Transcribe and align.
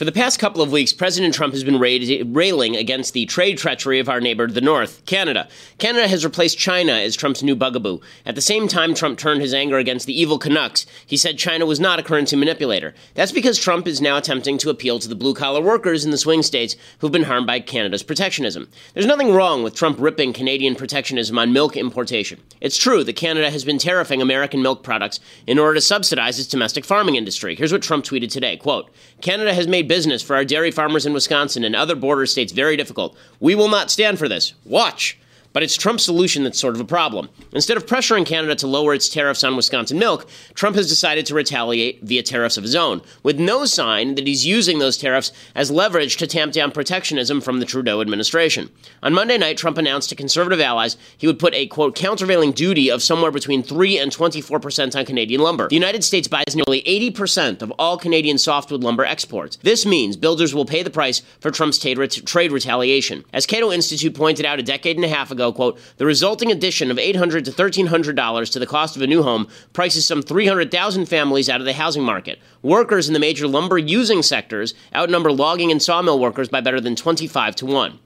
For 0.00 0.06
the 0.06 0.12
past 0.12 0.38
couple 0.38 0.62
of 0.62 0.72
weeks, 0.72 0.94
President 0.94 1.34
Trump 1.34 1.52
has 1.52 1.62
been 1.62 1.78
railing 1.78 2.74
against 2.74 3.12
the 3.12 3.26
trade 3.26 3.58
treachery 3.58 3.98
of 3.98 4.08
our 4.08 4.18
neighbor 4.18 4.46
to 4.46 4.54
the 4.54 4.62
north, 4.62 5.04
Canada. 5.04 5.46
Canada 5.76 6.08
has 6.08 6.24
replaced 6.24 6.56
China 6.56 6.92
as 6.92 7.14
Trump's 7.14 7.42
new 7.42 7.54
bugaboo. 7.54 8.00
At 8.24 8.34
the 8.34 8.40
same 8.40 8.66
time, 8.66 8.94
Trump 8.94 9.18
turned 9.18 9.42
his 9.42 9.52
anger 9.52 9.76
against 9.76 10.06
the 10.06 10.18
evil 10.18 10.38
Canucks. 10.38 10.86
He 11.04 11.18
said 11.18 11.36
China 11.36 11.66
was 11.66 11.78
not 11.78 11.98
a 11.98 12.02
currency 12.02 12.34
manipulator. 12.34 12.94
That's 13.12 13.30
because 13.30 13.58
Trump 13.58 13.86
is 13.86 14.00
now 14.00 14.16
attempting 14.16 14.56
to 14.56 14.70
appeal 14.70 15.00
to 15.00 15.06
the 15.06 15.14
blue 15.14 15.34
collar 15.34 15.60
workers 15.60 16.02
in 16.02 16.12
the 16.12 16.16
swing 16.16 16.42
states 16.42 16.76
who've 17.00 17.12
been 17.12 17.24
harmed 17.24 17.46
by 17.46 17.60
Canada's 17.60 18.02
protectionism. 18.02 18.70
There's 18.94 19.04
nothing 19.04 19.34
wrong 19.34 19.62
with 19.62 19.74
Trump 19.74 19.98
ripping 20.00 20.32
Canadian 20.32 20.76
protectionism 20.76 21.38
on 21.38 21.52
milk 21.52 21.76
importation. 21.76 22.40
It's 22.62 22.78
true 22.78 23.04
that 23.04 23.16
Canada 23.16 23.50
has 23.50 23.64
been 23.64 23.76
tariffing 23.76 24.22
American 24.22 24.62
milk 24.62 24.82
products 24.82 25.20
in 25.46 25.58
order 25.58 25.74
to 25.74 25.82
subsidize 25.82 26.38
its 26.38 26.48
domestic 26.48 26.86
farming 26.86 27.16
industry. 27.16 27.54
Here's 27.54 27.70
what 27.70 27.82
Trump 27.82 28.06
tweeted 28.06 28.30
today, 28.30 28.56
quote, 28.56 28.90
Canada 29.20 29.52
has 29.52 29.68
made 29.68 29.89
business 29.90 30.22
for 30.22 30.36
our 30.36 30.44
dairy 30.44 30.70
farmers 30.70 31.04
in 31.04 31.12
Wisconsin 31.12 31.64
and 31.64 31.74
other 31.74 31.96
border 31.96 32.24
states 32.24 32.52
very 32.52 32.76
difficult. 32.76 33.16
We 33.40 33.56
will 33.56 33.68
not 33.68 33.90
stand 33.90 34.20
for 34.20 34.28
this. 34.28 34.54
Watch. 34.64 35.18
But 35.52 35.62
it's 35.62 35.76
Trump's 35.76 36.04
solution 36.04 36.44
that's 36.44 36.60
sort 36.60 36.74
of 36.74 36.80
a 36.80 36.84
problem. 36.84 37.28
Instead 37.52 37.76
of 37.76 37.86
pressuring 37.86 38.24
Canada 38.24 38.54
to 38.56 38.66
lower 38.66 38.94
its 38.94 39.08
tariffs 39.08 39.42
on 39.42 39.56
Wisconsin 39.56 39.98
milk, 39.98 40.28
Trump 40.54 40.76
has 40.76 40.88
decided 40.88 41.26
to 41.26 41.34
retaliate 41.34 42.02
via 42.02 42.22
tariffs 42.22 42.56
of 42.56 42.62
his 42.62 42.76
own, 42.76 43.02
with 43.22 43.40
no 43.40 43.64
sign 43.64 44.14
that 44.14 44.26
he's 44.26 44.46
using 44.46 44.78
those 44.78 44.96
tariffs 44.96 45.32
as 45.54 45.70
leverage 45.70 46.16
to 46.18 46.26
tamp 46.26 46.52
down 46.52 46.70
protectionism 46.70 47.40
from 47.40 47.58
the 47.58 47.66
Trudeau 47.66 48.00
administration. 48.00 48.70
On 49.02 49.12
Monday 49.12 49.38
night, 49.38 49.56
Trump 49.56 49.76
announced 49.78 50.08
to 50.10 50.14
conservative 50.14 50.60
allies 50.60 50.96
he 51.18 51.26
would 51.26 51.38
put 51.38 51.54
a, 51.54 51.66
quote, 51.66 51.96
countervailing 51.96 52.52
duty 52.52 52.90
of 52.90 53.02
somewhere 53.02 53.32
between 53.32 53.62
3 53.62 53.98
and 53.98 54.12
24 54.12 54.60
percent 54.60 54.94
on 54.94 55.04
Canadian 55.04 55.40
lumber. 55.40 55.68
The 55.68 55.74
United 55.74 56.04
States 56.04 56.28
buys 56.28 56.54
nearly 56.54 56.86
80 56.86 57.10
percent 57.10 57.62
of 57.62 57.72
all 57.78 57.98
Canadian 57.98 58.38
softwood 58.38 58.84
lumber 58.84 59.04
exports. 59.04 59.56
This 59.62 59.84
means 59.84 60.16
builders 60.16 60.54
will 60.54 60.64
pay 60.64 60.82
the 60.82 60.90
price 60.90 61.20
for 61.40 61.50
Trump's 61.50 61.78
trade 61.78 62.52
retaliation. 62.52 63.24
As 63.32 63.46
Cato 63.46 63.72
Institute 63.72 64.14
pointed 64.14 64.46
out 64.46 64.58
a 64.60 64.62
decade 64.62 64.96
and 64.96 65.04
a 65.04 65.08
half 65.08 65.30
ago, 65.30 65.39
ago, 65.40 65.52
quote, 65.52 65.78
the 65.96 66.06
resulting 66.06 66.52
addition 66.52 66.90
of 66.90 66.98
800 66.98 67.46
to 67.46 67.50
$1,300 67.50 68.52
to 68.52 68.58
the 68.58 68.66
cost 68.66 68.96
of 68.96 69.02
a 69.02 69.06
new 69.06 69.22
home 69.22 69.48
prices 69.72 70.06
some 70.06 70.22
300,000 70.22 71.06
families 71.06 71.48
out 71.48 71.60
of 71.60 71.66
the 71.66 71.72
housing 71.72 72.02
market. 72.02 72.38
Workers 72.62 73.08
in 73.08 73.14
the 73.14 73.20
major 73.20 73.48
lumber 73.48 73.78
using 73.78 74.22
sectors 74.22 74.74
outnumber 74.94 75.32
logging 75.32 75.70
and 75.70 75.82
sawmill 75.82 76.20
workers 76.20 76.48
by 76.48 76.60
better 76.60 76.80
than 76.80 76.94
25 76.94 77.56
to 77.56 77.66
1. 77.66 77.98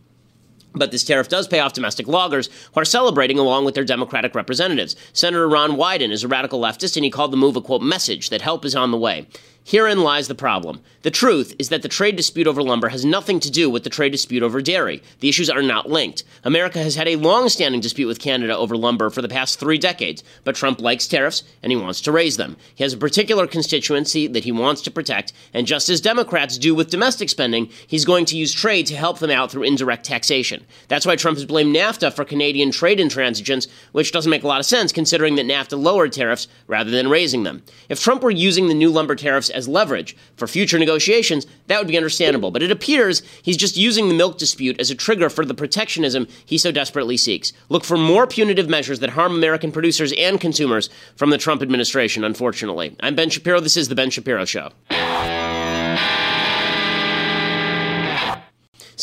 But 0.77 0.91
this 0.91 1.05
tariff 1.05 1.29
does 1.29 1.47
pay 1.47 1.61
off 1.61 1.73
domestic 1.73 2.09
loggers 2.09 2.49
who 2.73 2.81
are 2.81 2.85
celebrating 2.85 3.39
along 3.39 3.65
with 3.65 3.77
their 3.77 3.85
Democratic 3.85 4.35
representatives. 4.35 4.97
Senator 5.13 5.49
Ron 5.49 5.73
Wyden 5.73 6.11
is 6.11 6.25
a 6.25 6.29
radical 6.29 6.61
leftist, 6.61 6.97
and 6.97 7.05
he 7.05 7.11
called 7.11 7.33
the 7.33 7.37
move 7.37 7.55
a 7.55 7.61
quote 7.61 7.83
message 7.83 8.31
that 8.31 8.43
help 8.43 8.65
is 8.65 8.75
on 8.75 8.91
the 8.91 8.99
way. 8.99 9.29
Herein 9.67 10.01
lies 10.01 10.29
the 10.29 10.35
problem. 10.35 10.83
The 11.01 11.11
truth 11.11 11.55
is 11.59 11.71
that 11.71 11.81
the 11.81 11.89
trade 11.89 12.17
dispute 12.17 12.47
over 12.47 12.63
lumber 12.63 12.91
has 12.91 13.03
nothing 13.03 13.41
to 13.41 13.51
do 13.51 13.71
with 13.71 13.83
the 13.83 13.89
trade 13.89 14.13
dispute 14.13 14.43
over 14.43 14.61
dairy. 14.61 15.03
The 15.21 15.29
issues 15.31 15.49
are 15.49 15.63
not 15.63 15.89
linked. 15.89 16.23
America 16.45 16.81
has 16.81 16.97
had 16.97 17.09
a 17.09 17.17
long 17.17 17.49
standing 17.49 17.81
dispute 17.81 18.07
with 18.07 18.21
Canada 18.21 18.55
over 18.55 18.77
lumber 18.77 19.09
for 19.09 19.23
the 19.23 19.29
past 19.29 19.59
three 19.59 19.79
decades, 19.79 20.23
but 20.45 20.55
Trump 20.55 20.83
likes 20.83 21.09
tariffs 21.09 21.45
and 21.63 21.73
he 21.73 21.79
wants 21.79 22.03
to 22.03 22.13
raise 22.13 22.37
them. 22.37 22.59
He 22.75 22.85
has 22.85 22.93
a 22.93 22.99
particular 22.99 23.47
constituency 23.47 24.27
that 24.27 24.45
he 24.45 24.53
wants 24.53 24.83
to 24.83 24.91
protect, 24.91 25.33
and 25.55 25.67
just 25.67 25.89
as 25.89 26.03
Democrats 26.03 26.59
do 26.59 26.75
with 26.75 26.91
domestic 26.91 27.31
spending, 27.31 27.71
he's 27.87 28.05
going 28.05 28.27
to 28.27 28.37
use 28.37 28.53
trade 28.53 28.85
to 28.89 28.97
help 28.97 29.19
them 29.19 29.31
out 29.31 29.51
through 29.51 29.63
indirect 29.63 30.05
taxation. 30.05 30.67
That's 30.89 31.07
why 31.07 31.17
Trump 31.17 31.39
has 31.39 31.47
blamed 31.47 31.75
NAFTA 31.75 32.13
for 32.13 32.27
Canadian 32.27 32.71
trade 32.71 32.99
intransigence, 32.99 33.67
which 33.93 34.13
doesn't 34.13 34.31
make 34.31 34.43
a 34.43 34.49
lot 34.49 34.61
of 34.61 34.67
sense 34.67 34.93
considering 34.93 35.37
that 35.37 35.47
NAFTA 35.47 35.83
lowered 35.83 36.13
tariffs 36.13 36.49
rather 36.67 36.91
than 36.91 37.09
raising 37.09 37.45
them. 37.45 37.63
If 37.89 38.03
Trump 38.03 38.23
were 38.23 38.31
using 38.31 38.69
the 38.69 38.75
new 38.75 38.91
lumber 38.91 39.15
tariffs 39.15 39.54
as 39.55 39.69
leverage 39.69 40.17
for 40.37 40.47
future 40.47 40.79
negotiations, 40.79 41.47
that 41.69 41.79
would 41.79 41.89
be 41.89 41.97
understandable. 41.97 42.51
But 42.51 42.63
it 42.63 42.71
appears 42.71 43.23
he's 43.43 43.57
just 43.57 43.77
using 43.77 44.09
the 44.09 44.15
milk 44.15 44.39
dispute 44.39 44.79
as 44.81 44.91
a 44.91 44.95
trigger 44.95 45.31
for 45.31 45.45
the 45.45 45.55
protectionism 45.55 46.27
he 46.45 46.59
so 46.59 46.71
desperately 46.71 47.17
seeks. 47.17 47.53
Look 47.69 47.85
for 47.85 47.97
more 47.97 48.27
punitive 48.27 48.69
measures 48.69 49.01
that 49.01 49.11
harm 49.11 49.35
American 49.35 49.73
producers 49.73 50.13
and 50.19 50.41
consumers 50.41 50.91
from 51.17 51.31
the 51.31 51.39
Trump 51.39 51.63
administration, 51.63 52.25
unfortunately. 52.25 52.97
I'm 53.01 53.15
Ben 53.15 53.31
Shapiro. 53.31 53.61
This 53.61 53.77
is 53.77 53.89
The 53.89 53.95
Ben 53.95 54.11
Shapiro 54.11 54.45
Show. 54.45 54.71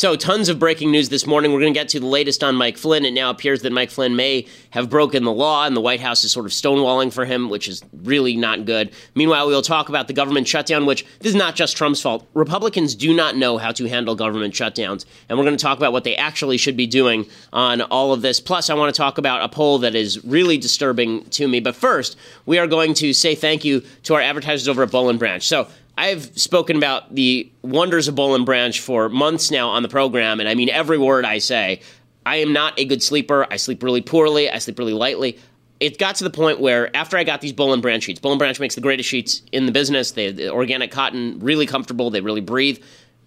So, 0.02 0.16
tons 0.16 0.48
of 0.48 0.58
breaking 0.58 0.90
news 0.90 1.10
this 1.10 1.28
morning. 1.28 1.52
We're 1.52 1.60
going 1.60 1.74
to 1.74 1.78
get 1.78 1.90
to 1.90 2.00
the 2.00 2.06
latest 2.06 2.42
on 2.42 2.56
Mike 2.56 2.76
Flynn. 2.76 3.04
It 3.04 3.12
now 3.12 3.30
appears 3.30 3.62
that 3.62 3.70
Mike 3.70 3.92
Flynn 3.92 4.16
may 4.16 4.48
have 4.70 4.90
broken 4.90 5.22
the 5.22 5.30
law, 5.30 5.64
and 5.64 5.76
the 5.76 5.80
White 5.80 6.00
House 6.00 6.24
is 6.24 6.32
sort 6.32 6.44
of 6.44 6.50
stonewalling 6.50 7.12
for 7.12 7.24
him, 7.24 7.48
which 7.48 7.68
is 7.68 7.84
really 8.02 8.36
not 8.36 8.64
good. 8.64 8.90
Meanwhile, 9.14 9.46
we'll 9.46 9.62
talk 9.62 9.88
about 9.88 10.08
the 10.08 10.12
government 10.12 10.48
shutdown, 10.48 10.86
which 10.86 11.06
this 11.20 11.28
is 11.28 11.36
not 11.36 11.54
just 11.54 11.76
Trump's 11.76 12.00
fault. 12.00 12.26
Republicans 12.34 12.96
do 12.96 13.14
not 13.14 13.36
know 13.36 13.58
how 13.58 13.70
to 13.70 13.88
handle 13.88 14.16
government 14.16 14.54
shutdowns, 14.54 15.04
and 15.28 15.38
we're 15.38 15.44
going 15.44 15.56
to 15.56 15.62
talk 15.62 15.78
about 15.78 15.92
what 15.92 16.02
they 16.02 16.16
actually 16.16 16.56
should 16.56 16.76
be 16.76 16.88
doing 16.88 17.24
on 17.52 17.80
all 17.82 18.12
of 18.12 18.22
this. 18.22 18.40
Plus, 18.40 18.70
I 18.70 18.74
want 18.74 18.92
to 18.92 18.98
talk 18.98 19.18
about 19.18 19.42
a 19.42 19.48
poll 19.48 19.78
that 19.78 19.94
is 19.94 20.24
really 20.24 20.58
disturbing 20.58 21.26
to 21.26 21.46
me. 21.46 21.60
But 21.60 21.76
first, 21.76 22.16
we 22.44 22.58
are 22.58 22.66
going 22.66 22.94
to 22.94 23.12
say 23.12 23.36
thank 23.36 23.64
you 23.64 23.84
to 24.02 24.14
our 24.14 24.20
advertisers 24.20 24.66
over 24.66 24.82
at 24.82 24.90
Boll 24.90 25.12
Branch. 25.12 25.46
So, 25.46 25.68
I've 25.96 26.38
spoken 26.38 26.76
about 26.76 27.14
the 27.14 27.50
wonders 27.62 28.08
of 28.08 28.14
Boll 28.14 28.42
& 28.44 28.44
Branch 28.44 28.78
for 28.80 29.08
months 29.08 29.50
now 29.50 29.68
on 29.68 29.82
the 29.82 29.88
program, 29.88 30.40
and 30.40 30.48
I 30.48 30.54
mean 30.54 30.70
every 30.70 30.98
word 30.98 31.24
I 31.24 31.38
say. 31.38 31.80
I 32.24 32.36
am 32.36 32.52
not 32.52 32.78
a 32.78 32.84
good 32.84 33.02
sleeper. 33.02 33.46
I 33.50 33.56
sleep 33.56 33.82
really 33.82 34.00
poorly. 34.00 34.48
I 34.48 34.58
sleep 34.58 34.78
really 34.78 34.92
lightly. 34.92 35.38
It 35.80 35.98
got 35.98 36.14
to 36.16 36.24
the 36.24 36.30
point 36.30 36.60
where 36.60 36.94
after 36.96 37.16
I 37.16 37.24
got 37.24 37.40
these 37.40 37.52
Boll 37.52 37.76
& 37.76 37.80
Branch 37.80 38.02
sheets, 38.02 38.20
Boll 38.20 38.36
& 38.36 38.38
Branch 38.38 38.58
makes 38.60 38.76
the 38.76 38.80
greatest 38.80 39.08
sheets 39.08 39.42
in 39.50 39.66
the 39.66 39.72
business. 39.72 40.12
They 40.12 40.30
the 40.30 40.50
organic 40.50 40.92
cotton, 40.92 41.40
really 41.40 41.66
comfortable. 41.66 42.10
They 42.10 42.20
really 42.20 42.40
breathe 42.40 42.82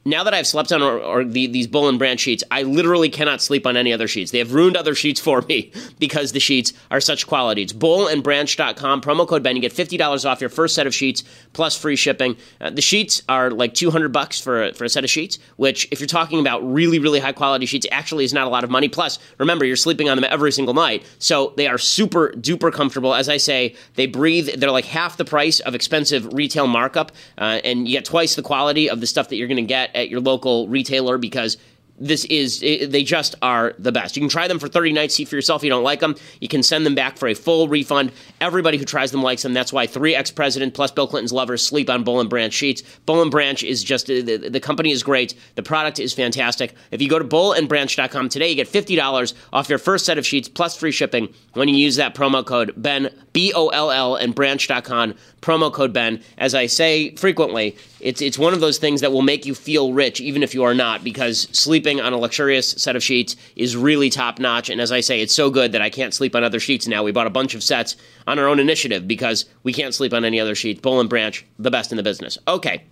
now 0.07 0.23
that 0.23 0.35
I've 0.35 0.45
slept 0.45 0.71
on 0.71 0.83
or, 0.83 0.99
or 0.99 1.23
the, 1.23 1.47
these 1.47 1.65
Boll 1.65 1.91
& 1.91 1.97
Branch 1.97 2.19
sheets, 2.19 2.43
I 2.51 2.61
literally 2.61 3.09
cannot 3.09 3.41
sleep 3.41 3.65
on 3.65 3.75
any 3.75 3.91
other 3.91 4.07
sheets. 4.07 4.29
They 4.29 4.37
have 4.37 4.53
ruined 4.53 4.77
other 4.77 4.93
sheets 4.93 5.19
for 5.19 5.41
me 5.41 5.71
because 5.99 6.31
the 6.31 6.39
sheets 6.39 6.73
are 6.91 7.01
such 7.01 7.25
quality. 7.25 7.63
It's 7.63 7.73
bollandbranch.com, 7.73 9.01
promo 9.01 9.27
code 9.27 9.41
Ben. 9.41 9.55
You 9.55 9.63
get 9.63 9.73
$50 9.73 10.29
off 10.29 10.41
your 10.41 10.51
first 10.51 10.75
set 10.75 10.85
of 10.85 10.93
sheets 10.93 11.23
plus 11.53 11.75
free 11.75 11.95
shipping. 11.95 12.37
Uh, 12.61 12.69
the 12.69 12.83
sheets 12.83 13.23
are 13.27 13.49
like 13.49 13.73
200 13.73 14.09
bucks 14.09 14.39
for, 14.39 14.71
for 14.73 14.83
a 14.83 14.89
set 14.89 15.03
of 15.03 15.09
sheets, 15.09 15.39
which 15.55 15.87
if 15.91 15.99
you're 15.99 16.07
talking 16.07 16.39
about 16.39 16.61
really, 16.61 16.99
really 16.99 17.19
high 17.19 17.31
quality 17.31 17.65
sheets, 17.65 17.87
actually 17.91 18.25
is 18.25 18.33
not 18.33 18.45
a 18.45 18.49
lot 18.49 18.63
of 18.63 18.69
money. 18.69 18.87
Plus, 18.87 19.17
remember, 19.39 19.65
you're 19.65 19.75
sleeping 19.75 20.07
on 20.07 20.17
them 20.17 20.25
every 20.29 20.51
single 20.51 20.75
night. 20.75 21.03
So 21.17 21.53
they 21.57 21.65
are 21.65 21.79
super 21.79 22.29
duper 22.33 22.71
comfortable. 22.71 23.15
As 23.15 23.27
I 23.27 23.37
say, 23.37 23.75
they 23.95 24.05
breathe. 24.05 24.49
They're 24.59 24.69
like 24.69 24.85
half 24.85 25.17
the 25.17 25.25
price 25.25 25.59
of 25.61 25.73
expensive 25.73 26.31
retail 26.31 26.67
markup, 26.67 27.11
uh, 27.39 27.59
and 27.63 27.87
you 27.87 27.93
get 27.97 28.05
twice 28.05 28.35
the 28.35 28.43
quality 28.43 28.87
of 28.87 29.01
the 29.01 29.07
stuff 29.07 29.29
that 29.29 29.37
you're 29.37 29.47
going 29.47 29.57
to 29.57 29.63
get 29.63 29.94
at 29.95 30.09
your 30.09 30.19
local 30.19 30.67
retailer 30.67 31.17
because 31.17 31.57
this 31.97 32.25
is 32.25 32.59
they 32.59 33.03
just 33.03 33.35
are 33.41 33.73
the 33.79 33.91
best. 33.91 34.15
You 34.15 34.21
can 34.21 34.29
try 34.29 34.47
them 34.47 34.59
for 34.59 34.67
30 34.67 34.91
nights, 34.91 35.15
see 35.15 35.25
for 35.25 35.35
yourself. 35.35 35.61
If 35.61 35.65
you 35.65 35.69
don't 35.69 35.83
like 35.83 36.01
them, 36.01 36.15
you 36.41 36.47
can 36.47 36.61
send 36.61 36.85
them 36.85 36.95
back 36.95 37.17
for 37.17 37.27
a 37.27 37.33
full 37.33 37.67
refund. 37.67 38.11
Everybody 38.41 38.77
who 38.77 38.85
tries 38.85 39.11
them 39.11 39.23
likes 39.23 39.43
them. 39.43 39.53
That's 39.53 39.71
why 39.71 39.87
three 39.87 40.13
ex-president 40.13 40.73
plus 40.73 40.91
Bill 40.91 41.07
Clinton's 41.07 41.31
lovers 41.31 41.65
sleep 41.65 41.89
on 41.89 42.03
Boll 42.03 42.23
& 42.23 42.25
Branch 42.25 42.53
sheets. 42.53 42.83
Boll 43.05 43.27
& 43.29 43.29
Branch 43.29 43.63
is 43.63 43.83
just 43.83 44.07
the, 44.07 44.21
the 44.21 44.59
company 44.59 44.91
is 44.91 45.03
great. 45.03 45.35
The 45.55 45.63
product 45.63 45.99
is 45.99 46.13
fantastic. 46.13 46.75
If 46.91 47.01
you 47.01 47.09
go 47.09 47.19
to 47.19 47.25
bollandbranch.com 47.25 48.29
today, 48.29 48.49
you 48.49 48.55
get 48.55 48.67
$50 48.67 49.33
off 49.53 49.69
your 49.69 49.79
first 49.79 50.05
set 50.05 50.17
of 50.17 50.25
sheets 50.25 50.49
plus 50.49 50.75
free 50.75 50.91
shipping 50.91 51.33
when 51.53 51.69
you 51.69 51.77
use 51.77 51.95
that 51.95 52.13
promo 52.13 52.45
code 52.45 52.73
Ben 52.75 53.09
B 53.35 53.51
O 53.53 53.67
L 53.67 53.91
L 53.91 54.15
and 54.15 54.33
branch.com 54.33 55.13
promo 55.41 55.71
code 55.71 55.91
Ben. 55.91 56.23
As 56.37 56.55
I 56.55 56.67
say 56.67 57.13
frequently, 57.17 57.75
it's 57.99 58.21
it's 58.21 58.39
one 58.39 58.53
of 58.53 58.61
those 58.61 58.77
things 58.77 59.01
that 59.01 59.11
will 59.11 59.23
make 59.23 59.45
you 59.45 59.53
feel 59.53 59.91
rich 59.91 60.21
even 60.21 60.41
if 60.41 60.53
you 60.53 60.63
are 60.63 60.73
not 60.73 61.03
because 61.03 61.41
sleeping 61.51 61.99
on 61.99 62.13
a 62.13 62.17
luxurious 62.17 62.71
set 62.71 62.95
of 62.95 63.03
sheets 63.03 63.35
is 63.57 63.75
really 63.75 64.09
top 64.09 64.39
notch 64.39 64.69
and 64.69 64.79
as 64.79 64.89
I 64.89 65.01
say 65.01 65.19
it's 65.19 65.35
so 65.35 65.49
good 65.49 65.73
that 65.73 65.81
I 65.81 65.89
can't 65.89 66.13
sleep 66.13 66.33
on 66.33 66.45
other 66.45 66.61
sheets 66.61 66.87
now. 66.87 67.03
We 67.03 67.11
bought 67.11 67.27
a 67.27 67.29
bunch 67.29 67.55
of 67.55 67.61
sets 67.61 67.97
on 68.25 68.39
our 68.39 68.47
own 68.47 68.57
initiative 68.57 69.05
because 69.05 69.43
we 69.63 69.73
can't 69.73 69.93
sleep 69.93 70.13
on 70.13 70.23
any 70.23 70.39
other 70.39 70.55
sheets. 70.55 70.79
Boll 70.79 71.01
and 71.01 71.09
Branch, 71.09 71.45
the 71.59 71.69
best 71.69 71.91
in 71.91 71.97
the 71.97 72.03
business. 72.03 72.37
Okay. 72.47 72.85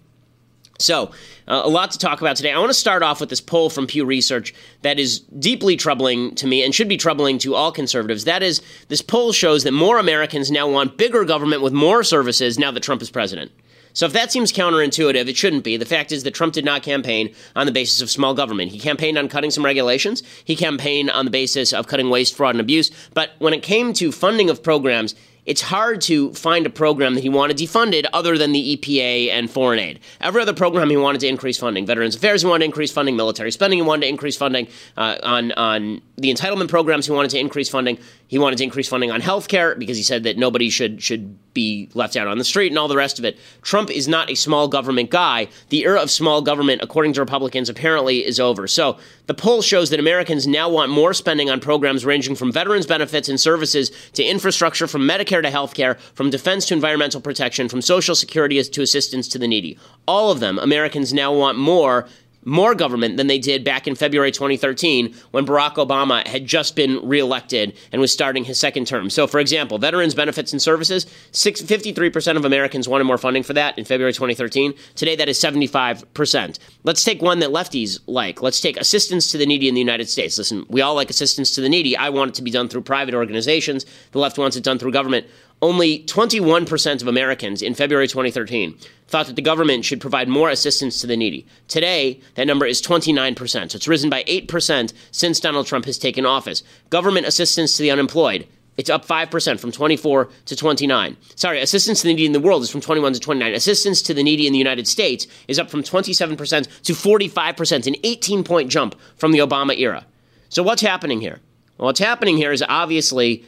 So, 0.80 1.12
uh, 1.48 1.62
a 1.64 1.70
lot 1.70 1.92
to 1.92 2.00
talk 2.00 2.20
about 2.22 2.36
today. 2.36 2.52
I 2.52 2.58
want 2.58 2.72
to 2.72 2.74
start 2.74 3.04
off 3.04 3.20
with 3.20 3.30
this 3.30 3.40
poll 3.42 3.70
from 3.70 3.86
Pew 3.86 4.06
Research 4.06 4.54
that 4.82 5.00
is 5.00 5.20
deeply 5.20 5.76
troubling 5.76 6.34
to 6.36 6.48
me 6.48 6.64
and 6.64 6.74
should 6.74 6.90
be 6.90 6.98
troubling 6.98 7.38
to 7.40 7.54
all 7.54 7.72
conservatives. 7.72 8.26
That 8.26 8.42
is, 8.42 8.62
this 8.88 9.02
poll 9.02 9.32
shows 9.34 9.64
that 9.64 9.72
more 9.72 10.00
Americans 10.00 10.50
now 10.50 10.68
want 10.68 10.98
bigger 10.98 11.26
government 11.26 11.62
with 11.62 11.74
more 11.74 12.04
services 12.04 12.58
now 12.58 12.72
that 12.72 12.82
Trump 12.82 13.02
is 13.02 13.12
president. 13.12 13.52
So 13.94 14.08
if 14.08 14.14
that 14.14 14.32
seems 14.32 14.52
counterintuitive, 14.52 15.28
it 15.28 15.38
shouldn't 15.38 15.64
be. 15.64 15.78
The 15.78 15.86
fact 15.86 16.12
is 16.12 16.24
that 16.24 16.34
Trump 16.34 16.54
did 16.54 16.66
not 16.66 16.82
campaign 16.82 17.34
on 17.56 17.68
the 17.68 17.72
basis 17.72 18.02
of 18.02 18.10
small 18.10 18.34
government. 18.34 18.72
He 18.72 18.80
campaigned 18.80 19.20
on 19.20 19.30
cutting 19.30 19.52
some 19.52 19.64
regulations. 19.64 20.24
He 20.44 20.56
campaigned 20.56 21.12
on 21.12 21.26
the 21.26 21.32
basis 21.32 21.72
of 21.72 21.86
cutting 21.86 22.10
waste, 22.10 22.36
fraud, 22.36 22.56
and 22.56 22.62
abuse. 22.62 22.90
But 23.14 23.34
when 23.38 23.54
it 23.54 23.62
came 23.62 23.94
to 23.94 24.12
funding 24.12 24.50
of 24.50 24.64
programs, 24.64 25.14
it's 25.46 25.62
hard 25.62 26.02
to 26.02 26.34
find 26.34 26.66
a 26.66 26.70
program 26.70 27.16
that 27.16 27.22
he 27.22 27.30
wanted 27.30 27.58
defunded 27.58 28.06
other 28.14 28.38
than 28.38 28.52
the 28.52 28.78
EPA 28.78 29.30
and 29.30 29.50
foreign 29.50 29.80
aid. 29.80 30.00
Every 30.22 30.42
other 30.42 30.54
program 30.54 30.90
he 30.90 30.98
wanted 30.98 31.22
to 31.22 31.28
increase 31.28 31.58
funding. 31.58 31.86
Veterans 31.86 32.16
Affairs 32.16 32.42
he 32.42 32.48
wanted 32.48 32.60
to 32.60 32.66
increase 32.66 32.92
funding. 32.92 33.16
Military 33.16 33.52
spending 33.52 33.80
he 33.80 33.84
wanted 33.84 34.02
to 34.02 34.10
increase 34.10 34.38
funding. 34.38 34.68
Uh, 34.96 35.18
on 35.24 35.52
on 35.54 36.02
the 36.18 36.34
entitlement 36.34 36.70
programs 36.70 37.06
he 37.06 37.12
wanted 37.12 37.32
to 37.32 37.40
increase 37.40 37.70
funding. 37.70 37.98
He 38.28 38.40
wanted 38.40 38.58
to 38.58 38.64
increase 38.64 38.88
funding 38.88 39.12
on 39.12 39.22
health 39.22 39.48
care 39.48 39.76
because 39.76 39.98
he 39.98 40.04
said 40.04 40.24
that 40.24 40.38
nobody 40.38 40.70
should 40.70 41.02
should 41.02 41.38
be 41.54 41.90
left 41.94 42.16
out 42.16 42.28
on 42.28 42.38
the 42.38 42.44
street 42.44 42.68
and 42.68 42.80
all 42.80 42.88
the 42.88 42.98
rest 42.98 43.20
of 43.20 43.26
it. 43.26 43.38
Trump 43.62 43.90
is 43.90 44.08
not 44.08 44.30
a 44.30 44.36
small 44.36 44.68
government 44.68 45.10
guy. 45.10 45.48
The 45.70 45.84
era 45.84 46.02
of 46.02 46.10
small 46.10 46.42
government, 46.42 46.82
according 46.82 47.14
to 47.14 47.22
Republicans, 47.22 47.70
apparently 47.70 48.26
is 48.26 48.40
over. 48.40 48.68
So 48.68 48.98
the 49.28 49.34
poll 49.34 49.62
shows 49.62 49.90
that 49.90 50.00
Americans 50.00 50.48
now 50.48 50.70
want 50.70 50.92
more 50.92 51.14
spending 51.14 51.50
on 51.50 51.60
programs 51.60 52.06
ranging 52.06 52.36
from 52.36 52.52
veterans 52.52 52.86
benefits 52.86 53.30
and 53.30 53.40
services 53.40 53.92
to 54.14 54.24
infrastructure, 54.24 54.88
from 54.88 55.02
Medicare 55.04 55.42
to 55.42 55.50
healthcare, 55.50 55.98
from 56.14 56.30
defense 56.30 56.66
to 56.68 56.74
environmental 56.74 57.22
protection, 57.22 57.70
from 57.70 57.82
social 57.82 58.16
security 58.16 58.62
to 58.62 58.82
assistance 58.82 59.28
to 59.28 59.40
the 59.40 59.48
needy. 59.48 59.78
All 60.08 60.32
of 60.32 60.40
them, 60.40 60.60
Americans 60.60 61.14
now 61.14 61.34
want 61.34 61.58
more 61.58 62.08
more 62.46 62.76
government 62.76 63.18
than 63.18 63.28
they 63.28 63.40
did 63.40 63.64
back 63.64 63.88
in 63.88 63.96
February 63.96 64.32
2013 64.32 65.14
when 65.32 65.46
Barack 65.46 65.76
Obama 65.76 66.26
had 66.28 66.46
just 66.46 66.76
been 66.76 67.06
reelected 67.08 67.76
and 67.92 68.02
was 68.02 68.12
starting 68.12 68.44
his 68.44 68.60
second 68.60 68.88
term. 68.88 69.10
So, 69.10 69.28
for 69.28 69.40
example, 69.40 69.78
veterans 69.78 70.16
benefits 70.16 70.52
and 70.52 70.62
services, 70.62 71.06
53% 71.32 72.38
of 72.38 72.46
Americans 72.46 72.88
wanted 72.88 73.06
more 73.06 73.18
funding 73.18 73.44
for 73.44 73.54
that 73.54 73.78
in 73.78 73.86
February 73.86 74.14
2013. 74.14 74.74
Today, 74.96 75.16
that 75.16 75.30
is 75.30 75.40
75%. 75.40 76.60
Let's 76.84 77.04
take 77.04 77.22
one 77.22 77.40
that 77.40 77.50
lefties 77.50 78.00
like. 78.08 78.42
Let's 78.42 78.62
take 78.62 78.78
assistance 78.78 79.32
to 79.32 79.38
the 79.38 79.46
needy 79.46 79.68
in 79.68 79.74
the 79.74 79.82
United 79.82 80.10
States. 80.10 80.38
Listen, 80.38 80.66
we 80.70 80.82
all 80.82 80.96
like 80.96 81.10
assistance 81.10 81.56
to 81.56 81.62
the 81.62 81.70
needy. 81.70 81.96
I 81.98 82.10
want 82.10 82.30
it 82.30 82.36
to 82.36 82.42
be 82.42 82.52
done 82.52 82.70
through 82.70 82.82
private 82.82 83.14
organizations. 83.14 83.86
The 84.12 84.20
left 84.20 84.38
wants 84.38 84.58
it 84.58 84.64
done 84.64 84.80
through 84.80 84.92
government 84.92 85.28
only 85.64 86.04
21% 86.04 87.02
of 87.02 87.08
Americans 87.08 87.62
in 87.62 87.74
February 87.74 88.06
2013 88.06 88.78
thought 89.08 89.28
that 89.28 89.38
the 89.38 89.42
government 89.42 89.86
should 89.86 90.02
provide 90.02 90.28
more 90.28 90.50
assistance 90.50 91.00
to 91.00 91.08
the 91.08 91.16
needy. 91.16 91.48
Today, 91.70 92.20
that 92.36 92.48
number 92.48 92.66
is 92.66 92.82
29%. 92.82 93.72
So 93.72 93.78
it's 93.78 93.88
risen 93.88 94.10
by 94.10 94.24
8% 94.24 94.94
since 95.12 95.40
Donald 95.40 95.66
Trump 95.66 95.86
has 95.86 95.98
taken 95.98 96.26
office. 96.26 96.64
Government 96.90 97.26
assistance 97.26 97.78
to 97.78 97.82
the 97.82 97.92
unemployed, 97.92 98.46
it's 98.76 98.90
up 98.90 99.06
5% 99.06 99.60
from 99.60 99.72
24 99.72 100.30
to 100.48 100.56
29. 100.56 101.16
Sorry, 101.36 101.62
assistance 101.62 102.02
to 102.02 102.08
the 102.08 102.14
needy 102.14 102.26
in 102.26 102.34
the 102.34 102.42
world 102.42 102.64
is 102.64 102.70
from 102.70 102.82
21 102.82 103.14
to 103.14 103.20
29. 103.22 103.54
Assistance 103.54 104.02
to 104.02 104.14
the 104.14 104.24
needy 104.24 104.48
in 104.48 104.52
the 104.52 104.60
United 104.60 104.86
States 104.86 105.28
is 105.48 105.60
up 105.60 105.70
from 105.70 105.82
27% 105.82 106.82
to 106.82 106.94
45%, 106.94 107.88
an 107.88 107.96
18 108.04 108.44
point 108.44 108.70
jump 108.70 108.96
from 109.16 109.32
the 109.32 109.40
Obama 109.40 109.78
era. 109.80 110.06
So 110.50 110.62
what's 110.62 110.82
happening 110.82 111.22
here? 111.22 111.40
Well, 111.78 111.86
what's 111.86 112.00
happening 112.00 112.36
here 112.36 112.52
is 112.52 112.64
obviously 112.68 113.46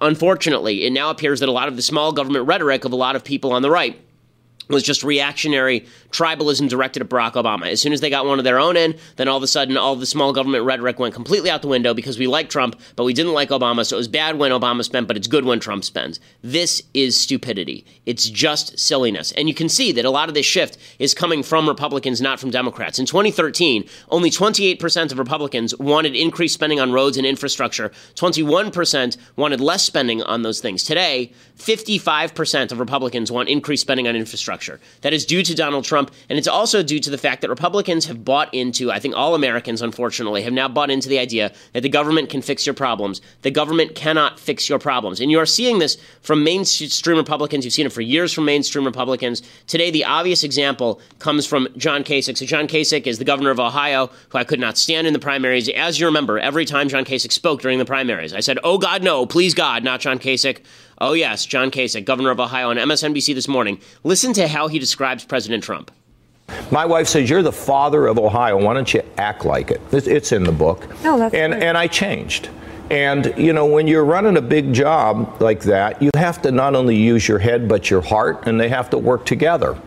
unfortunately, 0.00 0.84
it 0.84 0.92
now 0.92 1.10
appears 1.10 1.40
that 1.40 1.48
a 1.48 1.52
lot 1.52 1.68
of 1.68 1.76
the 1.76 1.82
small 1.82 2.12
government 2.12 2.46
rhetoric 2.46 2.84
of 2.84 2.92
a 2.92 2.96
lot 2.96 3.16
of 3.16 3.24
people 3.24 3.52
on 3.52 3.62
the 3.62 3.70
right 3.70 4.00
was 4.70 4.82
just 4.82 5.02
reactionary 5.02 5.86
tribalism 6.10 6.68
directed 6.68 7.02
at 7.02 7.08
Barack 7.08 7.32
Obama. 7.32 7.70
As 7.70 7.80
soon 7.80 7.92
as 7.92 8.00
they 8.00 8.10
got 8.10 8.26
one 8.26 8.38
of 8.38 8.44
their 8.44 8.58
own 8.58 8.76
in, 8.76 8.96
then 9.16 9.28
all 9.28 9.36
of 9.36 9.42
a 9.42 9.46
sudden 9.46 9.76
all 9.76 9.96
the 9.96 10.06
small 10.06 10.32
government 10.32 10.64
rhetoric 10.64 10.98
went 10.98 11.14
completely 11.14 11.50
out 11.50 11.62
the 11.62 11.68
window 11.68 11.92
because 11.92 12.18
we 12.18 12.26
like 12.26 12.48
Trump, 12.48 12.80
but 12.96 13.04
we 13.04 13.12
didn't 13.12 13.32
like 13.32 13.50
Obama, 13.50 13.84
so 13.84 13.96
it 13.96 13.98
was 13.98 14.08
bad 14.08 14.38
when 14.38 14.52
Obama 14.52 14.84
spent, 14.84 15.08
but 15.08 15.16
it's 15.16 15.26
good 15.26 15.44
when 15.44 15.60
Trump 15.60 15.84
spends. 15.84 16.20
This 16.42 16.82
is 16.94 17.18
stupidity. 17.18 17.84
It's 18.06 18.28
just 18.28 18.78
silliness. 18.78 19.32
And 19.32 19.48
you 19.48 19.54
can 19.54 19.68
see 19.68 19.92
that 19.92 20.04
a 20.04 20.10
lot 20.10 20.28
of 20.28 20.34
this 20.34 20.46
shift 20.46 20.78
is 20.98 21.14
coming 21.14 21.42
from 21.42 21.68
Republicans, 21.68 22.20
not 22.20 22.40
from 22.40 22.50
Democrats. 22.50 22.98
In 22.98 23.06
2013, 23.06 23.84
only 24.08 24.30
28% 24.30 25.12
of 25.12 25.18
Republicans 25.18 25.76
wanted 25.78 26.14
increased 26.14 26.54
spending 26.54 26.80
on 26.80 26.92
roads 26.92 27.16
and 27.16 27.26
infrastructure. 27.26 27.90
21% 28.14 29.16
wanted 29.36 29.60
less 29.60 29.82
spending 29.82 30.22
on 30.22 30.42
those 30.42 30.60
things. 30.60 30.84
Today, 30.84 31.32
55% 31.58 32.72
of 32.72 32.78
Republicans 32.78 33.32
want 33.32 33.48
increased 33.48 33.82
spending 33.82 34.08
on 34.08 34.16
infrastructure. 34.16 34.59
That 35.02 35.12
is 35.12 35.24
due 35.24 35.42
to 35.42 35.54
Donald 35.54 35.84
Trump. 35.84 36.10
And 36.28 36.38
it's 36.38 36.48
also 36.48 36.82
due 36.82 37.00
to 37.00 37.10
the 37.10 37.18
fact 37.18 37.40
that 37.42 37.50
Republicans 37.50 38.06
have 38.06 38.24
bought 38.24 38.52
into, 38.52 38.90
I 38.90 38.98
think 38.98 39.16
all 39.16 39.34
Americans, 39.34 39.82
unfortunately, 39.82 40.42
have 40.42 40.52
now 40.52 40.68
bought 40.68 40.90
into 40.90 41.08
the 41.08 41.18
idea 41.18 41.52
that 41.72 41.82
the 41.82 41.88
government 41.88 42.30
can 42.30 42.42
fix 42.42 42.66
your 42.66 42.74
problems. 42.74 43.20
The 43.42 43.50
government 43.50 43.94
cannot 43.94 44.38
fix 44.38 44.68
your 44.68 44.78
problems. 44.78 45.20
And 45.20 45.30
you 45.30 45.38
are 45.38 45.46
seeing 45.46 45.78
this 45.78 45.96
from 46.22 46.44
mainstream 46.44 47.16
Republicans. 47.16 47.64
You've 47.64 47.74
seen 47.74 47.86
it 47.86 47.92
for 47.92 48.02
years 48.02 48.32
from 48.32 48.44
mainstream 48.44 48.84
Republicans. 48.84 49.42
Today, 49.66 49.90
the 49.90 50.04
obvious 50.04 50.44
example 50.44 51.00
comes 51.18 51.46
from 51.46 51.68
John 51.76 52.04
Kasich. 52.04 52.38
So, 52.38 52.46
John 52.46 52.66
Kasich 52.68 53.06
is 53.06 53.18
the 53.18 53.24
governor 53.24 53.50
of 53.50 53.60
Ohio, 53.60 54.10
who 54.28 54.38
I 54.38 54.44
could 54.44 54.60
not 54.60 54.76
stand 54.76 55.06
in 55.06 55.12
the 55.12 55.18
primaries. 55.18 55.68
As 55.70 55.98
you 55.98 56.06
remember, 56.06 56.38
every 56.38 56.64
time 56.64 56.88
John 56.88 57.04
Kasich 57.04 57.32
spoke 57.32 57.62
during 57.62 57.78
the 57.78 57.84
primaries, 57.84 58.34
I 58.34 58.40
said, 58.40 58.58
Oh, 58.64 58.78
God, 58.78 59.02
no, 59.02 59.26
please, 59.26 59.54
God, 59.54 59.84
not 59.84 60.00
John 60.00 60.18
Kasich. 60.18 60.60
Oh, 61.02 61.14
yes, 61.14 61.46
John 61.46 61.70
Kasich, 61.70 62.04
governor 62.04 62.30
of 62.30 62.40
Ohio, 62.40 62.68
on 62.68 62.76
MSNBC 62.76 63.34
this 63.34 63.48
morning. 63.48 63.80
Listen 64.04 64.34
to 64.34 64.46
how 64.46 64.68
he 64.68 64.78
describes 64.78 65.24
President 65.24 65.64
Trump. 65.64 65.90
My 66.70 66.84
wife 66.84 67.08
says, 67.08 67.30
You're 67.30 67.42
the 67.42 67.52
father 67.52 68.06
of 68.06 68.18
Ohio. 68.18 68.62
Why 68.62 68.74
don't 68.74 68.92
you 68.92 69.02
act 69.16 69.46
like 69.46 69.70
it? 69.70 69.80
It's 69.92 70.32
in 70.32 70.44
the 70.44 70.52
book. 70.52 70.86
No, 71.02 71.16
that's 71.18 71.34
and, 71.34 71.54
and 71.54 71.78
I 71.78 71.86
changed. 71.86 72.50
And, 72.90 73.32
you 73.38 73.52
know, 73.52 73.64
when 73.66 73.86
you're 73.86 74.04
running 74.04 74.36
a 74.36 74.42
big 74.42 74.74
job 74.74 75.40
like 75.40 75.60
that, 75.60 76.02
you 76.02 76.10
have 76.16 76.42
to 76.42 76.50
not 76.50 76.74
only 76.74 76.96
use 76.96 77.26
your 77.26 77.38
head, 77.38 77.68
but 77.68 77.88
your 77.88 78.02
heart, 78.02 78.46
and 78.46 78.60
they 78.60 78.68
have 78.68 78.90
to 78.90 78.98
work 78.98 79.24
together. 79.24 79.78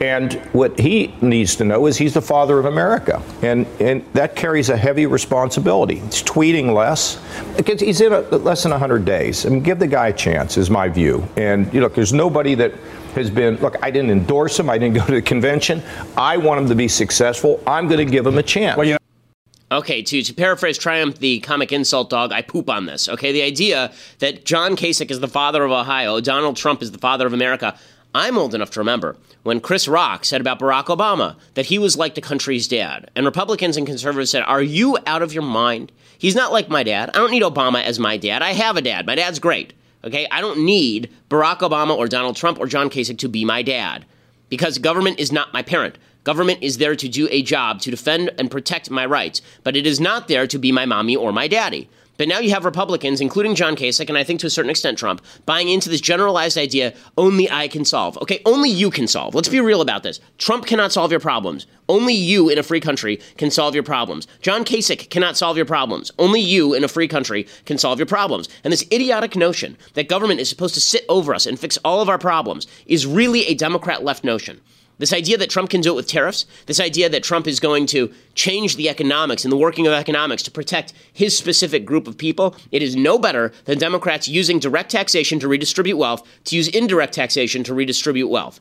And 0.00 0.34
what 0.52 0.78
he 0.78 1.14
needs 1.20 1.56
to 1.56 1.64
know 1.64 1.86
is 1.86 1.98
he's 1.98 2.14
the 2.14 2.22
father 2.22 2.58
of 2.58 2.64
America. 2.64 3.22
And, 3.42 3.66
and 3.80 4.04
that 4.14 4.34
carries 4.34 4.70
a 4.70 4.76
heavy 4.76 5.04
responsibility. 5.04 5.96
He's 5.96 6.22
tweeting 6.22 6.74
less. 6.74 7.20
He's 7.66 8.00
in 8.00 8.14
a, 8.14 8.20
less 8.20 8.62
than 8.62 8.70
100 8.72 9.04
days. 9.04 9.44
I 9.44 9.50
mean, 9.50 9.62
give 9.62 9.78
the 9.78 9.86
guy 9.86 10.08
a 10.08 10.12
chance, 10.12 10.56
is 10.56 10.70
my 10.70 10.88
view. 10.88 11.26
And, 11.36 11.72
you 11.74 11.80
know, 11.80 11.88
there's 11.88 12.14
nobody 12.14 12.54
that 12.54 12.72
has 13.14 13.28
been 13.28 13.56
look, 13.56 13.76
I 13.82 13.90
didn't 13.90 14.10
endorse 14.10 14.58
him. 14.58 14.70
I 14.70 14.78
didn't 14.78 14.94
go 14.94 15.04
to 15.04 15.12
the 15.12 15.22
convention. 15.22 15.82
I 16.16 16.38
want 16.38 16.60
him 16.60 16.68
to 16.68 16.74
be 16.74 16.88
successful. 16.88 17.62
I'm 17.66 17.86
going 17.86 18.04
to 18.04 18.10
give 18.10 18.26
him 18.26 18.38
a 18.38 18.42
chance. 18.42 18.76
Well, 18.78 18.86
you 18.86 18.92
know, 18.94 18.98
Okay, 19.72 20.02
to, 20.02 20.20
to 20.20 20.34
paraphrase 20.34 20.78
Triumph, 20.78 21.20
the 21.20 21.38
comic 21.40 21.70
insult 21.70 22.10
dog, 22.10 22.32
I 22.32 22.42
poop 22.42 22.68
on 22.68 22.86
this. 22.86 23.08
Okay, 23.08 23.30
the 23.30 23.42
idea 23.42 23.92
that 24.18 24.44
John 24.44 24.74
Kasich 24.74 25.12
is 25.12 25.20
the 25.20 25.28
father 25.28 25.62
of 25.62 25.70
Ohio, 25.70 26.20
Donald 26.20 26.56
Trump 26.56 26.82
is 26.82 26.90
the 26.90 26.98
father 26.98 27.24
of 27.24 27.32
America. 27.32 27.78
I'm 28.14 28.36
old 28.36 28.54
enough 28.54 28.70
to 28.72 28.80
remember 28.80 29.16
when 29.44 29.60
Chris 29.60 29.86
Rock 29.86 30.24
said 30.24 30.40
about 30.40 30.58
Barack 30.58 30.86
Obama 30.86 31.36
that 31.54 31.66
he 31.66 31.78
was 31.78 31.96
like 31.96 32.14
the 32.14 32.20
country's 32.20 32.66
dad. 32.66 33.10
And 33.14 33.24
Republicans 33.24 33.76
and 33.76 33.86
conservatives 33.86 34.32
said, 34.32 34.42
Are 34.42 34.62
you 34.62 34.98
out 35.06 35.22
of 35.22 35.32
your 35.32 35.44
mind? 35.44 35.92
He's 36.18 36.34
not 36.34 36.52
like 36.52 36.68
my 36.68 36.82
dad. 36.82 37.10
I 37.10 37.18
don't 37.18 37.30
need 37.30 37.42
Obama 37.42 37.82
as 37.82 37.98
my 37.98 38.16
dad. 38.16 38.42
I 38.42 38.52
have 38.52 38.76
a 38.76 38.82
dad. 38.82 39.06
My 39.06 39.14
dad's 39.14 39.38
great. 39.38 39.74
Okay? 40.04 40.26
I 40.30 40.40
don't 40.40 40.64
need 40.64 41.10
Barack 41.28 41.58
Obama 41.58 41.96
or 41.96 42.08
Donald 42.08 42.36
Trump 42.36 42.58
or 42.58 42.66
John 42.66 42.90
Kasich 42.90 43.18
to 43.18 43.28
be 43.28 43.44
my 43.44 43.62
dad 43.62 44.04
because 44.48 44.78
government 44.78 45.20
is 45.20 45.30
not 45.30 45.52
my 45.52 45.62
parent. 45.62 45.96
Government 46.24 46.62
is 46.62 46.78
there 46.78 46.96
to 46.96 47.08
do 47.08 47.28
a 47.30 47.42
job 47.42 47.80
to 47.80 47.90
defend 47.90 48.30
and 48.38 48.50
protect 48.50 48.90
my 48.90 49.06
rights, 49.06 49.40
but 49.64 49.76
it 49.76 49.86
is 49.86 50.00
not 50.00 50.28
there 50.28 50.46
to 50.48 50.58
be 50.58 50.72
my 50.72 50.84
mommy 50.84 51.16
or 51.16 51.32
my 51.32 51.48
daddy. 51.48 51.88
But 52.20 52.28
now 52.28 52.38
you 52.38 52.50
have 52.50 52.66
Republicans, 52.66 53.22
including 53.22 53.54
John 53.54 53.74
Kasich, 53.74 54.10
and 54.10 54.18
I 54.18 54.24
think 54.24 54.40
to 54.40 54.46
a 54.46 54.50
certain 54.50 54.68
extent 54.68 54.98
Trump, 54.98 55.24
buying 55.46 55.70
into 55.70 55.88
this 55.88 56.02
generalized 56.02 56.58
idea 56.58 56.92
only 57.16 57.50
I 57.50 57.66
can 57.66 57.86
solve. 57.86 58.18
Okay, 58.18 58.42
only 58.44 58.68
you 58.68 58.90
can 58.90 59.08
solve. 59.08 59.34
Let's 59.34 59.48
be 59.48 59.58
real 59.58 59.80
about 59.80 60.02
this. 60.02 60.20
Trump 60.36 60.66
cannot 60.66 60.92
solve 60.92 61.10
your 61.10 61.18
problems. 61.18 61.66
Only 61.88 62.12
you 62.12 62.50
in 62.50 62.58
a 62.58 62.62
free 62.62 62.78
country 62.78 63.20
can 63.38 63.50
solve 63.50 63.72
your 63.72 63.84
problems. 63.84 64.26
John 64.42 64.66
Kasich 64.66 65.08
cannot 65.08 65.38
solve 65.38 65.56
your 65.56 65.64
problems. 65.64 66.10
Only 66.18 66.42
you 66.42 66.74
in 66.74 66.84
a 66.84 66.88
free 66.88 67.08
country 67.08 67.46
can 67.64 67.78
solve 67.78 67.98
your 67.98 68.04
problems. 68.04 68.50
And 68.64 68.70
this 68.70 68.84
idiotic 68.92 69.34
notion 69.34 69.78
that 69.94 70.10
government 70.10 70.40
is 70.40 70.50
supposed 70.50 70.74
to 70.74 70.80
sit 70.82 71.06
over 71.08 71.34
us 71.34 71.46
and 71.46 71.58
fix 71.58 71.78
all 71.86 72.02
of 72.02 72.10
our 72.10 72.18
problems 72.18 72.66
is 72.84 73.06
really 73.06 73.46
a 73.46 73.54
Democrat 73.54 74.04
left 74.04 74.24
notion. 74.24 74.60
This 75.00 75.14
idea 75.14 75.38
that 75.38 75.48
Trump 75.48 75.70
can 75.70 75.80
do 75.80 75.92
it 75.92 75.96
with 75.96 76.06
tariffs, 76.06 76.44
this 76.66 76.78
idea 76.78 77.08
that 77.08 77.22
Trump 77.22 77.46
is 77.46 77.58
going 77.58 77.86
to 77.86 78.12
change 78.34 78.76
the 78.76 78.90
economics 78.90 79.46
and 79.46 79.50
the 79.50 79.56
working 79.56 79.86
of 79.86 79.94
economics 79.94 80.42
to 80.42 80.50
protect 80.50 80.92
his 81.10 81.34
specific 81.34 81.86
group 81.86 82.06
of 82.06 82.18
people, 82.18 82.54
it 82.70 82.82
is 82.82 82.94
no 82.94 83.18
better 83.18 83.50
than 83.64 83.78
Democrats 83.78 84.28
using 84.28 84.58
direct 84.58 84.90
taxation 84.90 85.40
to 85.40 85.48
redistribute 85.48 85.96
wealth, 85.96 86.28
to 86.44 86.54
use 86.54 86.68
indirect 86.68 87.14
taxation 87.14 87.64
to 87.64 87.72
redistribute 87.72 88.28
wealth. 88.28 88.60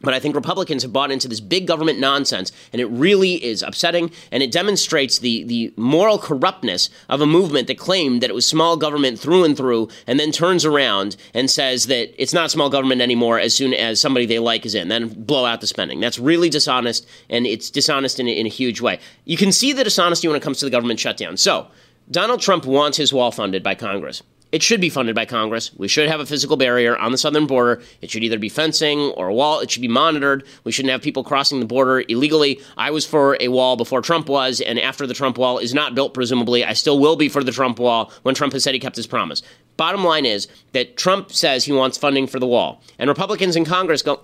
But 0.00 0.14
I 0.14 0.20
think 0.20 0.36
Republicans 0.36 0.82
have 0.82 0.92
bought 0.92 1.10
into 1.10 1.26
this 1.26 1.40
big 1.40 1.66
government 1.66 1.98
nonsense, 1.98 2.52
and 2.72 2.80
it 2.80 2.86
really 2.86 3.42
is 3.44 3.62
upsetting, 3.62 4.12
and 4.30 4.42
it 4.42 4.52
demonstrates 4.52 5.18
the, 5.18 5.42
the 5.44 5.72
moral 5.76 6.18
corruptness 6.18 6.88
of 7.08 7.20
a 7.20 7.26
movement 7.26 7.66
that 7.66 7.78
claimed 7.78 8.20
that 8.22 8.30
it 8.30 8.34
was 8.34 8.46
small 8.46 8.76
government 8.76 9.18
through 9.18 9.44
and 9.44 9.56
through, 9.56 9.88
and 10.06 10.20
then 10.20 10.30
turns 10.30 10.64
around 10.64 11.16
and 11.34 11.50
says 11.50 11.86
that 11.86 12.14
it's 12.20 12.32
not 12.32 12.50
small 12.50 12.70
government 12.70 13.00
anymore 13.00 13.40
as 13.40 13.54
soon 13.54 13.74
as 13.74 14.00
somebody 14.00 14.24
they 14.24 14.38
like 14.38 14.64
is 14.64 14.74
in, 14.74 14.88
then 14.88 15.08
blow 15.08 15.44
out 15.44 15.60
the 15.60 15.66
spending. 15.66 15.98
That's 15.98 16.18
really 16.18 16.48
dishonest, 16.48 17.06
and 17.28 17.46
it's 17.46 17.68
dishonest 17.68 18.20
in 18.20 18.28
in 18.28 18.46
a 18.46 18.50
huge 18.50 18.80
way. 18.80 19.00
You 19.24 19.36
can 19.36 19.52
see 19.52 19.72
the 19.72 19.84
dishonesty 19.84 20.28
when 20.28 20.36
it 20.36 20.42
comes 20.42 20.58
to 20.58 20.64
the 20.64 20.70
government 20.70 21.00
shutdown. 21.00 21.36
So, 21.36 21.68
Donald 22.10 22.40
Trump 22.40 22.64
wants 22.64 22.96
his 22.98 23.12
wall 23.12 23.30
funded 23.30 23.62
by 23.62 23.74
Congress. 23.74 24.22
It 24.50 24.62
should 24.62 24.80
be 24.80 24.88
funded 24.88 25.14
by 25.14 25.26
Congress. 25.26 25.70
We 25.76 25.88
should 25.88 26.08
have 26.08 26.20
a 26.20 26.26
physical 26.26 26.56
barrier 26.56 26.96
on 26.96 27.12
the 27.12 27.18
southern 27.18 27.46
border. 27.46 27.82
It 28.00 28.10
should 28.10 28.24
either 28.24 28.38
be 28.38 28.48
fencing 28.48 28.98
or 29.10 29.28
a 29.28 29.34
wall. 29.34 29.60
It 29.60 29.70
should 29.70 29.82
be 29.82 29.88
monitored. 29.88 30.44
We 30.64 30.72
shouldn't 30.72 30.92
have 30.92 31.02
people 31.02 31.22
crossing 31.22 31.60
the 31.60 31.66
border 31.66 32.02
illegally. 32.08 32.60
I 32.76 32.90
was 32.90 33.04
for 33.04 33.36
a 33.40 33.48
wall 33.48 33.76
before 33.76 34.00
Trump 34.00 34.28
was, 34.28 34.62
and 34.62 34.80
after 34.80 35.06
the 35.06 35.12
Trump 35.12 35.36
wall 35.36 35.58
is 35.58 35.74
not 35.74 35.94
built, 35.94 36.14
presumably, 36.14 36.64
I 36.64 36.72
still 36.72 36.98
will 36.98 37.16
be 37.16 37.28
for 37.28 37.44
the 37.44 37.52
Trump 37.52 37.78
wall 37.78 38.10
when 38.22 38.34
Trump 38.34 38.54
has 38.54 38.64
said 38.64 38.72
he 38.72 38.80
kept 38.80 38.96
his 38.96 39.06
promise. 39.06 39.42
Bottom 39.76 40.02
line 40.02 40.24
is 40.24 40.48
that 40.72 40.96
Trump 40.96 41.30
says 41.30 41.64
he 41.64 41.72
wants 41.72 41.98
funding 41.98 42.26
for 42.26 42.38
the 42.38 42.46
wall, 42.46 42.82
and 42.98 43.08
Republicans 43.08 43.54
in 43.54 43.66
Congress 43.66 44.02
go, 44.02 44.20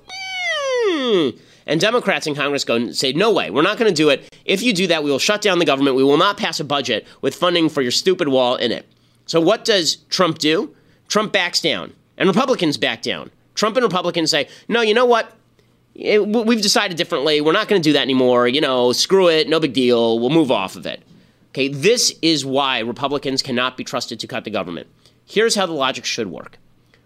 mm. 0.91 1.39
And 1.67 1.81
Democrats 1.81 2.27
in 2.27 2.35
Congress 2.35 2.65
go 2.65 2.75
and 2.77 2.95
say, 2.95 3.13
no 3.13 3.33
way, 3.33 3.51
we're 3.51 3.63
not 3.63 3.79
going 3.79 3.91
to 3.91 3.95
do 3.95 4.11
it. 4.11 4.35
If 4.45 4.63
you 4.63 4.73
do 4.73 4.87
that, 4.89 5.03
we 5.03 5.11
will 5.11 5.19
shut 5.19 5.41
down 5.41 5.59
the 5.59 5.65
government. 5.65 5.97
We 5.97 6.05
will 6.05 6.19
not 6.19 6.37
pass 6.37 6.61
a 6.61 6.65
budget 6.65 7.07
with 7.23 7.35
funding 7.35 7.69
for 7.69 7.81
your 7.81 7.91
stupid 7.91 8.29
wall 8.29 8.57
in 8.57 8.71
it. 8.71 8.87
So 9.27 9.41
what 9.41 9.65
does 9.65 9.97
Trump 10.09 10.39
do? 10.39 10.75
Trump 11.09 11.33
backs 11.33 11.61
down. 11.61 11.93
And 12.17 12.29
Republicans 12.29 12.77
back 12.77 13.03
down. 13.03 13.31
Trump 13.55 13.77
and 13.77 13.85
Republicans 13.85 14.31
say, 14.31 14.49
no, 14.69 14.81
you 14.81 14.95
know 14.95 15.07
what? 15.07 15.33
Eh, 15.97 16.15
it, 16.15 16.27
we've 16.27 16.63
decided 16.63 16.97
differently. 16.97 17.41
We're 17.41 17.53
not 17.53 17.69
going 17.69 17.81
to 17.81 17.89
do 17.89 17.93
that 17.93 18.03
anymore. 18.03 18.49
You 18.49 18.61
know, 18.61 18.93
screw 18.93 19.29
it. 19.29 19.49
No 19.49 19.61
big 19.61 19.73
deal. 19.73 20.19
We'll 20.19 20.31
move 20.31 20.51
off 20.51 20.77
of 20.77 20.87
it. 20.87 21.03
Okay, 21.51 21.69
this 21.69 22.13
is 22.21 22.45
why 22.45 22.81
Republicans 22.81 23.41
cannot 23.41 23.77
be 23.77 23.85
trusted 23.85 24.19
to 24.21 24.27
cut 24.27 24.45
the 24.45 24.51
government. 24.51 24.89
Here's 25.25 25.55
how 25.55 25.67
the 25.67 25.73
logic 25.73 26.05
should 26.05 26.27
work 26.27 26.59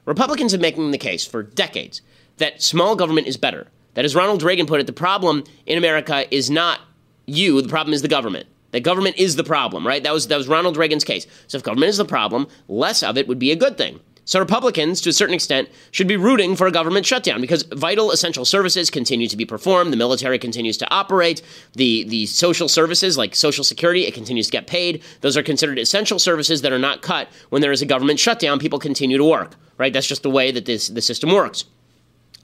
Republicans 0.06 0.52
have 0.52 0.60
been 0.60 0.70
making 0.70 0.90
the 0.90 0.98
case 0.98 1.26
for 1.26 1.42
decades 1.42 2.00
that 2.38 2.62
small 2.62 2.96
government 2.96 3.26
is 3.26 3.36
better. 3.36 3.68
That, 3.94 4.04
as 4.04 4.14
Ronald 4.14 4.42
Reagan 4.42 4.66
put 4.66 4.80
it, 4.80 4.86
the 4.86 4.92
problem 4.92 5.44
in 5.66 5.76
America 5.76 6.32
is 6.34 6.48
not 6.48 6.80
you, 7.26 7.60
the 7.60 7.68
problem 7.68 7.92
is 7.92 8.00
the 8.00 8.08
government. 8.08 8.46
That 8.72 8.80
government 8.80 9.16
is 9.16 9.36
the 9.36 9.44
problem, 9.44 9.86
right? 9.86 10.02
That 10.02 10.12
was, 10.12 10.28
that 10.28 10.36
was 10.36 10.48
Ronald 10.48 10.76
Reagan's 10.76 11.04
case. 11.04 11.26
So 11.46 11.56
if 11.56 11.64
government 11.64 11.90
is 11.90 11.96
the 11.96 12.04
problem, 12.04 12.48
less 12.68 13.02
of 13.02 13.16
it 13.16 13.26
would 13.26 13.38
be 13.38 13.50
a 13.50 13.56
good 13.56 13.78
thing. 13.78 14.00
So 14.28 14.38
Republicans, 14.38 15.00
to 15.00 15.08
a 15.08 15.12
certain 15.14 15.34
extent, 15.34 15.70
should 15.90 16.06
be 16.06 16.18
rooting 16.18 16.54
for 16.54 16.66
a 16.66 16.70
government 16.70 17.06
shutdown 17.06 17.40
because 17.40 17.62
vital 17.62 18.10
essential 18.10 18.44
services 18.44 18.90
continue 18.90 19.26
to 19.26 19.38
be 19.38 19.46
performed, 19.46 19.90
the 19.90 19.96
military 19.96 20.38
continues 20.38 20.76
to 20.78 20.90
operate, 20.92 21.40
the 21.72 22.04
the 22.04 22.26
social 22.26 22.68
services 22.68 23.16
like 23.16 23.34
social 23.34 23.64
security, 23.64 24.04
it 24.04 24.12
continues 24.12 24.48
to 24.48 24.52
get 24.52 24.66
paid. 24.66 25.02
Those 25.22 25.38
are 25.38 25.42
considered 25.42 25.78
essential 25.78 26.18
services 26.18 26.60
that 26.60 26.72
are 26.72 26.78
not 26.78 27.00
cut 27.00 27.28
when 27.48 27.62
there 27.62 27.72
is 27.72 27.80
a 27.80 27.86
government 27.86 28.20
shutdown. 28.20 28.58
People 28.58 28.78
continue 28.78 29.16
to 29.16 29.24
work, 29.24 29.54
right? 29.78 29.94
That's 29.94 30.06
just 30.06 30.22
the 30.22 30.30
way 30.30 30.50
that 30.50 30.66
this 30.66 30.88
the 30.88 31.00
system 31.00 31.30
works. 31.30 31.64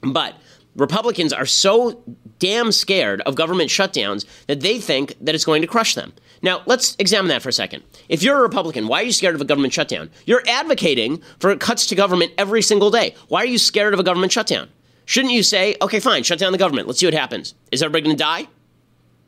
But 0.01 0.33
Republicans 0.75 1.31
are 1.31 1.45
so 1.45 2.03
damn 2.39 2.71
scared 2.71 3.21
of 3.21 3.35
government 3.35 3.69
shutdowns 3.69 4.25
that 4.47 4.61
they 4.61 4.79
think 4.79 5.15
that 5.21 5.33
it's 5.33 5.45
going 5.45 5.61
to 5.61 5.67
crush 5.67 5.95
them. 5.95 6.13
Now, 6.41 6.61
let's 6.65 6.95
examine 6.99 7.29
that 7.29 7.41
for 7.41 7.49
a 7.49 7.53
second. 7.53 7.83
If 8.09 8.21
you're 8.21 8.37
a 8.37 8.41
Republican, 8.41 8.87
why 8.87 9.01
are 9.01 9.05
you 9.05 9.11
scared 9.11 9.35
of 9.35 9.41
a 9.41 9.45
government 9.45 9.73
shutdown? 9.73 10.09
You're 10.25 10.43
advocating 10.47 11.21
for 11.39 11.55
cuts 11.55 11.87
to 11.87 11.95
government 11.95 12.33
every 12.37 12.61
single 12.61 12.91
day. 12.91 13.15
Why 13.29 13.41
are 13.41 13.47
you 13.47 13.57
scared 13.57 13.93
of 13.93 13.99
a 13.99 14.03
government 14.03 14.31
shutdown? 14.31 14.69
Shouldn't 15.05 15.33
you 15.33 15.43
say, 15.43 15.75
okay, 15.81 15.99
fine, 15.99 16.23
shut 16.23 16.39
down 16.39 16.51
the 16.51 16.57
government. 16.57 16.87
Let's 16.87 16.99
see 16.99 17.07
what 17.07 17.13
happens. 17.13 17.55
Is 17.71 17.81
everybody 17.81 18.03
going 18.03 18.17
to 18.17 18.23
die? 18.23 18.47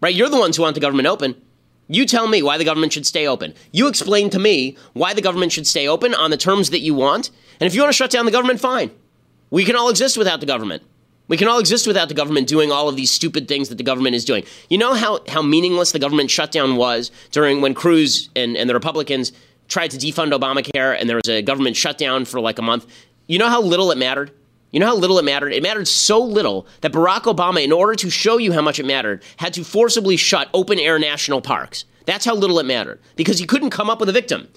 Right? 0.02 0.14
You're 0.14 0.30
the 0.30 0.40
ones 0.40 0.58
who 0.58 0.64
want 0.64 0.76
the 0.76 0.82
government 0.82 1.08
open. 1.08 1.42
You 1.88 2.06
tell 2.06 2.28
me 2.28 2.44
why 2.44 2.58
the 2.58 2.66
government 2.66 2.94
should 2.94 3.06
stay 3.06 3.26
open. 3.26 3.54
You 3.72 3.88
explain 3.88 4.30
to 4.32 4.40
me 4.40 4.76
why 4.94 5.14
the 5.14 5.22
government 5.22 5.54
should 5.54 5.66
stay 5.68 5.88
open 5.88 6.14
on 6.14 6.32
the 6.32 6.38
terms 6.38 6.72
that 6.72 6.82
you 6.82 6.94
want. 6.94 7.30
And 7.60 7.68
if 7.68 7.74
you 7.74 7.82
want 7.82 7.94
to 7.94 7.98
shut 7.98 8.12
down 8.12 8.26
the 8.26 8.32
government, 8.32 8.60
fine. 8.60 8.92
We 9.50 9.64
can 9.64 9.78
all 9.78 9.90
exist 9.90 10.18
without 10.18 10.42
the 10.42 10.46
government. 10.46 10.84
We 11.28 11.36
can 11.38 11.48
all 11.48 11.60
exist 11.60 11.88
without 11.88 12.08
the 12.08 12.14
government 12.14 12.48
doing 12.48 12.72
all 12.72 12.88
of 12.88 12.96
these 12.96 13.12
stupid 13.12 13.48
things 13.48 13.70
that 13.70 13.78
the 13.78 13.84
government 13.84 14.16
is 14.16 14.24
doing. 14.24 14.46
You 14.70 14.78
know 14.78 14.94
how, 14.94 15.20
how 15.28 15.42
meaningless 15.42 15.92
the 15.92 16.00
government 16.00 16.32
shutdown 16.32 16.78
was 16.78 17.12
during 17.32 17.62
when 17.62 17.74
Cruz 17.74 18.30
and, 18.36 18.56
and 18.56 18.70
the 18.70 18.74
Republicans 18.74 19.34
tried 19.68 19.92
to 19.92 19.98
defund 19.98 20.32
Obamacare 20.32 20.98
and 20.98 21.10
there 21.10 21.18
was 21.18 21.30
a 21.30 21.42
government 21.42 21.76
shutdown 21.76 22.24
for 22.24 22.40
like 22.40 22.60
a 22.60 22.62
month? 22.62 22.88
You 23.28 23.40
know 23.40 23.50
how 23.50 23.62
little 23.62 23.92
it 23.92 23.98
mattered? 23.98 24.32
You 24.72 24.80
know 24.80 24.88
how 24.88 24.96
little 24.96 25.20
it 25.20 25.26
mattered? 25.26 25.54
It 25.54 25.64
mattered 25.64 25.88
so 25.88 26.22
little 26.22 26.68
that 26.82 26.92
Barack 26.92 27.24
Obama, 27.24 27.64
in 27.64 27.72
order 27.72 27.96
to 27.96 28.10
show 28.10 28.38
you 28.38 28.54
how 28.54 28.62
much 28.62 28.80
it 28.80 28.86
mattered, 28.86 29.24
had 29.38 29.54
to 29.54 29.64
forcibly 29.64 30.18
shut 30.18 30.50
open 30.54 30.80
air 30.80 31.00
national 31.00 31.42
parks. 31.42 31.86
That's 32.06 32.26
how 32.26 32.36
little 32.36 32.60
it 32.60 32.66
mattered 32.66 33.02
because 33.16 33.40
he 33.40 33.46
couldn't 33.46 33.72
come 33.72 33.90
up 33.90 34.00
with 34.00 34.08
a 34.08 34.14
victim. 34.14 34.48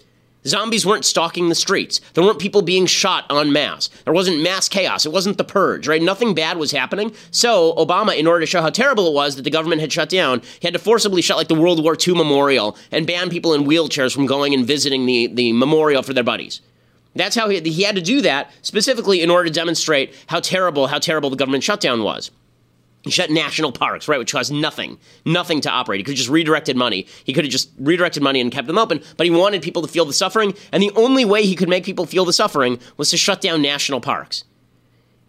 Zombies 0.46 0.86
weren't 0.86 1.04
stalking 1.04 1.48
the 1.48 1.54
streets. 1.54 2.00
There 2.14 2.24
weren't 2.24 2.38
people 2.38 2.62
being 2.62 2.86
shot 2.86 3.30
en 3.30 3.52
masse. 3.52 3.88
There 4.04 4.14
wasn't 4.14 4.42
mass 4.42 4.68
chaos. 4.68 5.04
It 5.04 5.12
wasn't 5.12 5.36
the 5.36 5.44
purge, 5.44 5.86
right? 5.86 6.00
Nothing 6.00 6.34
bad 6.34 6.56
was 6.56 6.72
happening. 6.72 7.12
So 7.30 7.74
Obama, 7.74 8.16
in 8.16 8.26
order 8.26 8.40
to 8.40 8.46
show 8.46 8.62
how 8.62 8.70
terrible 8.70 9.06
it 9.08 9.14
was 9.14 9.36
that 9.36 9.42
the 9.42 9.50
government 9.50 9.82
had 9.82 9.92
shut 9.92 10.08
down, 10.08 10.40
he 10.60 10.66
had 10.66 10.72
to 10.72 10.78
forcibly 10.78 11.20
shut 11.20 11.36
like 11.36 11.48
the 11.48 11.54
World 11.54 11.82
War 11.82 11.96
II 11.96 12.14
memorial 12.14 12.76
and 12.90 13.06
ban 13.06 13.28
people 13.28 13.52
in 13.52 13.64
wheelchairs 13.64 14.14
from 14.14 14.26
going 14.26 14.54
and 14.54 14.66
visiting 14.66 15.04
the, 15.04 15.26
the 15.26 15.52
memorial 15.52 16.02
for 16.02 16.14
their 16.14 16.24
buddies. 16.24 16.62
That's 17.14 17.36
how 17.36 17.48
he, 17.48 17.60
he 17.60 17.82
had 17.82 17.96
to 17.96 18.02
do 18.02 18.22
that 18.22 18.50
specifically 18.62 19.20
in 19.20 19.30
order 19.30 19.48
to 19.48 19.54
demonstrate 19.54 20.14
how 20.28 20.40
terrible, 20.40 20.86
how 20.86 20.98
terrible 20.98 21.28
the 21.28 21.36
government 21.36 21.64
shutdown 21.64 22.02
was. 22.02 22.30
He 23.02 23.10
shut 23.10 23.30
national 23.30 23.72
parks, 23.72 24.08
right, 24.08 24.18
which 24.18 24.32
cost 24.32 24.52
nothing, 24.52 24.98
nothing 25.24 25.62
to 25.62 25.70
operate. 25.70 26.00
He 26.00 26.04
could 26.04 26.12
have 26.12 26.18
just 26.18 26.28
redirected 26.28 26.76
money. 26.76 27.06
He 27.24 27.32
could 27.32 27.44
have 27.44 27.52
just 27.52 27.70
redirected 27.78 28.22
money 28.22 28.40
and 28.40 28.52
kept 28.52 28.66
them 28.66 28.76
open, 28.76 29.02
but 29.16 29.26
he 29.26 29.30
wanted 29.30 29.62
people 29.62 29.80
to 29.82 29.88
feel 29.88 30.04
the 30.04 30.12
suffering, 30.12 30.54
and 30.70 30.82
the 30.82 30.92
only 30.96 31.24
way 31.24 31.42
he 31.42 31.54
could 31.54 31.68
make 31.68 31.84
people 31.84 32.04
feel 32.04 32.26
the 32.26 32.32
suffering 32.32 32.78
was 32.98 33.10
to 33.10 33.16
shut 33.16 33.40
down 33.40 33.62
national 33.62 34.00
parks. 34.00 34.44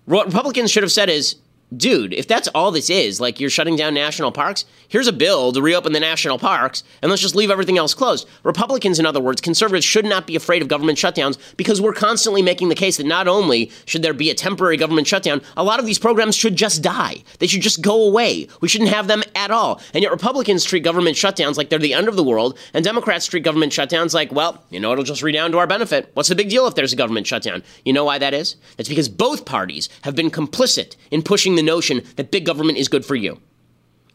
What 0.06 0.26
Republicans 0.26 0.70
should 0.70 0.84
have 0.84 0.92
said 0.92 1.10
is, 1.10 1.38
dude, 1.76 2.14
if 2.14 2.28
that's 2.28 2.48
all 2.50 2.72
this 2.72 2.90
is, 2.90 3.22
like 3.22 3.40
you're 3.40 3.50
shutting 3.50 3.76
down 3.76 3.94
national 3.94 4.32
parks, 4.32 4.66
here's 4.88 5.08
a 5.08 5.14
bill 5.14 5.52
to 5.52 5.62
reopen 5.62 5.94
the 5.94 6.00
national 6.00 6.38
parks 6.38 6.84
and 7.02 7.10
let's 7.10 7.22
just 7.22 7.36
leave 7.36 7.50
everything 7.50 7.78
else 7.78 7.94
closed. 7.94 8.28
Republicans, 8.44 9.00
in 9.00 9.06
other 9.06 9.22
words, 9.22 9.42
conservatives 9.42 9.86
should 9.86 10.06
not 10.06 10.28
be 10.28 10.36
afraid 10.36 10.62
of 10.62 10.68
government 10.68 10.98
shutdowns 10.98 11.38
because 11.56 11.80
we're 11.80 11.94
constantly 11.94 12.42
making 12.42 12.70
the 12.70 12.76
case 12.76 12.98
that 12.98 13.06
not 13.06 13.28
only 13.28 13.72
should 13.86 14.02
there 14.02 14.14
be 14.14 14.30
a 14.30 14.36
temporary 14.36 14.78
government 14.78 15.08
shutdown, 15.08 15.42
a 15.56 15.64
lot 15.64 15.80
of 15.80 15.86
these 15.86 16.00
programs 16.00 16.36
should 16.36 16.56
just 16.56 16.82
die. 16.82 17.24
They 17.40 17.48
should 17.48 17.62
just 17.62 17.82
go 17.82 18.06
away. 18.06 18.48
We 18.60 18.68
shouldn't 18.68 18.90
have 18.90 19.08
them 19.08 19.24
at 19.36 19.52
all. 19.52 19.82
And 19.94 20.04
yet 20.04 20.12
Republicans 20.12 20.64
treat 20.64 20.84
government 20.84 21.16
shutdowns 21.16 21.58
like 21.58 21.70
they're 21.70 21.80
the 21.80 21.94
end 21.94 22.08
of 22.08 22.16
the 22.16 22.24
world, 22.24 22.58
and 22.74 22.84
Democrats 22.84 23.26
treat 23.26 23.44
government 23.44 23.72
shutdowns 23.72 24.14
like, 24.14 24.32
well, 24.32 24.64
you 24.70 24.80
know, 24.80 24.92
it'll 24.92 25.04
just 25.04 25.24
redound 25.24 25.54
to 25.54 25.60
our 25.60 25.68
benefit. 25.68 26.12
What's 26.14 26.30
the 26.30 26.36
big 26.36 26.50
deal 26.50 26.68
if 26.68 26.76
there's 26.76 26.94
a 26.94 26.98
government 26.98 27.28
shutdown? 27.28 27.64
You 27.86 27.94
know 27.94 28.06
why 28.06 28.18
that 28.18 28.34
is? 28.34 28.58
That's 28.78 28.90
because 28.90 29.10
both 29.10 29.46
parties 29.46 29.90
have 30.04 30.16
been 30.16 30.30
complicit 30.30 30.96
in 31.12 31.22
pushing 31.22 31.56
the 31.56 31.61
the 31.62 31.66
notion 31.66 32.02
that 32.16 32.32
big 32.32 32.46
government 32.46 32.80
is 32.80 32.88
good 32.88 33.06
for 33.06 33.16
you. 33.16 33.40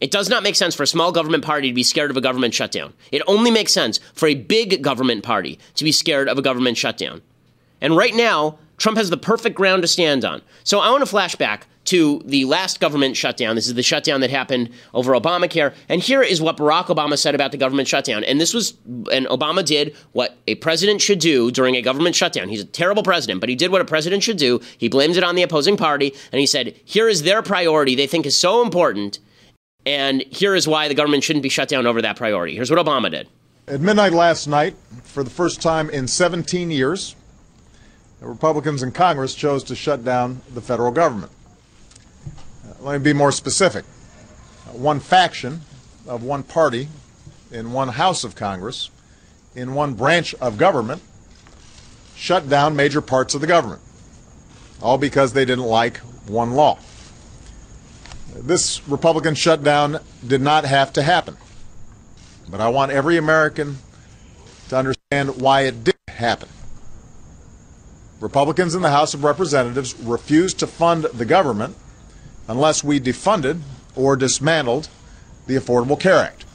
It 0.01 0.11
does 0.11 0.29
not 0.29 0.43
make 0.43 0.55
sense 0.55 0.75
for 0.75 0.83
a 0.83 0.87
small 0.87 1.11
government 1.11 1.45
party 1.45 1.69
to 1.69 1.73
be 1.73 1.81
scared 1.81 2.11
of 2.11 2.17
a 2.17 2.21
government 2.21 2.53
shutdown. 2.53 2.93
It 3.11 3.23
only 3.25 3.49
makes 3.49 3.71
sense 3.71 3.99
for 4.13 4.27
a 4.27 4.35
big 4.35 4.83
government 4.83 5.23
party 5.23 5.57
to 5.75 5.83
be 5.83 5.91
scared 5.91 6.27
of 6.27 6.37
a 6.37 6.41
government 6.41 6.77
shutdown. 6.77 7.21
And 7.79 7.95
right 7.95 8.13
now, 8.13 8.59
Trump 8.77 8.97
has 8.97 9.09
the 9.09 9.17
perfect 9.17 9.55
ground 9.55 9.81
to 9.81 9.87
stand 9.87 10.23
on. 10.25 10.41
So 10.63 10.79
I 10.79 10.91
want 10.91 11.01
to 11.01 11.07
flash 11.07 11.35
back 11.35 11.67
to 11.87 12.21
the 12.25 12.45
last 12.45 12.79
government 12.79 13.17
shutdown. 13.17 13.55
This 13.55 13.67
is 13.67 13.73
the 13.73 13.83
shutdown 13.83 14.21
that 14.21 14.29
happened 14.29 14.69
over 14.93 15.13
Obamacare. 15.13 15.73
And 15.89 16.01
here 16.01 16.21
is 16.21 16.41
what 16.41 16.57
Barack 16.57 16.85
Obama 16.85 17.17
said 17.17 17.33
about 17.33 17.51
the 17.51 17.57
government 17.57 17.87
shutdown. 17.87 18.23
And 18.23 18.39
this 18.39 18.53
was, 18.53 18.73
and 19.11 19.25
Obama 19.27 19.65
did 19.65 19.95
what 20.11 20.37
a 20.47 20.55
president 20.55 21.01
should 21.01 21.19
do 21.19 21.49
during 21.49 21.75
a 21.75 21.81
government 21.81 22.15
shutdown. 22.15 22.49
He's 22.49 22.61
a 22.61 22.65
terrible 22.65 23.03
president, 23.03 23.39
but 23.39 23.49
he 23.49 23.55
did 23.55 23.71
what 23.71 23.81
a 23.81 23.85
president 23.85 24.21
should 24.23 24.37
do. 24.37 24.59
He 24.77 24.89
blames 24.89 25.17
it 25.17 25.23
on 25.23 25.35
the 25.35 25.43
opposing 25.43 25.77
party. 25.77 26.13
And 26.31 26.39
he 26.39 26.45
said, 26.45 26.75
here 26.83 27.07
is 27.07 27.23
their 27.23 27.41
priority 27.41 27.95
they 27.95 28.07
think 28.07 28.25
is 28.25 28.37
so 28.37 28.61
important. 28.61 29.19
And 29.85 30.23
here 30.29 30.55
is 30.55 30.67
why 30.67 30.89
the 30.89 30.93
government 30.93 31.23
shouldn't 31.23 31.43
be 31.43 31.49
shut 31.49 31.69
down 31.69 31.87
over 31.87 32.01
that 32.01 32.17
priority. 32.17 32.55
Here's 32.55 32.69
what 32.69 32.85
Obama 32.85 33.09
did. 33.09 33.29
At 33.69 33.79
midnight 33.79 34.11
last 34.11 34.47
night, 34.47 34.75
for 35.03 35.23
the 35.23 35.29
first 35.29 35.61
time 35.61 35.89
in 35.89 36.07
17 36.07 36.69
years, 36.69 37.15
Republicans 38.19 38.83
in 38.83 38.91
Congress 38.91 39.35
chose 39.35 39.63
to 39.65 39.75
shut 39.75 40.03
down 40.03 40.41
the 40.53 40.61
federal 40.61 40.91
government. 40.91 41.31
Let 42.79 42.99
me 42.99 43.03
be 43.03 43.13
more 43.13 43.31
specific. 43.31 43.85
One 44.71 44.99
faction 44.99 45.61
of 46.07 46.23
one 46.23 46.43
party 46.43 46.89
in 47.51 47.71
one 47.71 47.89
House 47.89 48.23
of 48.23 48.35
Congress, 48.35 48.91
in 49.55 49.73
one 49.73 49.95
branch 49.95 50.35
of 50.35 50.57
government, 50.57 51.01
shut 52.15 52.47
down 52.49 52.75
major 52.75 53.01
parts 53.01 53.33
of 53.33 53.41
the 53.41 53.47
government, 53.47 53.81
all 54.81 54.97
because 54.97 55.33
they 55.33 55.45
didn't 55.45 55.65
like 55.65 55.97
one 56.27 56.51
law. 56.51 56.77
This 58.35 58.87
Republican 58.87 59.33
shutdown 59.33 59.99
did 60.25 60.41
not 60.41 60.65
have 60.65 60.93
to 60.93 61.01
happen, 61.01 61.37
but 62.49 62.61
I 62.61 62.69
want 62.69 62.91
every 62.91 63.17
American 63.17 63.77
to 64.69 64.77
understand 64.77 65.41
why 65.41 65.61
it 65.61 65.83
did 65.83 65.95
happen. 66.07 66.49
Republicans 68.19 68.75
in 68.75 68.81
the 68.83 68.91
House 68.91 69.13
of 69.13 69.23
Representatives 69.23 69.95
refused 69.95 70.59
to 70.59 70.67
fund 70.67 71.05
the 71.05 71.25
government 71.25 71.75
unless 72.47 72.83
we 72.83 72.99
defunded 72.99 73.59
or 73.95 74.15
dismantled 74.15 74.89
the 75.47 75.55
Affordable 75.55 75.99
Care 75.99 76.17
Act. 76.17 76.45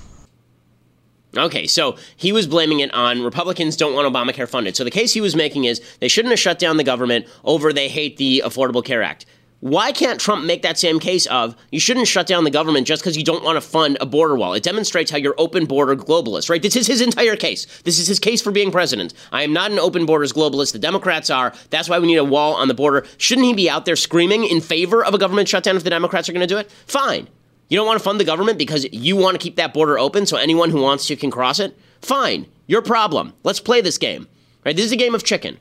Okay, 1.36 1.66
so 1.66 1.96
he 2.16 2.30
was 2.30 2.46
blaming 2.46 2.80
it 2.80 2.92
on 2.92 3.22
Republicans 3.22 3.76
don't 3.76 3.94
want 3.94 4.12
Obamacare 4.12 4.48
funded. 4.48 4.76
So 4.76 4.84
the 4.84 4.90
case 4.90 5.14
he 5.14 5.20
was 5.22 5.34
making 5.34 5.64
is 5.64 5.80
they 6.00 6.08
shouldn't 6.08 6.30
have 6.30 6.38
shut 6.38 6.58
down 6.58 6.76
the 6.76 6.84
government 6.84 7.26
over 7.44 7.72
they 7.72 7.88
hate 7.88 8.18
the 8.18 8.42
Affordable 8.44 8.84
Care 8.84 9.02
Act. 9.02 9.24
Why 9.62 9.92
can't 9.92 10.18
Trump 10.18 10.44
make 10.44 10.62
that 10.62 10.76
same 10.76 10.98
case 10.98 11.24
of 11.26 11.54
you 11.70 11.78
shouldn't 11.78 12.08
shut 12.08 12.26
down 12.26 12.42
the 12.42 12.50
government 12.50 12.84
just 12.84 13.00
because 13.00 13.16
you 13.16 13.22
don't 13.22 13.44
want 13.44 13.54
to 13.54 13.60
fund 13.60 13.96
a 14.00 14.06
border 14.06 14.34
wall? 14.34 14.54
It 14.54 14.64
demonstrates 14.64 15.08
how 15.08 15.18
you're 15.18 15.36
open 15.38 15.66
border 15.66 15.94
globalist, 15.94 16.50
right? 16.50 16.60
This 16.60 16.74
is 16.74 16.88
his 16.88 17.00
entire 17.00 17.36
case. 17.36 17.68
This 17.84 18.00
is 18.00 18.08
his 18.08 18.18
case 18.18 18.42
for 18.42 18.50
being 18.50 18.72
president. 18.72 19.14
I 19.30 19.44
am 19.44 19.52
not 19.52 19.70
an 19.70 19.78
open 19.78 20.04
borders 20.04 20.32
globalist. 20.32 20.72
The 20.72 20.80
Democrats 20.80 21.30
are. 21.30 21.54
That's 21.70 21.88
why 21.88 22.00
we 22.00 22.08
need 22.08 22.16
a 22.16 22.24
wall 22.24 22.54
on 22.54 22.66
the 22.66 22.74
border. 22.74 23.06
Shouldn't 23.18 23.46
he 23.46 23.54
be 23.54 23.70
out 23.70 23.84
there 23.84 23.94
screaming 23.94 24.42
in 24.42 24.60
favor 24.60 25.04
of 25.04 25.14
a 25.14 25.18
government 25.18 25.48
shutdown 25.48 25.76
if 25.76 25.84
the 25.84 25.90
Democrats 25.90 26.28
are 26.28 26.32
going 26.32 26.40
to 26.40 26.52
do 26.52 26.58
it? 26.58 26.68
Fine. 26.88 27.28
You 27.68 27.76
don't 27.76 27.86
want 27.86 28.00
to 28.00 28.04
fund 28.04 28.18
the 28.18 28.24
government 28.24 28.58
because 28.58 28.84
you 28.92 29.14
want 29.14 29.36
to 29.36 29.42
keep 29.42 29.54
that 29.56 29.72
border 29.72 29.96
open 29.96 30.26
so 30.26 30.38
anyone 30.38 30.70
who 30.70 30.82
wants 30.82 31.06
to 31.06 31.14
can 31.14 31.30
cross 31.30 31.60
it? 31.60 31.78
Fine. 32.00 32.48
Your 32.66 32.82
problem. 32.82 33.32
Let's 33.44 33.60
play 33.60 33.80
this 33.80 33.96
game. 33.96 34.26
Right? 34.64 34.74
This 34.74 34.86
is 34.86 34.92
a 34.92 34.96
game 34.96 35.14
of 35.14 35.22
chicken. 35.22 35.58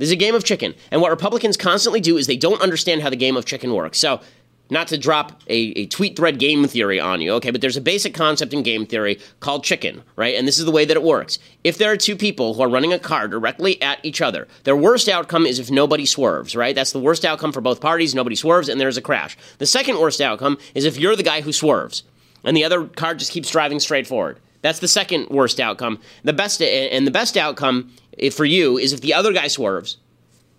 This 0.00 0.08
is 0.08 0.12
a 0.12 0.16
game 0.16 0.34
of 0.34 0.44
chicken. 0.44 0.74
And 0.90 1.02
what 1.02 1.10
Republicans 1.10 1.58
constantly 1.58 2.00
do 2.00 2.16
is 2.16 2.26
they 2.26 2.38
don't 2.38 2.62
understand 2.62 3.02
how 3.02 3.10
the 3.10 3.16
game 3.16 3.36
of 3.36 3.44
chicken 3.44 3.74
works. 3.74 3.98
So 3.98 4.22
not 4.70 4.88
to 4.88 4.96
drop 4.96 5.42
a, 5.46 5.72
a, 5.78 5.86
tweet 5.88 6.16
thread 6.16 6.38
game 6.38 6.66
theory 6.66 6.98
on 6.98 7.20
you, 7.20 7.32
okay, 7.32 7.50
but 7.50 7.60
there's 7.60 7.76
a 7.76 7.82
basic 7.82 8.14
concept 8.14 8.54
in 8.54 8.62
game 8.62 8.86
theory 8.86 9.20
called 9.40 9.62
chicken, 9.62 10.02
right? 10.16 10.36
And 10.36 10.48
this 10.48 10.58
is 10.58 10.64
the 10.64 10.70
way 10.70 10.86
that 10.86 10.96
it 10.96 11.02
works. 11.02 11.38
If 11.64 11.76
there 11.76 11.92
are 11.92 11.98
two 11.98 12.16
people 12.16 12.54
who 12.54 12.62
are 12.62 12.68
running 12.70 12.94
a 12.94 12.98
car 12.98 13.28
directly 13.28 13.82
at 13.82 14.02
each 14.02 14.22
other, 14.22 14.48
their 14.64 14.76
worst 14.76 15.06
outcome 15.06 15.44
is 15.44 15.58
if 15.58 15.70
nobody 15.70 16.06
swerves, 16.06 16.56
right? 16.56 16.74
That's 16.74 16.92
the 16.92 16.98
worst 16.98 17.26
outcome 17.26 17.52
for 17.52 17.60
both 17.60 17.82
parties. 17.82 18.14
Nobody 18.14 18.36
swerves 18.36 18.70
and 18.70 18.80
there's 18.80 18.96
a 18.96 19.02
crash. 19.02 19.36
The 19.58 19.66
second 19.66 20.00
worst 20.00 20.22
outcome 20.22 20.56
is 20.74 20.86
if 20.86 20.96
you're 20.96 21.16
the 21.16 21.22
guy 21.22 21.42
who 21.42 21.52
swerves 21.52 22.04
and 22.42 22.56
the 22.56 22.64
other 22.64 22.86
car 22.86 23.14
just 23.14 23.32
keeps 23.32 23.50
driving 23.50 23.80
straight 23.80 24.06
forward. 24.06 24.38
That's 24.62 24.78
the 24.78 24.88
second 24.88 25.28
worst 25.28 25.60
outcome. 25.60 25.98
The 26.24 26.32
best 26.32 26.62
and 26.62 27.06
the 27.06 27.10
best 27.10 27.36
outcome 27.36 27.92
for 28.32 28.44
you 28.44 28.78
is 28.78 28.92
if 28.92 29.00
the 29.00 29.14
other 29.14 29.32
guy 29.32 29.48
swerves 29.48 29.98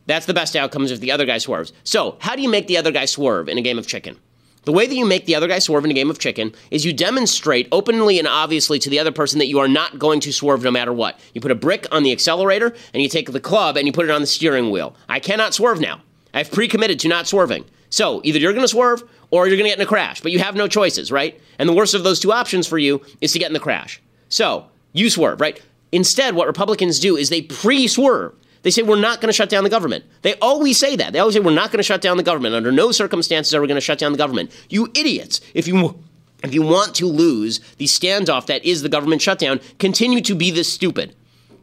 that's 0.06 0.26
the 0.26 0.34
best 0.34 0.56
outcomes 0.56 0.92
if 0.92 1.00
the 1.00 1.12
other 1.12 1.26
guy 1.26 1.38
swerves. 1.38 1.74
So, 1.84 2.18
how 2.20 2.36
do 2.36 2.42
you 2.42 2.50
make 2.50 2.68
the 2.68 2.78
other 2.78 2.92
guy 2.92 3.06
swerve 3.06 3.48
in 3.48 3.58
a 3.58 3.62
game 3.62 3.78
of 3.78 3.88
chicken? 3.88 4.18
The 4.64 4.72
way 4.72 4.86
that 4.86 4.96
you 4.96 5.06
make 5.06 5.26
the 5.26 5.36
other 5.36 5.48
guy 5.48 5.58
swerve 5.60 5.86
in 5.86 5.92
a 5.92 5.96
game 5.96 6.12
of 6.12 6.20
chicken 6.20 6.54
is 6.70 6.86
you 6.86 6.94
demonstrate 6.94 7.68
openly 7.72 8.20
and 8.20 8.28
obviously 8.28 8.78
to 8.80 8.90
the 8.90 9.00
other 9.00 9.12
person 9.12 9.40
that 9.40 9.48
you 9.48 9.58
are 9.60 9.68
not 9.68 9.98
going 9.98 10.20
to 10.20 10.32
swerve 10.32 10.64
no 10.64 10.70
matter 10.70 10.94
what. 10.94 11.20
You 11.34 11.42
put 11.42 11.52
a 11.52 11.56
brick 11.56 11.88
on 11.92 12.04
the 12.04 12.12
accelerator 12.12 12.76
and 12.94 13.02
you 13.02 13.10
take 13.10 13.32
the 13.32 13.40
club 13.40 13.76
and 13.76 13.88
you 13.88 13.94
put 13.94 14.06
it 14.06 14.12
on 14.12 14.22
the 14.22 14.28
steering 14.28 14.70
wheel. 14.70 14.96
I 15.10 15.20
cannot 15.20 15.56
swerve 15.56 15.80
now. 15.80 16.02
I've 16.34 16.52
pre 16.52 16.68
committed 16.68 17.00
to 17.00 17.08
not 17.08 17.28
swerving. 17.28 17.66
So 17.90 18.22
either 18.24 18.38
you're 18.38 18.54
going 18.54 18.64
to 18.64 18.68
swerve 18.68 19.04
or 19.32 19.48
you're 19.48 19.58
going 19.58 19.66
to 19.66 19.72
get 19.72 19.80
in 19.80 19.86
a 19.86 19.90
crash, 19.90 20.22
but 20.22 20.32
you 20.32 20.40
have 20.40 20.56
no 20.56 20.68
choices, 20.68 21.12
right? 21.12 21.40
And 21.58 21.68
the 21.68 21.74
worst 21.74 21.96
of 21.96 22.04
those 22.04 22.20
two 22.20 22.32
options 22.32 22.68
for 22.68 22.78
you 22.78 23.02
is 23.20 23.34
to 23.34 23.40
get 23.40 23.48
in 23.48 23.54
the 23.54 23.60
crash. 23.60 24.00
So 24.30 24.68
you 24.94 25.10
swerve, 25.10 25.42
right? 25.42 25.60
Instead, 25.92 26.36
what 26.36 26.48
Republicans 26.48 27.00
do 27.00 27.18
is 27.18 27.30
they 27.30 27.42
pre 27.42 27.88
swerve. 27.88 28.34
They 28.64 28.70
say 28.70 28.84
we're 28.84 29.00
not 29.00 29.22
going 29.22 29.30
to 29.30 29.34
shut 29.34 29.50
down 29.50 29.64
the 29.64 29.70
government. 29.70 30.06
They 30.22 30.36
always 30.36 30.78
say 30.78 30.96
that. 30.96 31.14
They 31.14 31.20
always 31.20 31.36
say 31.36 31.40
we're 31.40 31.52
not 31.52 31.72
going 31.72 31.80
to 31.80 31.84
shut 31.84 32.02
down 32.02 32.18
the 32.18 32.24
government. 32.24 32.54
Under 32.54 32.72
no 32.72 32.92
circumstances 32.92 33.56
are 33.56 33.62
we 33.62 33.68
going 33.68 33.76
to 33.76 33.82
shut 33.82 33.98
down 33.98 34.12
the 34.12 34.18
government. 34.18 34.52
You 34.70 34.92
idiots! 34.96 35.42
If 35.54 35.68
you 35.68 36.02
if 36.44 36.54
you 36.54 36.62
want 36.62 36.96
to 36.96 37.06
lose 37.06 37.60
the 37.78 37.86
standoff 37.86 38.48
that 38.48 38.66
is 38.66 38.82
the 38.82 38.90
government 38.90 39.22
shutdown, 39.22 39.60
continue 39.80 40.22
to 40.22 40.36
be 40.36 40.52
this 40.52 40.72
stupid. 40.72 41.16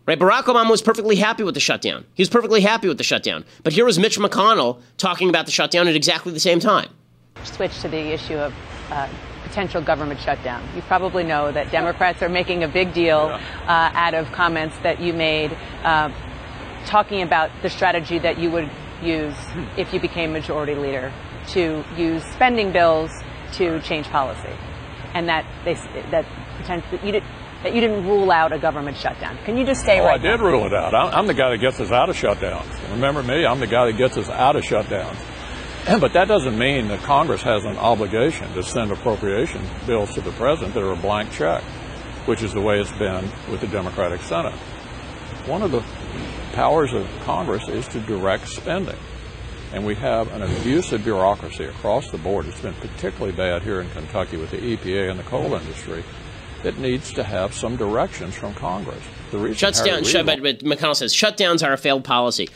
Right? 0.06 0.18
Barack 0.18 0.44
Obama 0.44 0.70
was 0.70 0.80
perfectly 0.80 1.16
happy 1.16 1.42
with 1.42 1.54
the 1.54 1.60
shutdown. 1.60 2.04
He 2.14 2.22
was 2.22 2.30
perfectly 2.30 2.62
happy 2.62 2.88
with 2.88 2.96
the 2.96 3.04
shutdown. 3.04 3.44
But 3.62 3.74
here 3.74 3.84
was 3.84 3.98
Mitch 3.98 4.18
McConnell 4.18 4.80
talking 4.96 5.28
about 5.28 5.46
the 5.46 5.52
shutdown 5.52 5.86
at 5.86 5.96
exactly 5.96 6.32
the 6.32 6.40
same 6.40 6.60
time. 6.60 6.88
Switch 7.44 7.78
to 7.82 7.88
the 7.88 7.98
issue 7.98 8.36
of 8.36 8.54
uh, 8.90 9.08
potential 9.48 9.82
government 9.82 10.20
shutdown. 10.20 10.62
You 10.76 10.82
probably 10.82 11.24
know 11.24 11.50
that 11.50 11.70
Democrats 11.72 12.22
are 12.22 12.28
making 12.28 12.62
a 12.62 12.68
big 12.68 12.92
deal 12.92 13.18
uh, 13.18 13.38
out 13.66 14.14
of 14.14 14.30
comments 14.32 14.76
that 14.82 15.00
you 15.00 15.12
made 15.12 15.56
uh, 15.82 16.10
talking 16.86 17.22
about 17.22 17.50
the 17.62 17.70
strategy 17.70 18.18
that 18.18 18.38
you 18.38 18.50
would 18.50 18.70
use 19.02 19.34
if 19.76 19.92
you 19.92 20.00
became 20.00 20.32
majority 20.32 20.74
leader 20.74 21.12
to 21.48 21.84
use 21.96 22.22
spending 22.24 22.72
bills 22.72 23.10
to 23.54 23.80
change 23.80 24.06
policy, 24.08 24.52
and 25.14 25.28
that 25.28 25.46
they 25.64 25.74
that 26.10 26.26
potentially 26.58 27.00
you 27.04 27.12
did, 27.12 27.24
that 27.62 27.74
you 27.74 27.80
didn't 27.80 28.06
rule 28.06 28.30
out 28.30 28.52
a 28.52 28.58
government 28.58 28.96
shutdown. 28.96 29.38
Can 29.44 29.56
you 29.56 29.64
just 29.64 29.82
say 29.84 30.00
oh, 30.00 30.04
right? 30.04 30.20
I 30.20 30.22
did 30.22 30.40
rule 30.40 30.66
it 30.66 30.74
out. 30.74 30.94
I'm 30.94 31.26
the 31.26 31.34
guy 31.34 31.50
that 31.50 31.58
gets 31.58 31.80
us 31.80 31.90
out 31.90 32.10
of 32.10 32.16
shutdowns. 32.16 32.90
Remember 32.90 33.22
me? 33.22 33.46
I'm 33.46 33.60
the 33.60 33.66
guy 33.66 33.86
that 33.86 33.96
gets 33.96 34.18
us 34.18 34.28
out 34.28 34.56
of 34.56 34.64
shutdowns. 34.64 35.18
But 35.86 36.12
that 36.12 36.28
doesn't 36.28 36.58
mean 36.58 36.88
that 36.88 37.00
Congress 37.00 37.42
has 37.42 37.64
an 37.64 37.76
obligation 37.78 38.52
to 38.54 38.62
send 38.62 38.90
appropriation 38.90 39.62
bills 39.86 40.12
to 40.14 40.20
the 40.20 40.32
president 40.32 40.74
that 40.74 40.82
are 40.82 40.92
a 40.92 40.96
blank 40.96 41.32
check, 41.32 41.62
which 42.26 42.42
is 42.42 42.52
the 42.52 42.60
way 42.60 42.80
it's 42.80 42.92
been 42.92 43.24
with 43.50 43.60
the 43.60 43.66
Democratic 43.68 44.20
Senate. 44.22 44.54
One 45.46 45.62
of 45.62 45.70
the 45.70 45.82
powers 46.52 46.92
of 46.92 47.08
Congress 47.24 47.68
is 47.68 47.88
to 47.88 48.00
direct 48.00 48.48
spending. 48.48 48.98
And 49.72 49.84
we 49.84 49.94
have 49.96 50.32
an 50.32 50.42
abusive 50.42 51.04
bureaucracy 51.04 51.64
across 51.64 52.10
the 52.10 52.18
board. 52.18 52.46
It's 52.46 52.60
been 52.60 52.74
particularly 52.74 53.32
bad 53.32 53.62
here 53.62 53.80
in 53.80 53.90
Kentucky 53.90 54.36
with 54.36 54.50
the 54.50 54.58
EPA 54.58 55.10
and 55.10 55.18
the 55.18 55.24
coal 55.24 55.54
industry 55.54 56.04
that 56.62 56.78
needs 56.78 57.12
to 57.12 57.22
have 57.22 57.54
some 57.54 57.76
directions 57.76 58.34
from 58.34 58.54
Congress. 58.54 59.02
The 59.30 59.38
reason 59.38 59.56
Shuts 59.56 59.82
down, 59.82 60.04
shut, 60.04 60.26
but, 60.26 60.42
but 60.42 60.58
McConnell 60.60 60.96
says 60.96 61.14
shutdowns 61.14 61.66
are 61.66 61.72
a 61.72 61.78
failed 61.78 62.04
policy. 62.04 62.48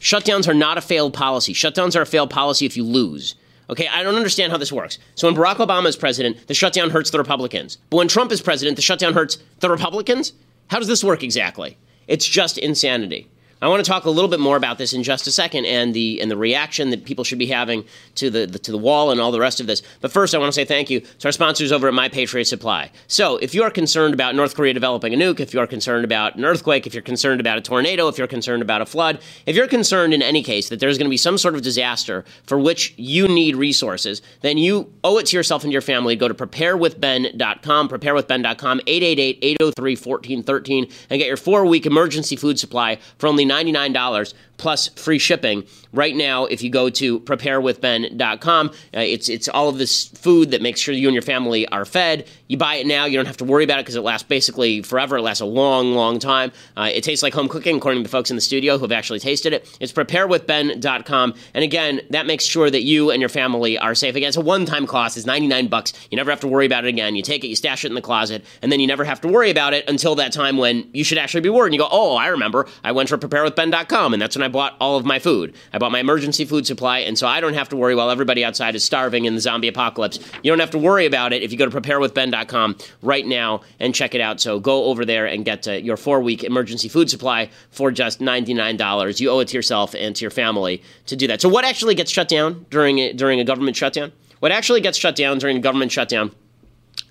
Shutdowns 0.00 0.48
are 0.48 0.54
not 0.54 0.78
a 0.78 0.80
failed 0.80 1.14
policy. 1.14 1.52
Shutdowns 1.52 1.96
are 1.96 2.02
a 2.02 2.06
failed 2.06 2.30
policy 2.30 2.66
if 2.66 2.76
you 2.76 2.84
lose. 2.84 3.34
Okay, 3.68 3.88
I 3.88 4.02
don't 4.02 4.14
understand 4.14 4.52
how 4.52 4.58
this 4.58 4.72
works. 4.72 4.98
So 5.16 5.26
when 5.26 5.36
Barack 5.36 5.56
Obama 5.56 5.86
is 5.86 5.96
president, 5.96 6.46
the 6.46 6.54
shutdown 6.54 6.90
hurts 6.90 7.10
the 7.10 7.18
Republicans. 7.18 7.78
But 7.90 7.96
when 7.96 8.08
Trump 8.08 8.30
is 8.30 8.40
president, 8.40 8.76
the 8.76 8.82
shutdown 8.82 9.12
hurts 9.12 9.38
the 9.58 9.70
Republicans? 9.70 10.32
How 10.68 10.78
does 10.78 10.88
this 10.88 11.02
work 11.02 11.22
exactly? 11.22 11.76
It's 12.06 12.26
just 12.26 12.58
insanity. 12.58 13.28
I 13.62 13.68
want 13.68 13.82
to 13.82 13.90
talk 13.90 14.04
a 14.04 14.10
little 14.10 14.28
bit 14.28 14.38
more 14.38 14.58
about 14.58 14.76
this 14.76 14.92
in 14.92 15.02
just 15.02 15.26
a 15.26 15.32
second 15.32 15.64
and 15.64 15.94
the 15.94 16.20
and 16.20 16.30
the 16.30 16.36
reaction 16.36 16.90
that 16.90 17.06
people 17.06 17.24
should 17.24 17.38
be 17.38 17.46
having 17.46 17.86
to 18.16 18.28
the, 18.28 18.46
the, 18.46 18.58
to 18.58 18.70
the 18.70 18.76
wall 18.76 19.10
and 19.10 19.18
all 19.18 19.32
the 19.32 19.40
rest 19.40 19.60
of 19.60 19.66
this. 19.66 19.80
But 20.02 20.12
first, 20.12 20.34
I 20.34 20.38
want 20.38 20.52
to 20.52 20.54
say 20.54 20.66
thank 20.66 20.90
you 20.90 21.00
to 21.00 21.28
our 21.28 21.32
sponsors 21.32 21.72
over 21.72 21.88
at 21.88 21.94
My 21.94 22.10
Patriot 22.10 22.44
Supply. 22.44 22.90
So, 23.06 23.38
if 23.38 23.54
you 23.54 23.62
are 23.62 23.70
concerned 23.70 24.12
about 24.12 24.34
North 24.34 24.54
Korea 24.54 24.74
developing 24.74 25.14
a 25.14 25.16
nuke, 25.16 25.40
if 25.40 25.54
you 25.54 25.60
are 25.60 25.66
concerned 25.66 26.04
about 26.04 26.36
an 26.36 26.44
earthquake, 26.44 26.86
if 26.86 26.92
you're 26.92 27.02
concerned 27.02 27.40
about 27.40 27.56
a 27.56 27.62
tornado, 27.62 28.08
if 28.08 28.18
you're 28.18 28.26
concerned 28.26 28.60
about 28.60 28.82
a 28.82 28.86
flood, 28.86 29.20
if 29.46 29.56
you're 29.56 29.66
concerned 29.66 30.12
in 30.12 30.20
any 30.20 30.42
case 30.42 30.68
that 30.68 30.78
there's 30.78 30.98
going 30.98 31.06
to 31.06 31.10
be 31.10 31.16
some 31.16 31.38
sort 31.38 31.54
of 31.54 31.62
disaster 31.62 32.26
for 32.44 32.58
which 32.58 32.92
you 32.98 33.26
need 33.26 33.56
resources, 33.56 34.20
then 34.42 34.58
you 34.58 34.92
owe 35.02 35.16
it 35.16 35.24
to 35.26 35.36
yourself 35.36 35.64
and 35.64 35.72
your 35.72 35.80
family 35.80 36.14
to 36.14 36.20
go 36.20 36.28
to 36.28 36.34
preparewithben.com, 36.34 37.88
preparewithben.com, 37.88 38.80
888-803-1413 38.80 40.92
and 41.08 41.18
get 41.18 41.26
your 41.26 41.38
4-week 41.38 41.86
emergency 41.86 42.36
food 42.36 42.58
supply 42.58 42.98
for 43.16 43.28
only 43.28 43.45
$99 43.48 44.34
plus 44.56 44.88
free 44.88 45.18
shipping. 45.18 45.64
Right 45.92 46.14
now, 46.14 46.44
if 46.44 46.62
you 46.62 46.70
go 46.70 46.90
to 46.90 47.20
preparewithben.com, 47.20 48.68
uh, 48.68 48.72
it's 49.00 49.28
it's 49.28 49.48
all 49.48 49.68
of 49.68 49.78
this 49.78 50.06
food 50.08 50.50
that 50.50 50.60
makes 50.60 50.80
sure 50.80 50.94
you 50.94 51.08
and 51.08 51.14
your 51.14 51.22
family 51.22 51.66
are 51.68 51.84
fed. 51.84 52.26
You 52.48 52.56
buy 52.56 52.76
it 52.76 52.86
now, 52.86 53.06
you 53.06 53.16
don't 53.16 53.26
have 53.26 53.38
to 53.38 53.44
worry 53.44 53.64
about 53.64 53.78
it 53.78 53.84
because 53.84 53.96
it 53.96 54.02
lasts 54.02 54.28
basically 54.28 54.82
forever. 54.82 55.16
It 55.16 55.22
lasts 55.22 55.40
a 55.40 55.46
long, 55.46 55.94
long 55.94 56.18
time. 56.18 56.52
Uh, 56.76 56.90
it 56.92 57.02
tastes 57.02 57.22
like 57.22 57.34
home 57.34 57.48
cooking, 57.48 57.76
according 57.76 58.02
to 58.02 58.08
the 58.08 58.10
folks 58.10 58.30
in 58.30 58.36
the 58.36 58.42
studio 58.42 58.76
who 58.76 58.84
have 58.84 58.92
actually 58.92 59.20
tasted 59.20 59.52
it. 59.52 59.76
It's 59.80 59.92
preparewithben.com, 59.92 61.34
and 61.54 61.64
again, 61.64 62.00
that 62.10 62.26
makes 62.26 62.44
sure 62.44 62.70
that 62.70 62.82
you 62.82 63.10
and 63.10 63.20
your 63.20 63.28
family 63.28 63.78
are 63.78 63.94
safe. 63.94 64.16
Again, 64.16 64.28
it's 64.28 64.36
a 64.36 64.42
one-time 64.42 64.86
cost. 64.86 65.16
It's 65.16 65.26
99 65.26 65.68
bucks. 65.68 65.92
You 66.10 66.16
never 66.16 66.30
have 66.30 66.40
to 66.40 66.48
worry 66.48 66.66
about 66.66 66.84
it 66.84 66.88
again. 66.88 67.16
You 67.16 67.22
take 67.22 67.44
it, 67.44 67.48
you 67.48 67.56
stash 67.56 67.84
it 67.84 67.88
in 67.88 67.94
the 67.94 68.02
closet, 68.02 68.44
and 68.62 68.70
then 68.70 68.80
you 68.80 68.86
never 68.86 69.04
have 69.04 69.20
to 69.22 69.28
worry 69.28 69.50
about 69.50 69.74
it 69.74 69.88
until 69.88 70.14
that 70.16 70.32
time 70.32 70.56
when 70.56 70.88
you 70.92 71.04
should 71.04 71.18
actually 71.18 71.40
be 71.40 71.48
worried. 71.48 71.68
And 71.68 71.74
you 71.74 71.80
go, 71.80 71.88
oh, 71.90 72.16
I 72.16 72.28
remember. 72.28 72.66
I 72.84 72.92
went 72.92 73.08
to 73.08 73.18
preparewithben.com, 73.18 74.12
and 74.12 74.22
that's 74.22 74.36
when 74.36 74.42
I 74.42 74.45
bought 74.48 74.76
all 74.80 74.96
of 74.96 75.04
my 75.04 75.18
food. 75.18 75.54
I 75.72 75.78
bought 75.78 75.92
my 75.92 76.00
emergency 76.00 76.44
food 76.44 76.66
supply, 76.66 76.98
and 77.00 77.18
so 77.18 77.26
I 77.26 77.40
don't 77.40 77.54
have 77.54 77.68
to 77.70 77.76
worry 77.76 77.94
while 77.94 78.10
everybody 78.10 78.44
outside 78.44 78.74
is 78.74 78.84
starving 78.84 79.24
in 79.24 79.34
the 79.34 79.40
zombie 79.40 79.68
apocalypse. 79.68 80.18
You 80.42 80.50
don't 80.50 80.60
have 80.60 80.70
to 80.70 80.78
worry 80.78 81.06
about 81.06 81.32
it 81.32 81.42
if 81.42 81.52
you 81.52 81.58
go 81.58 81.66
to 81.68 81.80
preparewithben.com 81.80 82.76
right 83.02 83.26
now 83.26 83.62
and 83.80 83.94
check 83.94 84.14
it 84.14 84.20
out. 84.20 84.40
So 84.40 84.58
go 84.60 84.84
over 84.84 85.04
there 85.04 85.26
and 85.26 85.44
get 85.44 85.66
uh, 85.68 85.72
your 85.72 85.96
four 85.96 86.20
week 86.20 86.44
emergency 86.44 86.88
food 86.88 87.10
supply 87.10 87.50
for 87.70 87.90
just 87.90 88.20
$99. 88.20 89.20
You 89.20 89.30
owe 89.30 89.40
it 89.40 89.48
to 89.48 89.56
yourself 89.56 89.94
and 89.94 90.14
to 90.16 90.22
your 90.22 90.30
family 90.30 90.82
to 91.06 91.16
do 91.16 91.26
that. 91.28 91.40
So, 91.40 91.48
what 91.48 91.64
actually 91.64 91.94
gets 91.94 92.10
shut 92.10 92.28
down 92.28 92.66
during 92.70 92.98
a, 92.98 93.12
during 93.12 93.40
a 93.40 93.44
government 93.44 93.76
shutdown? 93.76 94.12
What 94.40 94.52
actually 94.52 94.80
gets 94.80 94.98
shut 94.98 95.16
down 95.16 95.38
during 95.38 95.56
a 95.56 95.60
government 95.60 95.92
shutdown? 95.92 96.32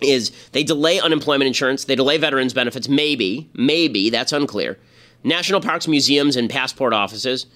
Is 0.01 0.31
they 0.51 0.63
delay 0.63 0.99
unemployment 0.99 1.47
insurance, 1.47 1.85
they 1.85 1.95
delay 1.95 2.17
veterans 2.17 2.53
benefits, 2.53 2.89
maybe, 2.89 3.49
maybe, 3.53 4.09
that's 4.09 4.33
unclear. 4.33 4.77
National 5.25 5.59
parks, 5.59 5.87
museums, 5.87 6.35
and 6.35 6.49
passport 6.49 6.93
offices, 6.93 7.47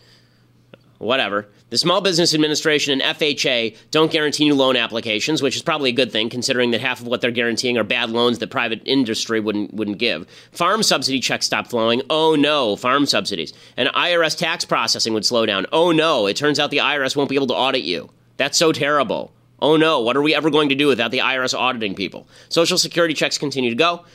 whatever. 0.98 1.48
The 1.70 1.78
Small 1.78 2.02
Business 2.02 2.34
Administration 2.34 3.00
and 3.00 3.18
FHA 3.18 3.78
don't 3.92 4.12
guarantee 4.12 4.46
new 4.46 4.56
loan 4.56 4.76
applications, 4.76 5.44
which 5.44 5.56
is 5.56 5.62
probably 5.62 5.92
a 5.92 5.94
good 5.94 6.12
thing 6.12 6.30
considering 6.30 6.72
that 6.72 6.82
half 6.82 7.00
of 7.00 7.06
what 7.06 7.22
they're 7.22 7.30
guaranteeing 7.30 7.78
are 7.78 7.84
bad 7.84 8.10
loans 8.10 8.40
that 8.40 8.50
private 8.50 8.82
industry 8.86 9.40
wouldn't 9.40 9.72
wouldn't 9.76 10.00
give. 10.00 10.28
Farm 10.52 10.82
subsidy 10.82 11.20
checks 11.20 11.46
stop 11.46 11.68
flowing. 11.68 12.02
Oh 12.10 12.36
no, 12.36 12.76
farm 12.76 13.06
subsidies. 13.06 13.54
And 13.78 13.90
IRS 13.90 14.36
tax 14.36 14.66
processing 14.66 15.14
would 15.14 15.26
slow 15.26 15.46
down. 15.46 15.68
Oh 15.72 15.92
no, 15.92 16.26
it 16.26 16.36
turns 16.36 16.60
out 16.60 16.72
the 16.72 16.78
IRS 16.78 17.16
won't 17.16 17.30
be 17.30 17.36
able 17.36 17.48
to 17.48 17.56
audit 17.56 17.84
you. 17.84 18.10
That's 18.38 18.58
so 18.58 18.72
terrible. 18.72 19.32
Oh 19.62 19.78
no, 19.78 20.00
what 20.00 20.18
are 20.18 20.24
we 20.24 20.34
ever 20.34 20.50
going 20.50 20.70
to 20.70 20.76
do 20.76 20.88
without 20.88 21.12
the 21.12 21.20
IRS 21.20 21.58
auditing 21.58 21.94
people? 21.94 22.28
Social 22.50 22.80
security 22.80 23.14
checks 23.14 23.38
continue 23.38 23.70
to 23.70 23.76
go. 23.76 24.06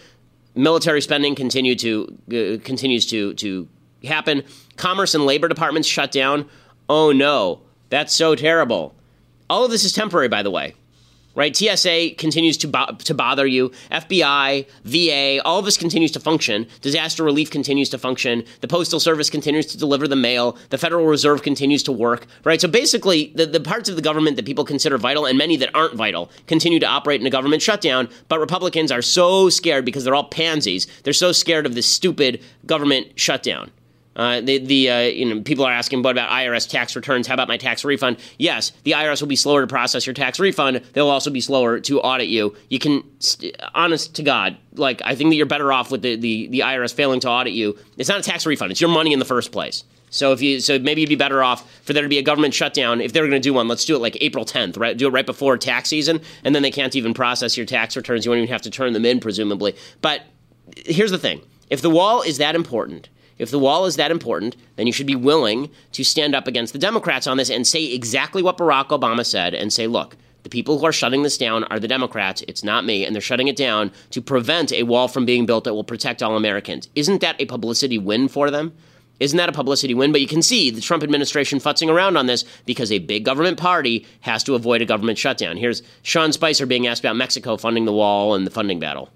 Military 0.55 1.03
spending 1.03 1.35
continue 1.35 1.75
to 1.77 2.19
uh, 2.29 2.65
continues 2.65 3.07
to 3.07 3.35
to 3.35 3.69
happen. 4.05 4.45
Commerce 4.77 5.15
and 5.15 5.27
labor 5.27 5.49
departments 5.49 5.89
shut 5.89 6.13
down 6.13 6.49
oh 6.89 7.13
no, 7.13 7.63
that's 7.89 8.15
so 8.15 8.35
terrible. 8.35 8.95
All 9.49 9.65
of 9.65 9.71
this 9.71 9.85
is 9.85 9.93
temporary, 9.93 10.29
by 10.29 10.43
the 10.43 10.51
way. 10.51 10.75
Right? 11.35 11.55
TSA 11.57 12.15
continues 12.17 12.57
to, 12.59 12.69
bo- 12.69 12.97
to 12.99 13.15
bother 13.15 13.47
you. 13.47 13.71
FBI, 13.91 14.67
VA, 14.85 15.43
all 15.45 15.59
of 15.59 15.65
this 15.65 15.77
continues 15.77 16.13
to 16.13 16.21
function. 16.21 16.67
Disaster 16.81 17.25
relief 17.25 17.51
continues 17.51 17.89
to 17.91 17.99
function. 17.99 18.45
The 18.61 18.69
Postal 18.69 19.01
Service 19.01 19.31
continues 19.31 19.67
to 19.67 19.79
deliver 19.79 20.07
the 20.07 20.17
mail. 20.17 20.57
The 20.71 20.79
Federal 20.79 21.07
Reserve 21.07 21.43
continues 21.43 21.83
to 21.85 21.93
work. 21.93 22.27
Right? 22.45 22.61
So 22.61 22.69
basically, 22.69 23.33
the, 23.35 23.47
the 23.47 23.61
parts 23.61 23.89
of 23.89 23.97
the 23.97 24.03
government 24.03 24.37
that 24.37 24.47
people 24.47 24.65
consider 24.65 24.97
vital 24.99 25.27
and 25.27 25.37
many 25.37 25.57
that 25.57 25.75
aren't 25.75 25.95
vital 25.95 26.31
continue 26.47 26.79
to 26.79 26.87
operate 26.87 27.21
in 27.21 27.27
a 27.27 27.31
government 27.31 27.63
shutdown. 27.63 28.09
But 28.29 28.39
Republicans 28.39 28.93
are 28.93 29.03
so 29.03 29.49
scared 29.49 29.85
because 29.85 30.05
they're 30.05 30.15
all 30.15 30.29
pansies. 30.29 30.87
They're 31.03 31.13
so 31.13 31.33
scared 31.33 31.67
of 31.67 31.75
this 31.75 31.87
stupid 31.87 32.43
government 32.67 33.19
shutdown. 33.19 33.71
Uh, 34.17 34.41
the 34.41 34.59
the 34.59 34.91
uh, 34.91 35.01
you 35.01 35.25
know 35.25 35.41
people 35.41 35.65
are 35.65 35.73
asking 35.73 36.03
what 36.03 36.13
about 36.13 36.31
IRS 36.31 36.69
tax 36.69 36.95
returns? 36.95 37.27
How 37.27 37.35
about 37.35 37.49
my 37.49 37.57
tax 37.57 37.85
refund? 37.85 38.19
Yes, 38.39 38.73
the 38.85 38.93
IRS 38.93 39.21
will 39.21 39.29
be 39.29 39.37
slower 39.37 39.61
to 39.61 39.67
process 39.67 40.07
your 40.07 40.15
tax 40.15 40.39
refund. 40.39 40.83
They'll 40.93 41.09
also 41.09 41.31
be 41.31 41.41
slower 41.41 41.81
to 41.81 42.01
audit 42.01 42.29
you. 42.29 42.57
You 42.69 42.79
can, 42.79 43.03
st- 43.21 43.57
honest 43.75 44.15
to 44.17 44.23
God, 44.23 44.57
like 44.75 45.03
I 45.05 45.15
think 45.15 45.31
that 45.31 45.37
you're 45.37 45.47
better 45.47 45.73
off 45.73 45.91
with 45.91 46.03
the, 46.03 46.17
the 46.17 46.47
the 46.49 46.61
IRS 46.61 46.95
failing 46.95 47.21
to 47.21 47.29
audit 47.29 47.55
you. 47.55 47.77
It's 47.97 48.09
not 48.09 48.21
a 48.21 48.23
tax 48.23 48.47
refund; 48.47 48.71
it's 48.71 48.81
your 48.81 48.91
money 48.91 49.13
in 49.13 49.19
the 49.19 49.25
first 49.25 49.51
place. 49.51 49.85
So 50.11 50.33
if 50.33 50.41
you 50.41 50.61
so 50.61 50.79
maybe 50.79 51.01
you'd 51.01 51.09
be 51.09 51.17
better 51.17 51.43
off 51.43 51.69
for 51.83 51.93
there 51.93 52.05
to 52.05 52.09
be 52.09 52.19
a 52.19 52.23
government 52.23 52.55
shutdown 52.55 53.01
if 53.01 53.13
they're 53.13 53.25
going 53.25 53.33
to 53.33 53.41
do 53.41 53.53
one. 53.53 53.67
Let's 53.67 53.85
do 53.85 53.97
it 53.97 53.99
like 53.99 54.17
April 54.21 54.45
10th, 54.45 54.79
right? 54.79 54.97
Do 54.97 55.09
it 55.09 55.11
right 55.11 55.27
before 55.27 55.59
tax 55.59 55.89
season, 55.89 56.21
and 56.45 56.55
then 56.55 56.63
they 56.63 56.71
can't 56.71 56.95
even 56.95 57.15
process 57.15 57.57
your 57.57 57.67
tax 57.67 57.97
returns. 57.97 58.25
You 58.25 58.31
won't 58.31 58.39
even 58.39 58.53
have 58.53 58.63
to 58.63 58.71
turn 58.71 58.93
them 58.93 59.05
in, 59.05 59.19
presumably. 59.19 59.75
But 60.03 60.23
here's 60.87 61.11
the 61.11 61.19
thing: 61.19 61.41
if 61.69 61.83
the 61.83 61.91
wall 61.91 62.23
is 62.23 62.39
that 62.39 62.55
important 62.55 63.09
if 63.39 63.51
the 63.51 63.59
wall 63.59 63.87
is 63.87 63.97
that 63.97 64.11
important, 64.11 64.57
then 64.77 64.87
you 64.87 64.93
should 64.93 65.07
be 65.07 65.17
willing 65.17 65.71
to 65.93 66.05
stand 66.05 66.35
up 66.35 66.47
against 66.47 66.73
the 66.73 66.79
Democrats 66.79 67.27
on 67.27 67.37
this 67.37 67.51
and 67.51 67.67
say 67.67 67.93
exactly 67.93 68.43
what 68.43 68.59
Barack 68.59 68.89
Obama 68.89 69.27
said 69.27 69.55
and 69.55 69.73
say, 69.73 69.87
look, 69.87 70.17
the 70.45 70.51
people 70.51 70.79
who 70.79 70.87
are 70.87 70.93
shutting 70.93 71.23
this 71.23 71.39
down 71.39 71.65
are 71.65 71.81
the 71.81 71.89
Democrats. 71.89 72.43
It's 72.47 72.63
not 72.63 72.85
me. 72.85 73.05
And 73.05 73.15
they're 73.15 73.23
shutting 73.23 73.49
it 73.49 73.57
down 73.57 73.91
to 74.11 74.21
prevent 74.21 74.73
a 74.73 74.83
wall 74.83 75.09
from 75.09 75.25
being 75.25 75.47
built 75.47 75.65
that 75.65 75.75
will 75.75 75.85
protect 75.85 76.23
all 76.23 76.37
Americans. 76.37 76.89
Isn't 76.95 77.23
that 77.23 77.41
a 77.41 77.47
publicity 77.47 77.99
win 77.99 78.29
for 78.29 78.51
them? 78.51 78.75
Isn't 79.21 79.39
that 79.39 79.49
a 79.49 79.53
publicity 79.53 79.95
win? 79.95 80.13
But 80.13 80.21
you 80.21 80.27
can 80.27 80.43
see 80.43 80.71
the 80.71 80.81
Trump 80.81 81.03
administration 81.03 81.61
futzing 81.61 81.89
around 81.89 82.17
on 82.17 82.27
this 82.27 82.45
because 82.67 82.93
a 82.93 82.99
big 82.99 83.25
government 83.25 83.59
party 83.59 84.07
has 84.21 84.45
to 84.45 84.55
avoid 84.55 84.83
a 84.83 84.87
government 84.87 85.19
shutdown. 85.19 85.57
Here's 85.57 85.83
Sean 86.03 86.33
Spicer 86.33 86.67
being 86.67 86.87
asked 86.87 87.03
about 87.03 87.17
Mexico 87.17 87.57
funding 87.57 87.85
the 87.85 87.93
wall 87.93 88.35
and 88.35 88.47
the 88.47 88.51
funding 88.51 88.81
battle 88.81 89.11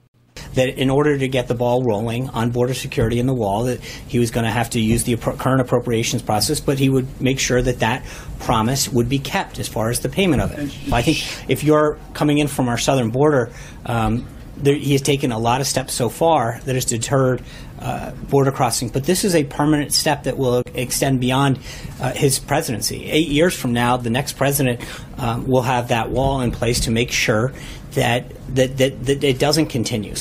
that 0.54 0.68
in 0.68 0.90
order 0.90 1.18
to 1.18 1.28
get 1.28 1.48
the 1.48 1.54
ball 1.54 1.82
rolling 1.82 2.28
on 2.30 2.50
border 2.50 2.74
security 2.74 3.18
and 3.20 3.28
the 3.28 3.34
wall, 3.34 3.64
that 3.64 3.80
he 3.80 4.18
was 4.18 4.30
going 4.30 4.44
to 4.44 4.50
have 4.52 4.70
to 4.70 4.80
use 4.80 5.04
the 5.04 5.16
current 5.16 5.60
appropriations 5.60 6.22
process, 6.22 6.60
but 6.60 6.78
he 6.78 6.88
would 6.88 7.20
make 7.20 7.38
sure 7.38 7.60
that 7.62 7.80
that 7.80 8.04
promise 8.40 8.88
would 8.88 9.08
be 9.08 9.18
kept 9.18 9.58
as 9.58 9.68
far 9.68 9.90
as 9.90 10.00
the 10.00 10.08
payment 10.08 10.42
of 10.42 10.52
it. 10.52 10.92
I 10.92 11.02
think 11.02 11.50
if 11.50 11.64
you're 11.64 11.98
coming 12.14 12.38
in 12.38 12.48
from 12.48 12.68
our 12.68 12.78
southern 12.78 13.10
border, 13.10 13.50
um, 13.86 14.26
there, 14.56 14.74
he 14.74 14.92
has 14.92 15.02
taken 15.02 15.32
a 15.32 15.38
lot 15.38 15.60
of 15.60 15.66
steps 15.66 15.94
so 15.94 16.08
far 16.08 16.60
that 16.64 16.74
has 16.74 16.84
deterred 16.84 17.42
uh, 17.78 18.10
border 18.10 18.50
crossing. 18.50 18.88
But 18.88 19.04
this 19.04 19.24
is 19.24 19.34
a 19.34 19.44
permanent 19.44 19.92
step 19.92 20.24
that 20.24 20.36
will 20.36 20.62
extend 20.74 21.20
beyond 21.20 21.60
uh, 22.00 22.12
his 22.12 22.38
presidency. 22.38 23.04
Eight 23.04 23.28
years 23.28 23.54
from 23.54 23.72
now, 23.72 23.96
the 23.96 24.10
next 24.10 24.32
president 24.32 24.80
um, 25.16 25.46
will 25.46 25.62
have 25.62 25.88
that 25.88 26.10
wall 26.10 26.40
in 26.40 26.50
place 26.50 26.80
to 26.80 26.90
make 26.90 27.12
sure 27.12 27.52
that 27.92 28.32
that, 28.54 28.78
that, 28.78 29.04
that 29.04 29.24
it 29.24 29.38
doesn't 29.38 29.66
continue. 29.66 30.14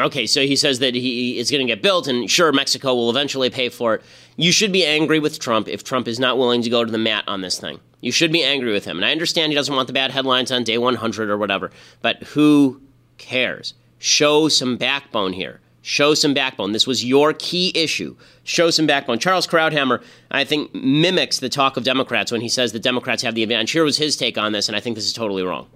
Okay, 0.00 0.26
so 0.26 0.42
he 0.42 0.56
says 0.56 0.78
that 0.78 0.94
he 0.94 1.38
is 1.38 1.50
going 1.50 1.66
to 1.66 1.72
get 1.72 1.82
built, 1.82 2.08
and 2.08 2.30
sure, 2.30 2.52
Mexico 2.52 2.94
will 2.94 3.10
eventually 3.10 3.50
pay 3.50 3.68
for 3.68 3.94
it. 3.94 4.02
You 4.36 4.52
should 4.52 4.72
be 4.72 4.84
angry 4.84 5.18
with 5.18 5.38
Trump 5.38 5.68
if 5.68 5.84
Trump 5.84 6.08
is 6.08 6.18
not 6.18 6.38
willing 6.38 6.62
to 6.62 6.70
go 6.70 6.84
to 6.84 6.90
the 6.90 6.98
mat 6.98 7.24
on 7.26 7.40
this 7.40 7.58
thing. 7.58 7.80
You 8.00 8.12
should 8.12 8.32
be 8.32 8.42
angry 8.42 8.72
with 8.72 8.84
him. 8.84 8.96
And 8.96 9.04
I 9.04 9.12
understand 9.12 9.52
he 9.52 9.56
doesn't 9.56 9.74
want 9.74 9.86
the 9.86 9.92
bad 9.92 10.10
headlines 10.10 10.50
on 10.50 10.64
day 10.64 10.78
100 10.78 11.28
or 11.28 11.36
whatever, 11.36 11.70
but 12.00 12.22
who 12.22 12.80
cares? 13.18 13.74
Show 13.98 14.48
some 14.48 14.76
backbone 14.76 15.34
here. 15.34 15.60
Show 15.82 16.14
some 16.14 16.34
backbone. 16.34 16.72
This 16.72 16.86
was 16.86 17.04
your 17.04 17.32
key 17.32 17.72
issue. 17.74 18.16
Show 18.44 18.70
some 18.70 18.86
backbone. 18.86 19.18
Charles 19.18 19.46
Krauthammer, 19.46 20.02
I 20.30 20.44
think, 20.44 20.74
mimics 20.74 21.38
the 21.38 21.48
talk 21.48 21.76
of 21.76 21.84
Democrats 21.84 22.30
when 22.30 22.42
he 22.42 22.48
says 22.48 22.72
that 22.72 22.82
Democrats 22.82 23.22
have 23.22 23.34
the 23.34 23.42
advantage. 23.42 23.70
Here 23.70 23.84
was 23.84 23.96
his 23.96 24.16
take 24.16 24.36
on 24.36 24.52
this, 24.52 24.68
and 24.68 24.76
I 24.76 24.80
think 24.80 24.96
this 24.96 25.06
is 25.06 25.12
totally 25.12 25.42
wrong. 25.42 25.68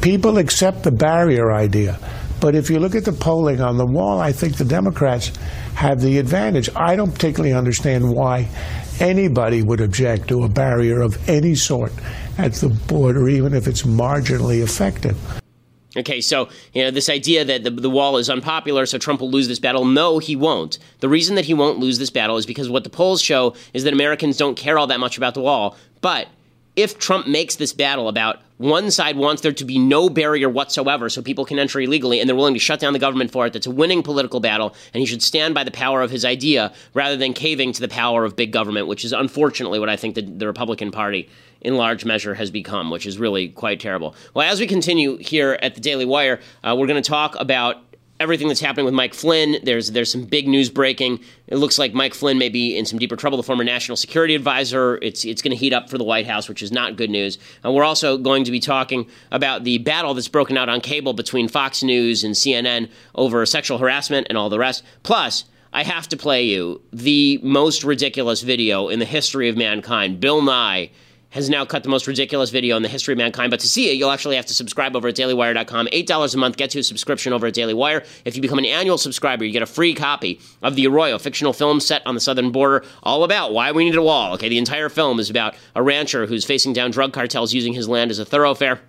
People 0.00 0.38
accept 0.38 0.84
the 0.84 0.90
barrier 0.90 1.52
idea. 1.52 1.98
But 2.42 2.56
if 2.56 2.68
you 2.68 2.80
look 2.80 2.96
at 2.96 3.04
the 3.04 3.12
polling 3.12 3.60
on 3.60 3.76
the 3.76 3.86
wall, 3.86 4.18
I 4.18 4.32
think 4.32 4.56
the 4.56 4.64
Democrats 4.64 5.30
have 5.74 6.00
the 6.00 6.18
advantage. 6.18 6.68
I 6.74 6.96
don't 6.96 7.12
particularly 7.12 7.54
understand 7.54 8.12
why 8.12 8.48
anybody 8.98 9.62
would 9.62 9.80
object 9.80 10.26
to 10.26 10.42
a 10.42 10.48
barrier 10.48 11.02
of 11.02 11.28
any 11.28 11.54
sort 11.54 11.92
at 12.38 12.54
the 12.54 12.68
border, 12.68 13.28
even 13.28 13.54
if 13.54 13.68
it's 13.68 13.82
marginally 13.82 14.60
effective. 14.60 15.16
Okay, 15.96 16.20
so 16.20 16.48
you 16.72 16.82
know 16.82 16.90
this 16.90 17.08
idea 17.08 17.44
that 17.44 17.62
the, 17.62 17.70
the 17.70 17.90
wall 17.90 18.16
is 18.16 18.28
unpopular, 18.28 18.86
so 18.86 18.98
Trump 18.98 19.20
will 19.20 19.30
lose 19.30 19.46
this 19.46 19.60
battle. 19.60 19.84
No, 19.84 20.18
he 20.18 20.34
won't. 20.34 20.80
The 20.98 21.08
reason 21.08 21.36
that 21.36 21.44
he 21.44 21.54
won't 21.54 21.78
lose 21.78 22.00
this 22.00 22.10
battle 22.10 22.38
is 22.38 22.46
because 22.46 22.68
what 22.68 22.82
the 22.82 22.90
polls 22.90 23.22
show 23.22 23.54
is 23.72 23.84
that 23.84 23.92
Americans 23.92 24.36
don't 24.36 24.56
care 24.56 24.80
all 24.80 24.88
that 24.88 24.98
much 24.98 25.16
about 25.16 25.34
the 25.34 25.42
wall. 25.42 25.76
But 26.00 26.26
if 26.74 26.98
Trump 26.98 27.28
makes 27.28 27.54
this 27.54 27.72
battle 27.72 28.08
about 28.08 28.40
one 28.62 28.90
side 28.90 29.16
wants 29.16 29.42
there 29.42 29.52
to 29.52 29.64
be 29.64 29.78
no 29.78 30.08
barrier 30.08 30.48
whatsoever 30.48 31.08
so 31.08 31.20
people 31.20 31.44
can 31.44 31.58
enter 31.58 31.80
illegally 31.80 32.20
and 32.20 32.28
they're 32.28 32.36
willing 32.36 32.54
to 32.54 32.60
shut 32.60 32.80
down 32.80 32.92
the 32.92 32.98
government 32.98 33.30
for 33.30 33.46
it, 33.46 33.52
that's 33.52 33.66
a 33.66 33.70
winning 33.70 34.02
political 34.02 34.40
battle, 34.40 34.74
and 34.94 35.00
he 35.00 35.06
should 35.06 35.22
stand 35.22 35.54
by 35.54 35.64
the 35.64 35.70
power 35.70 36.00
of 36.00 36.10
his 36.10 36.24
idea 36.24 36.72
rather 36.94 37.16
than 37.16 37.32
caving 37.32 37.72
to 37.72 37.80
the 37.80 37.88
power 37.88 38.24
of 38.24 38.36
big 38.36 38.52
government, 38.52 38.86
which 38.86 39.04
is 39.04 39.12
unfortunately 39.12 39.78
what 39.78 39.88
I 39.88 39.96
think 39.96 40.14
the, 40.14 40.22
the 40.22 40.46
Republican 40.46 40.90
Party 40.90 41.28
in 41.60 41.76
large 41.76 42.04
measure 42.04 42.34
has 42.34 42.50
become, 42.50 42.90
which 42.90 43.06
is 43.06 43.18
really 43.18 43.48
quite 43.48 43.80
terrible. 43.80 44.14
Well, 44.34 44.50
as 44.50 44.60
we 44.60 44.66
continue 44.66 45.16
here 45.16 45.58
at 45.62 45.74
the 45.74 45.80
Daily 45.80 46.04
Wire, 46.04 46.40
uh, 46.62 46.76
we're 46.78 46.86
going 46.86 47.02
to 47.02 47.08
talk 47.08 47.34
about 47.38 47.82
everything 48.22 48.48
that's 48.48 48.60
happening 48.60 48.84
with 48.84 48.94
Mike 48.94 49.12
Flynn. 49.12 49.56
There's 49.62 49.90
there's 49.90 50.10
some 50.10 50.24
big 50.24 50.48
news 50.48 50.70
breaking. 50.70 51.20
It 51.48 51.56
looks 51.56 51.78
like 51.78 51.92
Mike 51.92 52.14
Flynn 52.14 52.38
may 52.38 52.48
be 52.48 52.76
in 52.76 52.86
some 52.86 52.98
deeper 52.98 53.16
trouble. 53.16 53.36
The 53.36 53.42
former 53.42 53.64
national 53.64 53.96
security 53.96 54.34
advisor. 54.34 54.98
It's 55.02 55.24
it's 55.24 55.42
going 55.42 55.50
to 55.50 55.56
heat 55.56 55.72
up 55.72 55.90
for 55.90 55.98
the 55.98 56.04
White 56.04 56.26
House, 56.26 56.48
which 56.48 56.62
is 56.62 56.72
not 56.72 56.96
good 56.96 57.10
news. 57.10 57.38
And 57.62 57.74
we're 57.74 57.84
also 57.84 58.16
going 58.16 58.44
to 58.44 58.50
be 58.50 58.60
talking 58.60 59.06
about 59.30 59.64
the 59.64 59.78
battle 59.78 60.14
that's 60.14 60.28
broken 60.28 60.56
out 60.56 60.68
on 60.68 60.80
cable 60.80 61.12
between 61.12 61.48
Fox 61.48 61.82
News 61.82 62.24
and 62.24 62.34
CNN 62.34 62.88
over 63.14 63.44
sexual 63.44 63.78
harassment 63.78 64.28
and 64.28 64.38
all 64.38 64.48
the 64.48 64.58
rest. 64.58 64.82
Plus. 65.02 65.44
I 65.74 65.84
have 65.84 66.06
to 66.08 66.18
play 66.18 66.42
you 66.42 66.82
the 66.92 67.40
most 67.42 67.82
ridiculous 67.82 68.42
video 68.42 68.88
in 68.88 68.98
the 68.98 69.06
history 69.06 69.48
of 69.48 69.56
mankind. 69.56 70.20
Bill 70.20 70.42
Nye 70.42 70.90
has 71.32 71.50
now 71.50 71.64
cut 71.64 71.82
the 71.82 71.88
most 71.88 72.06
ridiculous 72.06 72.50
video 72.50 72.76
in 72.76 72.82
the 72.82 72.88
history 72.88 73.12
of 73.12 73.18
mankind. 73.18 73.50
But 73.50 73.60
to 73.60 73.68
see 73.68 73.90
it, 73.90 73.94
you'll 73.94 74.10
actually 74.10 74.36
have 74.36 74.46
to 74.46 74.54
subscribe 74.54 74.94
over 74.94 75.08
at 75.08 75.16
dailywire.com. 75.16 75.88
$8 75.88 76.34
a 76.34 76.38
month 76.38 76.56
gets 76.56 76.74
you 76.74 76.80
a 76.80 76.84
subscription 76.84 77.32
over 77.32 77.46
at 77.46 77.54
Daily 77.54 77.74
Wire. 77.74 78.04
If 78.24 78.36
you 78.36 78.42
become 78.42 78.58
an 78.58 78.64
annual 78.64 78.98
subscriber, 78.98 79.44
you 79.44 79.52
get 79.52 79.62
a 79.62 79.66
free 79.66 79.94
copy 79.94 80.40
of 80.62 80.76
The 80.76 80.86
Arroyo, 80.86 81.18
fictional 81.18 81.52
film 81.52 81.80
set 81.80 82.06
on 82.06 82.14
the 82.14 82.20
southern 82.20 82.52
border, 82.52 82.84
all 83.02 83.24
about 83.24 83.52
why 83.52 83.72
we 83.72 83.84
need 83.84 83.96
a 83.96 84.02
wall. 84.02 84.34
Okay, 84.34 84.48
the 84.48 84.58
entire 84.58 84.88
film 84.88 85.18
is 85.18 85.30
about 85.30 85.54
a 85.74 85.82
rancher 85.82 86.26
who's 86.26 86.44
facing 86.44 86.72
down 86.72 86.90
drug 86.90 87.12
cartels 87.12 87.52
using 87.52 87.72
his 87.72 87.88
land 87.88 88.10
as 88.10 88.18
a 88.18 88.24
thoroughfare 88.24 88.80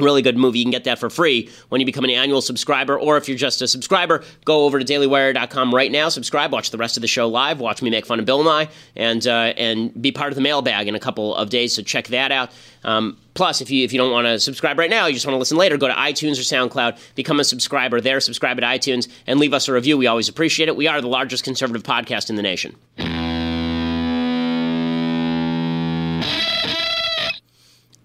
really 0.00 0.22
good 0.22 0.36
movie. 0.36 0.58
You 0.58 0.64
can 0.64 0.70
get 0.70 0.84
that 0.84 0.98
for 0.98 1.10
free 1.10 1.50
when 1.68 1.80
you 1.80 1.84
become 1.84 2.04
an 2.04 2.10
annual 2.10 2.40
subscriber, 2.40 2.98
or 2.98 3.16
if 3.16 3.28
you're 3.28 3.38
just 3.38 3.62
a 3.62 3.68
subscriber, 3.68 4.22
go 4.44 4.64
over 4.64 4.78
to 4.78 4.84
dailywire.com 4.84 5.74
right 5.74 5.90
now, 5.90 6.08
subscribe, 6.08 6.52
watch 6.52 6.70
the 6.70 6.78
rest 6.78 6.96
of 6.96 7.00
the 7.00 7.08
show 7.08 7.28
live, 7.28 7.60
watch 7.60 7.82
me 7.82 7.90
make 7.90 8.06
fun 8.06 8.18
of 8.18 8.26
Bill 8.26 8.42
Nye, 8.42 8.68
and 8.96 9.26
uh, 9.26 9.52
and 9.56 10.00
be 10.00 10.12
part 10.12 10.32
of 10.32 10.36
the 10.36 10.42
mailbag 10.42 10.88
in 10.88 10.94
a 10.94 11.00
couple 11.00 11.34
of 11.34 11.50
days. 11.50 11.74
So 11.74 11.82
check 11.82 12.08
that 12.08 12.32
out. 12.32 12.50
Um, 12.84 13.18
plus, 13.34 13.60
if 13.60 13.70
you 13.70 13.84
if 13.84 13.92
you 13.92 13.98
don't 13.98 14.12
want 14.12 14.26
to 14.26 14.40
subscribe 14.40 14.78
right 14.78 14.90
now, 14.90 15.06
you 15.06 15.14
just 15.14 15.26
want 15.26 15.34
to 15.34 15.38
listen 15.38 15.56
later, 15.56 15.76
go 15.76 15.88
to 15.88 15.94
iTunes 15.94 16.32
or 16.32 16.42
SoundCloud, 16.42 16.98
become 17.14 17.40
a 17.40 17.44
subscriber 17.44 18.00
there, 18.00 18.20
subscribe 18.20 18.62
at 18.62 18.64
iTunes, 18.64 19.08
and 19.26 19.38
leave 19.38 19.52
us 19.52 19.68
a 19.68 19.72
review. 19.72 19.96
We 19.98 20.06
always 20.06 20.28
appreciate 20.28 20.68
it. 20.68 20.76
We 20.76 20.86
are 20.86 21.00
the 21.00 21.08
largest 21.08 21.44
conservative 21.44 21.82
podcast 21.82 22.30
in 22.30 22.36
the 22.36 22.42
nation. 22.42 22.76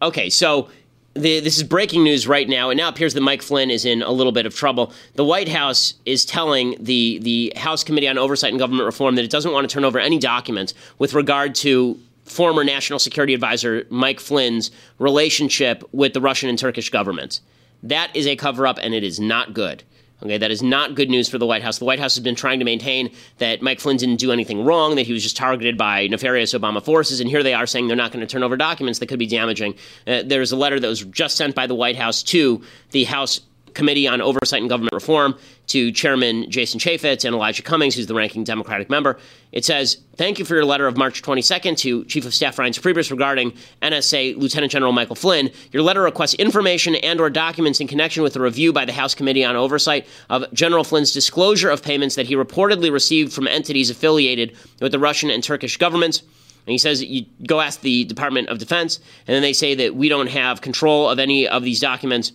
Okay, 0.02 0.30
so 0.30 0.70
the, 1.16 1.40
this 1.40 1.58
is 1.58 1.64
breaking 1.64 2.04
news 2.04 2.28
right 2.28 2.48
now. 2.48 2.70
It 2.70 2.76
now 2.76 2.90
appears 2.90 3.14
that 3.14 3.22
Mike 3.22 3.42
Flynn 3.42 3.72
is 3.72 3.86
in 3.86 4.02
a 4.02 4.12
little 4.12 4.34
bit 4.34 4.46
of 4.46 4.54
trouble. 4.54 4.92
The 5.14 5.24
White 5.24 5.48
House 5.48 5.94
is 6.06 6.26
telling 6.26 6.76
the, 6.80 7.20
the 7.20 7.54
House 7.56 7.84
Committee 7.84 8.08
on 8.08 8.18
Oversight 8.18 8.52
and 8.52 8.60
Government 8.60 8.86
Reform 8.86 9.16
that 9.16 9.24
it 9.24 9.32
doesn't 9.32 9.52
want 9.52 9.68
to 9.68 9.74
turn 9.74 9.86
over 9.86 9.98
any 9.98 10.20
documents 10.20 10.74
with 11.00 11.14
regard 11.14 11.56
to 11.56 11.98
former 12.26 12.64
National 12.64 13.00
Security 13.00 13.34
Advisor 13.34 13.88
Mike 13.90 14.20
Flynn's 14.20 14.72
relationship 15.00 15.84
with 15.94 16.14
the 16.14 16.22
Russian 16.22 16.50
and 16.50 16.60
Turkish 16.60 16.90
governments. 16.90 17.40
That 17.82 18.14
is 18.14 18.28
a 18.28 18.36
cover 18.36 18.68
up, 18.68 18.80
and 18.82 18.94
it 18.94 19.04
is 19.04 19.20
not 19.20 19.54
good. 19.54 19.84
Okay, 20.24 20.38
that 20.38 20.50
is 20.50 20.64
not 20.64 20.96
good 20.96 21.10
news 21.10 21.28
for 21.28 21.38
the 21.38 21.46
White 21.46 21.62
House. 21.62 21.78
The 21.78 21.86
White 21.86 22.00
House 22.00 22.16
has 22.16 22.24
been 22.24 22.36
trying 22.36 22.60
to 22.60 22.66
maintain 22.66 23.12
that 23.40 23.62
Mike 23.62 23.82
Flynn 23.82 23.98
didn't 23.98 24.16
do 24.16 24.32
anything 24.32 24.64
wrong, 24.64 24.96
that 24.96 25.06
he 25.06 25.12
was 25.12 25.22
just 25.22 25.36
targeted 25.36 25.78
by 25.78 26.08
nefarious 26.08 26.54
Obama 26.54 26.84
forces, 26.84 27.20
and 27.20 27.30
here 27.30 27.44
they 27.44 27.54
are 27.54 27.68
saying 27.68 27.88
they're 27.88 27.98
not 27.98 28.12
going 28.12 28.26
to 28.26 28.32
turn 28.32 28.42
over 28.42 28.56
documents 28.56 29.00
that 29.00 29.08
could 29.08 29.20
be 29.20 29.28
damaging. 29.28 29.76
Uh, 30.08 30.24
there's 30.26 30.54
a 30.54 30.56
letter 30.56 30.80
that 30.80 30.88
was 30.88 31.04
just 31.04 31.36
sent 31.36 31.54
by 31.54 31.68
the 31.68 31.76
White 31.76 31.98
House 31.98 32.24
to 32.24 32.64
the 32.92 33.04
House 33.04 33.42
Committee 33.76 34.08
on 34.08 34.22
Oversight 34.22 34.62
and 34.62 34.70
Government 34.70 34.94
Reform 34.94 35.36
to 35.68 35.92
Chairman 35.92 36.50
Jason 36.50 36.80
Chaffetz 36.80 37.26
and 37.26 37.36
Elijah 37.36 37.62
Cummings, 37.62 37.96
who's 37.96 38.08
the 38.08 38.16
ranking 38.16 38.44
Democratic 38.44 38.90
member. 38.90 39.18
It 39.52 39.66
says, 39.66 39.98
Thank 40.16 40.40
you 40.40 40.46
for 40.46 40.56
your 40.56 40.66
letter 40.66 40.88
of 40.88 40.98
March 40.98 41.22
22nd 41.22 41.78
to 41.80 42.06
Chief 42.06 42.26
of 42.26 42.34
Staff 42.34 42.56
Reince 42.56 42.80
Priebus 42.80 43.12
regarding 43.12 43.54
NSA 43.82 44.38
Lieutenant 44.38 44.72
General 44.72 44.94
Michael 44.94 45.16
Flynn. 45.16 45.52
Your 45.72 45.84
letter 45.84 46.02
requests 46.02 46.34
information 46.36 46.96
and 46.96 47.20
or 47.20 47.30
documents 47.30 47.80
in 47.80 47.88
connection 47.88 48.24
with 48.24 48.36
a 48.36 48.42
review 48.42 48.72
by 48.72 48.86
the 48.86 48.94
House 48.94 49.14
Committee 49.14 49.44
on 49.44 49.56
Oversight 49.56 50.08
of 50.30 50.52
General 50.54 50.84
Flynn's 50.84 51.12
disclosure 51.12 51.70
of 51.70 51.84
payments 51.84 52.16
that 52.16 52.28
he 52.28 52.36
reportedly 52.36 52.92
received 52.92 53.34
from 53.34 53.48
entities 53.48 53.90
affiliated 53.90 54.56
with 54.82 54.92
the 54.92 55.00
Russian 55.00 55.30
and 55.30 55.44
Turkish 55.44 55.78
governments. 55.78 56.22
And 56.66 56.72
he 56.72 56.78
says 56.78 57.04
you 57.04 57.26
go 57.46 57.60
ask 57.60 57.82
the 57.82 58.06
Department 58.06 58.50
of 58.50 58.58
Defense, 58.58 59.00
and 59.28 59.36
then 59.36 59.42
they 59.42 59.54
say 59.54 59.76
that 59.76 59.96
we 59.96 60.10
don't 60.10 60.28
have 60.28 60.62
control 60.62 61.10
of 61.10 61.20
any 61.20 61.48
of 61.48 61.64
these 61.64 61.80
documents 61.80 62.32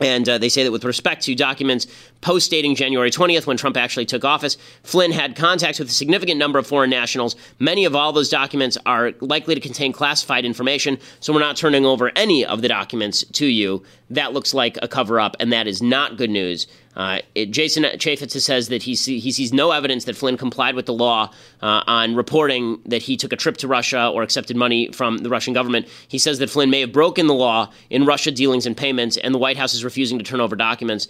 And 0.00 0.28
uh, 0.28 0.38
they 0.38 0.48
say 0.48 0.64
that 0.64 0.72
with 0.72 0.84
respect 0.84 1.22
to 1.24 1.34
documents 1.34 1.86
post 2.22 2.50
dating 2.50 2.74
January 2.74 3.10
20th, 3.10 3.46
when 3.46 3.56
Trump 3.56 3.76
actually 3.76 4.06
took 4.06 4.24
office, 4.24 4.56
Flynn 4.82 5.12
had 5.12 5.36
contacts 5.36 5.78
with 5.78 5.88
a 5.88 5.92
significant 5.92 6.38
number 6.38 6.58
of 6.58 6.66
foreign 6.66 6.90
nationals. 6.90 7.36
Many 7.58 7.84
of 7.84 7.94
all 7.94 8.12
those 8.12 8.28
documents 8.28 8.78
are 8.86 9.12
likely 9.20 9.54
to 9.54 9.60
contain 9.60 9.92
classified 9.92 10.44
information, 10.44 10.98
so 11.20 11.32
we're 11.32 11.40
not 11.40 11.56
turning 11.56 11.84
over 11.84 12.10
any 12.16 12.44
of 12.44 12.62
the 12.62 12.68
documents 12.68 13.24
to 13.24 13.46
you. 13.46 13.82
That 14.08 14.32
looks 14.32 14.54
like 14.54 14.78
a 14.82 14.88
cover 14.88 15.20
up, 15.20 15.36
and 15.38 15.52
that 15.52 15.66
is 15.66 15.82
not 15.82 16.16
good 16.16 16.30
news. 16.30 16.66
Uh, 16.96 17.20
it, 17.34 17.52
Jason 17.52 17.84
Chaffetz 17.84 18.38
says 18.40 18.68
that 18.68 18.82
he, 18.82 18.96
see, 18.96 19.20
he 19.20 19.30
sees 19.30 19.52
no 19.52 19.70
evidence 19.70 20.04
that 20.04 20.16
Flynn 20.16 20.36
complied 20.36 20.74
with 20.74 20.86
the 20.86 20.92
law 20.92 21.30
uh, 21.62 21.82
on 21.86 22.16
reporting 22.16 22.80
that 22.86 23.02
he 23.02 23.16
took 23.16 23.32
a 23.32 23.36
trip 23.36 23.56
to 23.58 23.68
Russia 23.68 24.08
or 24.08 24.22
accepted 24.22 24.56
money 24.56 24.90
from 24.92 25.18
the 25.18 25.28
Russian 25.28 25.54
government. 25.54 25.86
He 26.08 26.18
says 26.18 26.40
that 26.40 26.50
Flynn 26.50 26.68
may 26.70 26.80
have 26.80 26.92
broken 26.92 27.28
the 27.28 27.34
law 27.34 27.70
in 27.90 28.06
Russia 28.06 28.32
dealings 28.32 28.66
and 28.66 28.76
payments, 28.76 29.16
and 29.16 29.32
the 29.32 29.38
White 29.38 29.56
House 29.56 29.72
is 29.72 29.84
refusing 29.84 30.18
to 30.18 30.24
turn 30.24 30.40
over 30.40 30.56
documents. 30.56 31.06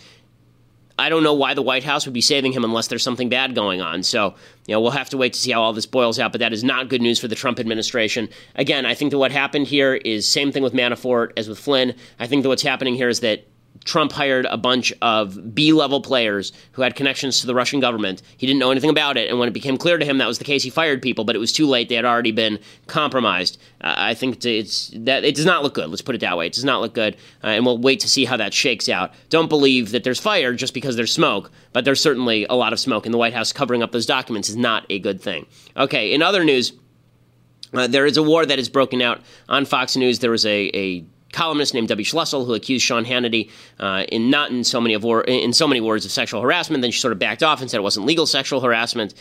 I 0.98 1.08
don't 1.08 1.22
know 1.22 1.32
why 1.32 1.54
the 1.54 1.62
White 1.62 1.82
House 1.82 2.04
would 2.04 2.12
be 2.12 2.20
saving 2.20 2.52
him 2.52 2.62
unless 2.62 2.88
there's 2.88 3.02
something 3.02 3.30
bad 3.30 3.54
going 3.54 3.80
on. 3.80 4.02
So, 4.02 4.34
you 4.66 4.74
know, 4.74 4.82
we'll 4.82 4.90
have 4.90 5.08
to 5.10 5.16
wait 5.16 5.32
to 5.32 5.38
see 5.38 5.50
how 5.50 5.62
all 5.62 5.72
this 5.72 5.86
boils 5.86 6.18
out, 6.18 6.30
but 6.30 6.40
that 6.40 6.52
is 6.52 6.62
not 6.62 6.90
good 6.90 7.00
news 7.00 7.18
for 7.18 7.26
the 7.26 7.34
Trump 7.34 7.58
administration. 7.58 8.28
Again, 8.54 8.84
I 8.84 8.92
think 8.92 9.10
that 9.12 9.18
what 9.18 9.32
happened 9.32 9.66
here 9.66 9.94
is 9.94 10.28
same 10.28 10.52
thing 10.52 10.62
with 10.62 10.74
Manafort 10.74 11.32
as 11.38 11.48
with 11.48 11.58
Flynn. 11.58 11.94
I 12.18 12.26
think 12.26 12.42
that 12.42 12.50
what's 12.50 12.62
happening 12.62 12.96
here 12.96 13.08
is 13.08 13.20
that 13.20 13.46
Trump 13.84 14.12
hired 14.12 14.46
a 14.46 14.56
bunch 14.56 14.92
of 15.00 15.54
B 15.54 15.72
level 15.72 16.00
players 16.00 16.52
who 16.72 16.82
had 16.82 16.94
connections 16.94 17.40
to 17.40 17.46
the 17.46 17.54
Russian 17.54 17.80
government. 17.80 18.22
He 18.36 18.46
didn't 18.46 18.60
know 18.60 18.70
anything 18.70 18.90
about 18.90 19.16
it, 19.16 19.30
and 19.30 19.38
when 19.38 19.48
it 19.48 19.52
became 19.52 19.76
clear 19.78 19.96
to 19.96 20.04
him 20.04 20.18
that 20.18 20.28
was 20.28 20.38
the 20.38 20.44
case, 20.44 20.62
he 20.62 20.70
fired 20.70 21.00
people. 21.00 21.24
But 21.24 21.34
it 21.34 21.38
was 21.38 21.52
too 21.52 21.66
late; 21.66 21.88
they 21.88 21.94
had 21.94 22.04
already 22.04 22.32
been 22.32 22.58
compromised. 22.86 23.58
Uh, 23.80 23.94
I 23.96 24.14
think 24.14 24.44
it's 24.44 24.90
that 24.94 25.24
it 25.24 25.34
does 25.34 25.46
not 25.46 25.62
look 25.62 25.74
good. 25.74 25.88
Let's 25.88 26.02
put 26.02 26.14
it 26.14 26.20
that 26.20 26.36
way. 26.36 26.46
It 26.46 26.52
does 26.52 26.64
not 26.64 26.80
look 26.80 26.94
good, 26.94 27.16
uh, 27.42 27.48
and 27.48 27.64
we'll 27.64 27.78
wait 27.78 28.00
to 28.00 28.08
see 28.08 28.24
how 28.24 28.36
that 28.36 28.52
shakes 28.52 28.88
out. 28.88 29.12
Don't 29.30 29.48
believe 29.48 29.92
that 29.92 30.04
there's 30.04 30.20
fire 30.20 30.52
just 30.52 30.74
because 30.74 30.96
there's 30.96 31.12
smoke, 31.12 31.50
but 31.72 31.84
there's 31.84 32.00
certainly 32.00 32.46
a 32.50 32.54
lot 32.54 32.72
of 32.72 32.80
smoke, 32.80 33.06
and 33.06 33.14
the 33.14 33.18
White 33.18 33.34
House 33.34 33.52
covering 33.52 33.82
up 33.82 33.92
those 33.92 34.06
documents 34.06 34.48
is 34.48 34.56
not 34.56 34.84
a 34.90 34.98
good 34.98 35.20
thing. 35.20 35.46
Okay, 35.76 36.12
in 36.12 36.22
other 36.22 36.44
news. 36.44 36.72
Uh, 37.72 37.86
there 37.86 38.04
is 38.04 38.16
a 38.16 38.22
war 38.22 38.44
that 38.44 38.58
is 38.58 38.68
broken 38.68 39.00
out 39.00 39.20
on 39.48 39.64
Fox 39.64 39.96
News. 39.96 40.18
There 40.18 40.32
was 40.32 40.44
a, 40.44 40.70
a 40.74 41.04
columnist 41.32 41.74
named 41.74 41.88
Debbie 41.88 42.04
Schlussel 42.04 42.44
who 42.46 42.54
accused 42.54 42.84
Sean 42.84 43.04
Hannity 43.04 43.50
uh, 43.78 44.04
in 44.08 44.30
not 44.30 44.50
in 44.50 44.64
so 44.64 44.80
many 44.80 44.94
of 44.94 45.04
war, 45.04 45.22
in 45.22 45.52
so 45.52 45.66
many 45.68 45.80
words 45.80 46.04
of 46.04 46.10
sexual 46.10 46.42
harassment. 46.42 46.82
Then 46.82 46.90
she 46.90 47.00
sort 47.00 47.12
of 47.12 47.18
backed 47.18 47.42
off 47.42 47.60
and 47.60 47.70
said 47.70 47.78
it 47.78 47.82
wasn't 47.82 48.06
legal 48.06 48.26
sexual 48.26 48.60
harassment. 48.60 49.14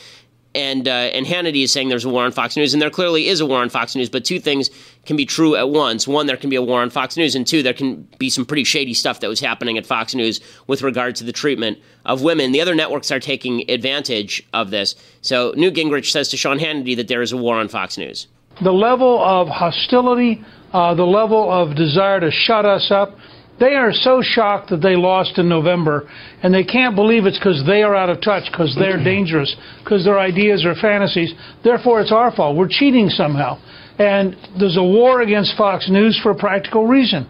And 0.55 0.87
uh, 0.87 0.91
and 0.91 1.27
Hannity 1.27 1.63
is 1.63 1.71
saying 1.71 1.89
there's 1.89 2.05
a 2.05 2.09
war 2.09 2.23
on 2.23 2.31
Fox 2.31 2.57
News, 2.57 2.73
and 2.73 2.81
there 2.81 2.89
clearly 2.89 3.27
is 3.27 3.39
a 3.39 3.45
war 3.45 3.61
on 3.61 3.69
Fox 3.69 3.95
News. 3.95 4.09
But 4.09 4.25
two 4.25 4.39
things 4.39 4.71
can 5.05 5.15
be 5.15 5.27
true 5.27 5.55
at 5.55 5.69
once: 5.69 6.07
one, 6.07 6.25
there 6.25 6.37
can 6.37 6.49
be 6.49 6.55
a 6.55 6.61
war 6.61 6.81
on 6.81 6.89
Fox 6.89 7.15
News, 7.15 7.35
and 7.35 7.45
two, 7.45 7.61
there 7.61 7.73
can 7.73 8.07
be 8.17 8.31
some 8.31 8.47
pretty 8.47 8.63
shady 8.63 8.95
stuff 8.95 9.19
that 9.19 9.27
was 9.27 9.39
happening 9.39 9.77
at 9.77 9.85
Fox 9.85 10.15
News 10.15 10.41
with 10.65 10.81
regard 10.81 11.15
to 11.17 11.23
the 11.23 11.31
treatment 11.31 11.77
of 12.03 12.23
women. 12.23 12.51
The 12.51 12.61
other 12.61 12.73
networks 12.73 13.11
are 13.11 13.19
taking 13.19 13.69
advantage 13.69 14.43
of 14.51 14.71
this. 14.71 14.95
So 15.21 15.53
Newt 15.55 15.75
Gingrich 15.75 16.11
says 16.11 16.29
to 16.29 16.37
Sean 16.37 16.57
Hannity 16.57 16.95
that 16.95 17.07
there 17.07 17.21
is 17.21 17.31
a 17.31 17.37
war 17.37 17.57
on 17.57 17.67
Fox 17.67 17.95
News. 17.95 18.25
The 18.63 18.73
level 18.73 19.23
of 19.23 19.47
hostility 19.49 20.43
uh, 20.73 20.93
the 20.95 21.03
level 21.03 21.51
of 21.51 21.75
desire 21.75 22.19
to 22.19 22.31
shut 22.31 22.65
us 22.65 22.91
up. 22.91 23.15
They 23.59 23.75
are 23.75 23.91
so 23.91 24.21
shocked 24.21 24.69
that 24.69 24.81
they 24.81 24.95
lost 24.95 25.37
in 25.37 25.49
November, 25.49 26.09
and 26.41 26.53
they 26.53 26.63
can't 26.63 26.95
believe 26.95 27.25
it's 27.25 27.37
because 27.37 27.63
they 27.65 27.83
are 27.83 27.93
out 27.93 28.09
of 28.09 28.21
touch, 28.21 28.49
because 28.49 28.73
they're 28.79 29.03
dangerous, 29.03 29.53
because 29.83 30.05
their 30.05 30.17
ideas 30.17 30.65
are 30.65 30.75
fantasies. 30.75 31.33
Therefore, 31.63 31.99
it's 31.99 32.13
our 32.13 32.33
fault. 32.33 32.55
We're 32.55 32.69
cheating 32.69 33.09
somehow. 33.09 33.59
And 33.97 34.37
there's 34.57 34.77
a 34.77 34.83
war 34.83 35.21
against 35.21 35.57
Fox 35.57 35.89
News 35.89 36.17
for 36.23 36.31
a 36.31 36.35
practical 36.35 36.87
reason. 36.87 37.27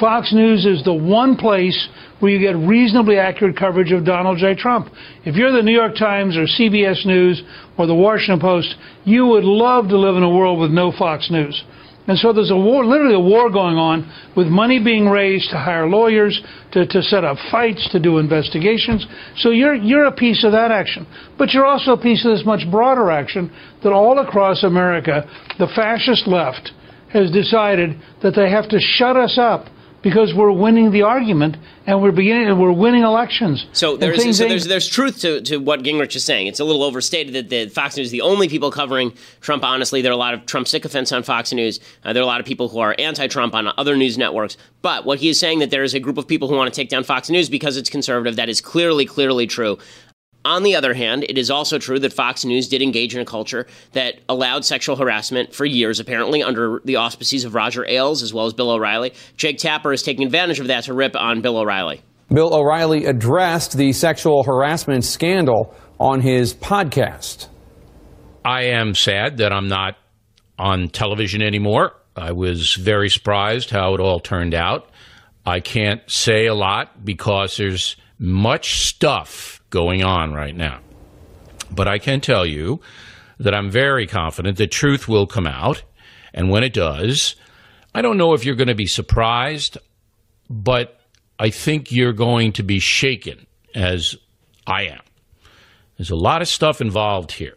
Fox 0.00 0.32
News 0.32 0.64
is 0.64 0.82
the 0.84 0.94
one 0.94 1.36
place 1.36 1.88
where 2.20 2.32
you 2.32 2.38
get 2.38 2.56
reasonably 2.56 3.18
accurate 3.18 3.56
coverage 3.56 3.92
of 3.92 4.04
Donald 4.04 4.38
J. 4.38 4.54
Trump. 4.54 4.88
If 5.24 5.36
you're 5.36 5.52
the 5.52 5.62
New 5.62 5.72
York 5.72 5.96
Times 5.96 6.36
or 6.36 6.44
CBS 6.44 7.04
News 7.04 7.42
or 7.76 7.86
the 7.86 7.94
Washington 7.94 8.40
Post, 8.40 8.74
you 9.04 9.26
would 9.26 9.44
love 9.44 9.88
to 9.88 9.98
live 9.98 10.16
in 10.16 10.22
a 10.22 10.30
world 10.30 10.58
with 10.58 10.70
no 10.70 10.92
Fox 10.92 11.30
News. 11.30 11.62
And 12.08 12.16
so 12.18 12.32
there's 12.32 12.52
a 12.52 12.56
war, 12.56 12.84
literally 12.84 13.14
a 13.14 13.20
war 13.20 13.50
going 13.50 13.76
on 13.76 14.10
with 14.36 14.46
money 14.46 14.82
being 14.82 15.08
raised 15.08 15.50
to 15.50 15.58
hire 15.58 15.88
lawyers, 15.88 16.40
to, 16.72 16.86
to 16.86 17.02
set 17.02 17.24
up 17.24 17.36
fights, 17.50 17.88
to 17.90 18.00
do 18.00 18.18
investigations. 18.18 19.06
So 19.38 19.50
you're, 19.50 19.74
you're 19.74 20.04
a 20.04 20.12
piece 20.12 20.44
of 20.44 20.52
that 20.52 20.70
action. 20.70 21.06
But 21.36 21.50
you're 21.50 21.66
also 21.66 21.92
a 21.92 22.00
piece 22.00 22.24
of 22.24 22.32
this 22.32 22.46
much 22.46 22.70
broader 22.70 23.10
action 23.10 23.50
that 23.82 23.92
all 23.92 24.18
across 24.20 24.62
America, 24.62 25.28
the 25.58 25.66
fascist 25.74 26.28
left 26.28 26.70
has 27.12 27.30
decided 27.32 28.00
that 28.22 28.34
they 28.36 28.50
have 28.50 28.68
to 28.68 28.78
shut 28.78 29.16
us 29.16 29.36
up 29.38 29.66
because 30.02 30.34
we're 30.34 30.52
winning 30.52 30.90
the 30.92 31.02
argument 31.02 31.56
and 31.86 32.02
we're 32.02 32.12
beginning 32.12 32.58
we're 32.58 32.72
winning 32.72 33.02
elections. 33.02 33.66
So 33.72 33.96
there's 33.96 34.36
so 34.36 34.48
there's, 34.48 34.64
there's 34.64 34.88
truth 34.88 35.20
to, 35.20 35.40
to 35.42 35.58
what 35.58 35.82
Gingrich 35.82 36.14
is 36.16 36.24
saying. 36.24 36.46
It's 36.46 36.60
a 36.60 36.64
little 36.64 36.82
overstated 36.82 37.34
that 37.34 37.48
the 37.48 37.68
Fox 37.68 37.96
News 37.96 38.06
is 38.06 38.10
the 38.10 38.20
only 38.20 38.48
people 38.48 38.70
covering 38.70 39.12
Trump. 39.40 39.64
Honestly, 39.64 40.02
there 40.02 40.12
are 40.12 40.14
a 40.14 40.18
lot 40.18 40.34
of 40.34 40.46
Trump 40.46 40.68
sycophants 40.68 41.12
on 41.12 41.22
Fox 41.22 41.52
News. 41.52 41.80
Uh, 42.04 42.12
there 42.12 42.22
are 42.22 42.24
a 42.24 42.26
lot 42.26 42.40
of 42.40 42.46
people 42.46 42.68
who 42.68 42.78
are 42.78 42.94
anti-Trump 42.98 43.54
on 43.54 43.72
other 43.78 43.96
news 43.96 44.16
networks. 44.18 44.56
But 44.82 45.04
what 45.04 45.18
he 45.18 45.28
is 45.28 45.40
saying 45.40 45.58
that 45.60 45.70
there 45.70 45.82
is 45.82 45.94
a 45.94 46.00
group 46.00 46.18
of 46.18 46.28
people 46.28 46.48
who 46.48 46.54
want 46.54 46.72
to 46.72 46.80
take 46.80 46.88
down 46.88 47.04
Fox 47.04 47.28
News 47.28 47.48
because 47.48 47.76
it's 47.76 47.90
conservative. 47.90 48.36
That 48.36 48.48
is 48.48 48.60
clearly 48.60 49.06
clearly 49.06 49.46
true. 49.46 49.78
On 50.46 50.62
the 50.62 50.76
other 50.76 50.94
hand, 50.94 51.26
it 51.28 51.38
is 51.38 51.50
also 51.50 51.76
true 51.76 51.98
that 51.98 52.12
Fox 52.12 52.44
News 52.44 52.68
did 52.68 52.80
engage 52.80 53.16
in 53.16 53.20
a 53.20 53.24
culture 53.24 53.66
that 53.94 54.20
allowed 54.28 54.64
sexual 54.64 54.94
harassment 54.94 55.52
for 55.52 55.66
years, 55.66 55.98
apparently, 55.98 56.40
under 56.40 56.80
the 56.84 56.94
auspices 56.94 57.44
of 57.44 57.56
Roger 57.56 57.84
Ailes 57.84 58.22
as 58.22 58.32
well 58.32 58.46
as 58.46 58.52
Bill 58.52 58.70
O'Reilly. 58.70 59.12
Jake 59.36 59.58
Tapper 59.58 59.92
is 59.92 60.04
taking 60.04 60.24
advantage 60.24 60.60
of 60.60 60.68
that 60.68 60.84
to 60.84 60.94
rip 60.94 61.16
on 61.16 61.40
Bill 61.40 61.58
O'Reilly. 61.58 62.00
Bill 62.32 62.54
O'Reilly 62.54 63.06
addressed 63.06 63.76
the 63.76 63.92
sexual 63.92 64.44
harassment 64.44 65.04
scandal 65.04 65.74
on 65.98 66.20
his 66.20 66.54
podcast. 66.54 67.48
I 68.44 68.66
am 68.66 68.94
sad 68.94 69.38
that 69.38 69.52
I'm 69.52 69.66
not 69.66 69.96
on 70.60 70.90
television 70.90 71.42
anymore. 71.42 71.90
I 72.14 72.30
was 72.30 72.74
very 72.74 73.08
surprised 73.08 73.70
how 73.70 73.94
it 73.94 74.00
all 74.00 74.20
turned 74.20 74.54
out. 74.54 74.90
I 75.44 75.58
can't 75.58 76.08
say 76.08 76.46
a 76.46 76.54
lot 76.54 77.04
because 77.04 77.56
there's 77.56 77.96
much 78.20 78.86
stuff 78.86 79.55
going 79.70 80.04
on 80.04 80.32
right 80.32 80.54
now. 80.54 80.80
But 81.70 81.88
I 81.88 81.98
can 81.98 82.20
tell 82.20 82.46
you 82.46 82.80
that 83.38 83.54
I'm 83.54 83.70
very 83.70 84.06
confident 84.06 84.56
the 84.56 84.66
truth 84.66 85.08
will 85.08 85.26
come 85.26 85.46
out. 85.46 85.82
And 86.32 86.50
when 86.50 86.62
it 86.62 86.72
does, 86.72 87.36
I 87.94 88.02
don't 88.02 88.18
know 88.18 88.34
if 88.34 88.44
you're 88.44 88.54
going 88.54 88.68
to 88.68 88.74
be 88.74 88.86
surprised, 88.86 89.78
but 90.48 91.00
I 91.38 91.50
think 91.50 91.92
you're 91.92 92.12
going 92.12 92.52
to 92.52 92.62
be 92.62 92.78
shaken 92.78 93.46
as 93.74 94.16
I 94.66 94.84
am. 94.84 95.00
There's 95.96 96.10
a 96.10 96.16
lot 96.16 96.42
of 96.42 96.48
stuff 96.48 96.80
involved 96.80 97.32
here. 97.32 97.56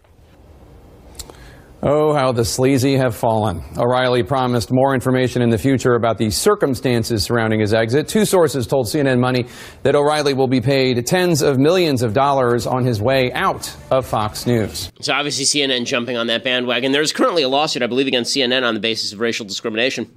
Oh, 1.82 2.14
how 2.14 2.34
the 2.34 2.44
sleazy 2.44 2.98
have 2.98 3.16
fallen. 3.16 3.64
O'Reilly 3.78 4.22
promised 4.22 4.70
more 4.70 4.94
information 4.94 5.42
in 5.42 5.50
the 5.50 5.58
future 5.58 5.94
about 5.94 6.18
the 6.18 6.30
circumstances 6.30 7.24
surrounding 7.24 7.62
his 7.62 7.74
exit. 7.74 8.10
Two 8.10 8.26
sources 8.26 8.68
told 8.68 8.88
CNN 8.88 9.18
Money 9.18 9.46
that 9.84 9.96
O'Reilly 9.96 10.34
will 10.34 10.50
be 10.50 10.60
paid 10.60 11.06
tens 11.08 11.42
of 11.42 11.58
millions 11.58 12.04
of 12.04 12.14
dollars 12.14 12.68
on 12.68 12.84
his 12.84 13.02
way 13.02 13.32
out 13.32 13.74
of 13.92 14.06
Fox 14.06 14.46
News. 14.46 14.92
So 15.00 15.14
obviously 15.14 15.46
CNN 15.46 15.86
jumping 15.86 16.18
on 16.18 16.28
that 16.28 16.44
bandwagon. 16.44 16.92
There's 16.92 17.14
currently 17.14 17.44
a 17.44 17.50
lawsuit, 17.50 17.82
I 17.82 17.88
believe, 17.88 18.08
against 18.08 18.36
CNN 18.36 18.64
on 18.64 18.74
the 18.74 18.82
basis 18.82 19.14
of 19.14 19.22
racial 19.22 19.46
discrimination. 19.46 20.12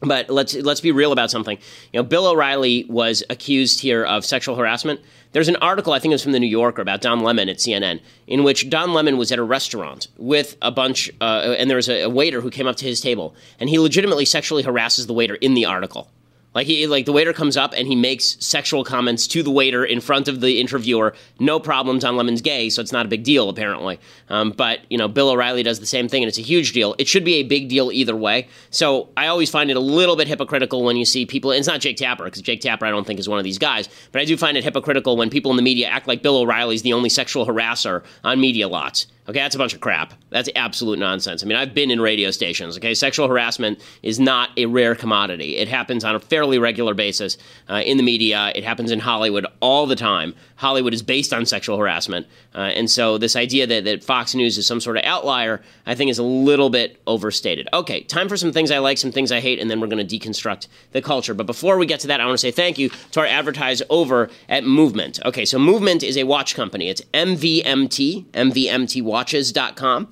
But 0.00 0.30
let's 0.30 0.54
let's 0.54 0.82
be 0.82 0.92
real 0.92 1.10
about 1.10 1.30
something. 1.30 1.58
You 1.92 2.00
know, 2.00 2.04
Bill 2.04 2.26
O'Reilly 2.26 2.86
was 2.88 3.24
accused 3.28 3.80
here 3.80 4.04
of 4.04 4.24
sexual 4.24 4.54
harassment. 4.54 5.00
There's 5.32 5.48
an 5.48 5.56
article, 5.56 5.92
I 5.92 5.98
think 5.98 6.12
it 6.12 6.14
was 6.14 6.22
from 6.22 6.32
the 6.32 6.40
New 6.40 6.46
Yorker, 6.46 6.82
about 6.82 7.00
Don 7.00 7.20
Lemon 7.20 7.48
at 7.48 7.58
CNN, 7.58 8.00
in 8.26 8.44
which 8.44 8.70
Don 8.70 8.92
Lemon 8.92 9.18
was 9.18 9.30
at 9.32 9.38
a 9.38 9.42
restaurant 9.42 10.08
with 10.16 10.56
a 10.62 10.70
bunch, 10.70 11.10
uh, 11.20 11.54
and 11.58 11.68
there 11.68 11.76
was 11.76 11.88
a, 11.88 12.02
a 12.02 12.10
waiter 12.10 12.40
who 12.40 12.50
came 12.50 12.66
up 12.66 12.76
to 12.76 12.84
his 12.84 13.00
table, 13.00 13.34
and 13.60 13.68
he 13.68 13.78
legitimately 13.78 14.24
sexually 14.24 14.62
harasses 14.62 15.06
the 15.06 15.12
waiter 15.12 15.34
in 15.36 15.54
the 15.54 15.64
article. 15.64 16.10
Like 16.56 16.66
he 16.66 16.86
like 16.86 17.04
the 17.04 17.12
waiter 17.12 17.34
comes 17.34 17.58
up 17.58 17.74
and 17.76 17.86
he 17.86 17.94
makes 17.94 18.38
sexual 18.40 18.82
comments 18.82 19.26
to 19.26 19.42
the 19.42 19.50
waiter 19.50 19.84
in 19.84 20.00
front 20.00 20.26
of 20.26 20.40
the 20.40 20.58
interviewer. 20.58 21.14
No 21.38 21.60
problem. 21.60 21.98
Don 21.98 22.16
Lemon's 22.16 22.40
gay, 22.40 22.70
so 22.70 22.80
it's 22.80 22.92
not 22.92 23.04
a 23.04 23.10
big 23.10 23.24
deal 23.24 23.50
apparently. 23.50 24.00
Um, 24.30 24.52
but 24.52 24.80
you 24.88 24.96
know, 24.96 25.06
Bill 25.06 25.28
O'Reilly 25.28 25.62
does 25.62 25.80
the 25.80 25.86
same 25.86 26.08
thing, 26.08 26.22
and 26.22 26.28
it's 26.28 26.38
a 26.38 26.42
huge 26.42 26.72
deal. 26.72 26.94
It 26.98 27.08
should 27.08 27.26
be 27.26 27.34
a 27.34 27.42
big 27.42 27.68
deal 27.68 27.92
either 27.92 28.16
way. 28.16 28.48
So 28.70 29.10
I 29.18 29.26
always 29.26 29.50
find 29.50 29.70
it 29.70 29.76
a 29.76 29.80
little 29.80 30.16
bit 30.16 30.28
hypocritical 30.28 30.82
when 30.82 30.96
you 30.96 31.04
see 31.04 31.26
people. 31.26 31.50
it's 31.50 31.66
not 31.66 31.80
Jake 31.80 31.98
Tapper 31.98 32.24
because 32.24 32.40
Jake 32.40 32.62
Tapper 32.62 32.86
I 32.86 32.90
don't 32.90 33.06
think 33.06 33.20
is 33.20 33.28
one 33.28 33.38
of 33.38 33.44
these 33.44 33.58
guys, 33.58 33.90
but 34.10 34.22
I 34.22 34.24
do 34.24 34.38
find 34.38 34.56
it 34.56 34.64
hypocritical 34.64 35.18
when 35.18 35.28
people 35.28 35.50
in 35.50 35.58
the 35.58 35.62
media 35.62 35.88
act 35.88 36.08
like 36.08 36.22
Bill 36.22 36.38
O'Reilly's 36.38 36.80
the 36.80 36.94
only 36.94 37.10
sexual 37.10 37.44
harasser 37.44 38.02
on 38.24 38.40
media 38.40 38.66
lots 38.66 39.08
Okay, 39.28 39.40
that's 39.40 39.54
a 39.54 39.58
bunch 39.58 39.74
of 39.74 39.80
crap. 39.80 40.14
That's 40.30 40.48
absolute 40.54 40.98
nonsense. 40.98 41.42
I 41.42 41.46
mean, 41.46 41.56
I've 41.56 41.74
been 41.74 41.90
in 41.90 42.00
radio 42.00 42.30
stations. 42.30 42.76
Okay, 42.76 42.94
sexual 42.94 43.26
harassment 43.26 43.80
is 44.02 44.20
not 44.20 44.50
a 44.56 44.66
rare 44.66 44.94
commodity. 44.94 45.56
It 45.56 45.66
happens 45.66 46.04
on 46.04 46.14
a 46.14 46.20
fairly 46.20 46.58
regular 46.58 46.94
basis 46.94 47.36
uh, 47.68 47.82
in 47.84 47.96
the 47.96 48.02
media. 48.04 48.52
It 48.54 48.62
happens 48.62 48.92
in 48.92 49.00
Hollywood 49.00 49.46
all 49.60 49.86
the 49.86 49.96
time. 49.96 50.34
Hollywood 50.56 50.94
is 50.94 51.02
based 51.02 51.32
on 51.32 51.44
sexual 51.44 51.76
harassment, 51.76 52.26
uh, 52.54 52.58
and 52.58 52.90
so 52.90 53.18
this 53.18 53.36
idea 53.36 53.66
that, 53.66 53.84
that 53.84 54.02
Fox 54.02 54.34
News 54.34 54.56
is 54.56 54.66
some 54.66 54.80
sort 54.80 54.96
of 54.96 55.04
outlier, 55.04 55.60
I 55.84 55.94
think, 55.94 56.10
is 56.10 56.18
a 56.18 56.22
little 56.22 56.70
bit 56.70 57.00
overstated. 57.06 57.68
Okay, 57.74 58.02
time 58.04 58.28
for 58.28 58.38
some 58.38 58.52
things 58.52 58.70
I 58.70 58.78
like, 58.78 58.96
some 58.96 59.12
things 59.12 59.32
I 59.32 59.40
hate, 59.40 59.60
and 59.60 59.70
then 59.70 59.80
we're 59.80 59.86
going 59.86 60.06
to 60.06 60.18
deconstruct 60.18 60.68
the 60.92 61.02
culture. 61.02 61.34
But 61.34 61.46
before 61.46 61.76
we 61.76 61.84
get 61.84 62.00
to 62.00 62.06
that, 62.06 62.20
I 62.20 62.24
want 62.24 62.34
to 62.34 62.40
say 62.40 62.50
thank 62.50 62.78
you 62.78 62.88
to 63.10 63.20
our 63.20 63.26
advertise 63.26 63.82
over 63.90 64.30
at 64.48 64.64
Movement. 64.64 65.20
Okay, 65.26 65.44
so 65.44 65.58
Movement 65.58 66.02
is 66.02 66.16
a 66.16 66.24
watch 66.24 66.54
company. 66.54 66.88
It's 66.88 67.02
MVMT. 67.12 68.24
MVMT, 68.26 69.02
MVMTWatches.com 69.16 70.08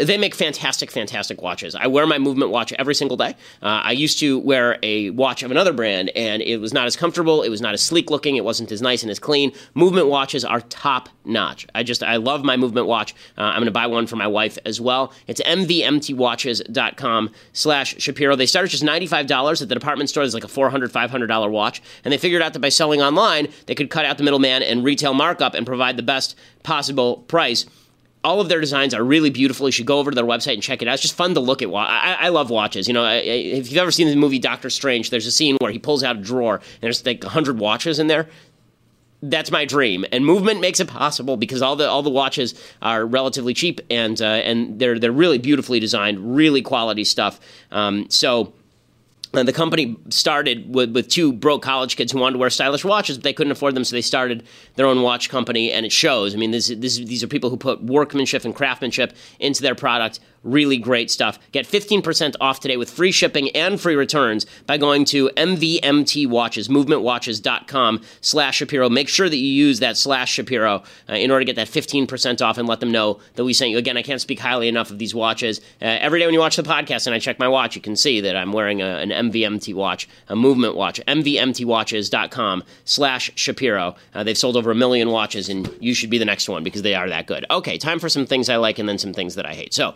they 0.00 0.16
make 0.16 0.34
fantastic, 0.34 0.90
fantastic 0.90 1.42
watches. 1.42 1.74
I 1.74 1.86
wear 1.86 2.06
my 2.06 2.18
movement 2.18 2.50
watch 2.50 2.72
every 2.72 2.94
single 2.94 3.18
day. 3.18 3.34
Uh, 3.62 3.82
I 3.84 3.92
used 3.92 4.18
to 4.20 4.38
wear 4.38 4.78
a 4.82 5.10
watch 5.10 5.42
of 5.42 5.50
another 5.50 5.74
brand, 5.74 6.10
and 6.16 6.40
it 6.40 6.56
was 6.56 6.72
not 6.72 6.86
as 6.86 6.96
comfortable. 6.96 7.42
It 7.42 7.50
was 7.50 7.60
not 7.60 7.74
as 7.74 7.82
sleek 7.82 8.10
looking. 8.10 8.36
It 8.36 8.44
wasn't 8.44 8.72
as 8.72 8.80
nice 8.80 9.02
and 9.02 9.10
as 9.10 9.18
clean. 9.18 9.52
Movement 9.74 10.06
watches 10.06 10.42
are 10.42 10.62
top 10.62 11.10
notch. 11.26 11.66
I 11.74 11.82
just, 11.82 12.02
I 12.02 12.16
love 12.16 12.44
my 12.44 12.56
movement 12.56 12.86
watch. 12.86 13.14
Uh, 13.36 13.42
I'm 13.42 13.56
going 13.56 13.66
to 13.66 13.72
buy 13.72 13.86
one 13.88 14.06
for 14.06 14.16
my 14.16 14.26
wife 14.26 14.56
as 14.64 14.80
well. 14.80 15.12
It's 15.26 15.42
mvmtwatches.com 15.42 17.30
slash 17.52 17.94
Shapiro. 17.98 18.36
They 18.36 18.46
start 18.46 18.64
at 18.64 18.70
just 18.70 18.82
$95 18.82 19.60
at 19.60 19.68
the 19.68 19.74
department 19.74 20.08
store. 20.08 20.22
There's 20.22 20.32
like 20.32 20.44
a 20.44 20.46
$400, 20.46 20.88
$500 20.88 21.50
watch. 21.50 21.82
And 22.04 22.12
they 22.12 22.18
figured 22.18 22.40
out 22.40 22.54
that 22.54 22.60
by 22.60 22.70
selling 22.70 23.02
online, 23.02 23.48
they 23.66 23.74
could 23.74 23.90
cut 23.90 24.06
out 24.06 24.16
the 24.16 24.24
middleman 24.24 24.62
and 24.62 24.82
retail 24.82 25.12
markup 25.12 25.52
and 25.52 25.66
provide 25.66 25.98
the 25.98 26.02
best 26.02 26.36
possible 26.62 27.18
price 27.28 27.66
all 28.22 28.40
of 28.40 28.48
their 28.48 28.60
designs 28.60 28.92
are 28.92 29.02
really 29.02 29.30
beautiful. 29.30 29.66
You 29.66 29.72
should 29.72 29.86
go 29.86 29.98
over 29.98 30.10
to 30.10 30.14
their 30.14 30.24
website 30.24 30.54
and 30.54 30.62
check 30.62 30.82
it 30.82 30.88
out. 30.88 30.94
It's 30.94 31.02
just 31.02 31.14
fun 31.14 31.34
to 31.34 31.40
look 31.40 31.62
at. 31.62 31.68
I, 31.68 32.16
I 32.20 32.28
love 32.28 32.50
watches. 32.50 32.86
You 32.86 32.94
know, 32.94 33.06
if 33.06 33.70
you've 33.70 33.80
ever 33.80 33.90
seen 33.90 34.08
the 34.08 34.16
movie 34.16 34.38
Doctor 34.38 34.68
Strange, 34.68 35.10
there's 35.10 35.26
a 35.26 35.32
scene 35.32 35.56
where 35.60 35.72
he 35.72 35.78
pulls 35.78 36.02
out 36.02 36.16
a 36.16 36.20
drawer 36.20 36.56
and 36.56 36.80
there's 36.82 37.04
like 37.04 37.24
hundred 37.24 37.58
watches 37.58 37.98
in 37.98 38.08
there. 38.08 38.28
That's 39.22 39.50
my 39.50 39.66
dream, 39.66 40.06
and 40.12 40.24
movement 40.24 40.62
makes 40.62 40.80
it 40.80 40.88
possible 40.88 41.36
because 41.36 41.60
all 41.60 41.76
the 41.76 41.86
all 41.86 42.02
the 42.02 42.08
watches 42.08 42.54
are 42.80 43.04
relatively 43.04 43.52
cheap 43.52 43.82
and 43.90 44.20
uh, 44.20 44.24
and 44.24 44.78
they're 44.78 44.98
they're 44.98 45.12
really 45.12 45.36
beautifully 45.36 45.78
designed, 45.78 46.34
really 46.34 46.62
quality 46.62 47.04
stuff. 47.04 47.38
Um, 47.70 48.08
so 48.08 48.54
and 49.32 49.46
the 49.46 49.52
company 49.52 49.96
started 50.08 50.74
with, 50.74 50.92
with 50.92 51.08
two 51.08 51.32
broke 51.32 51.62
college 51.62 51.96
kids 51.96 52.12
who 52.12 52.18
wanted 52.18 52.34
to 52.34 52.38
wear 52.38 52.50
stylish 52.50 52.84
watches, 52.84 53.16
but 53.16 53.24
they 53.24 53.32
couldn't 53.32 53.52
afford 53.52 53.74
them, 53.74 53.84
so 53.84 53.94
they 53.94 54.02
started 54.02 54.44
their 54.74 54.86
own 54.86 55.02
watch 55.02 55.28
company, 55.28 55.70
and 55.70 55.86
it 55.86 55.92
shows. 55.92 56.34
I 56.34 56.38
mean, 56.38 56.50
this, 56.50 56.68
this, 56.68 56.96
these 56.96 57.22
are 57.22 57.28
people 57.28 57.50
who 57.50 57.56
put 57.56 57.82
workmanship 57.82 58.44
and 58.44 58.54
craftsmanship 58.54 59.14
into 59.38 59.62
their 59.62 59.74
product 59.74 60.20
Really 60.42 60.78
great 60.78 61.10
stuff. 61.10 61.38
Get 61.52 61.66
15% 61.66 62.34
off 62.40 62.60
today 62.60 62.78
with 62.78 62.90
free 62.90 63.12
shipping 63.12 63.50
and 63.50 63.78
free 63.78 63.94
returns 63.94 64.46
by 64.66 64.78
going 64.78 65.04
to 65.06 65.28
MVMT 65.36 66.26
Watches, 66.28 66.68
movementwatches.com 66.68 68.00
slash 68.22 68.56
Shapiro. 68.56 68.88
Make 68.88 69.08
sure 69.08 69.28
that 69.28 69.36
you 69.36 69.46
use 69.46 69.80
that 69.80 69.98
slash 69.98 70.32
Shapiro 70.32 70.82
uh, 71.08 71.14
in 71.14 71.30
order 71.30 71.44
to 71.44 71.52
get 71.52 71.56
that 71.56 71.68
15% 71.68 72.40
off 72.40 72.56
and 72.56 72.66
let 72.66 72.80
them 72.80 72.90
know 72.90 73.20
that 73.34 73.44
we 73.44 73.52
sent 73.52 73.70
you. 73.70 73.76
Again, 73.76 73.98
I 73.98 74.02
can't 74.02 74.20
speak 74.20 74.38
highly 74.38 74.66
enough 74.66 74.90
of 74.90 74.98
these 74.98 75.14
watches. 75.14 75.60
Uh, 75.82 75.84
every 75.84 76.20
day 76.20 76.26
when 76.26 76.32
you 76.32 76.40
watch 76.40 76.56
the 76.56 76.62
podcast 76.62 77.06
and 77.06 77.14
I 77.14 77.18
check 77.18 77.38
my 77.38 77.48
watch, 77.48 77.76
you 77.76 77.82
can 77.82 77.94
see 77.94 78.22
that 78.22 78.34
I'm 78.34 78.52
wearing 78.52 78.80
a, 78.80 78.96
an 78.96 79.10
MVMT 79.10 79.74
watch, 79.74 80.08
a 80.28 80.36
movement 80.36 80.74
watch, 80.74 81.00
mvmtwatches.com 81.06 82.64
slash 82.86 83.30
Shapiro. 83.34 83.94
Uh, 84.14 84.24
they've 84.24 84.38
sold 84.38 84.56
over 84.56 84.70
a 84.70 84.74
million 84.74 85.10
watches 85.10 85.50
and 85.50 85.70
you 85.80 85.92
should 85.92 86.08
be 86.08 86.18
the 86.18 86.24
next 86.24 86.48
one 86.48 86.64
because 86.64 86.80
they 86.80 86.94
are 86.94 87.10
that 87.10 87.26
good. 87.26 87.44
Okay, 87.50 87.76
time 87.76 87.98
for 87.98 88.08
some 88.08 88.24
things 88.24 88.48
I 88.48 88.56
like 88.56 88.78
and 88.78 88.88
then 88.88 88.96
some 88.96 89.12
things 89.12 89.34
that 89.34 89.44
I 89.44 89.52
hate. 89.52 89.74
So, 89.74 89.94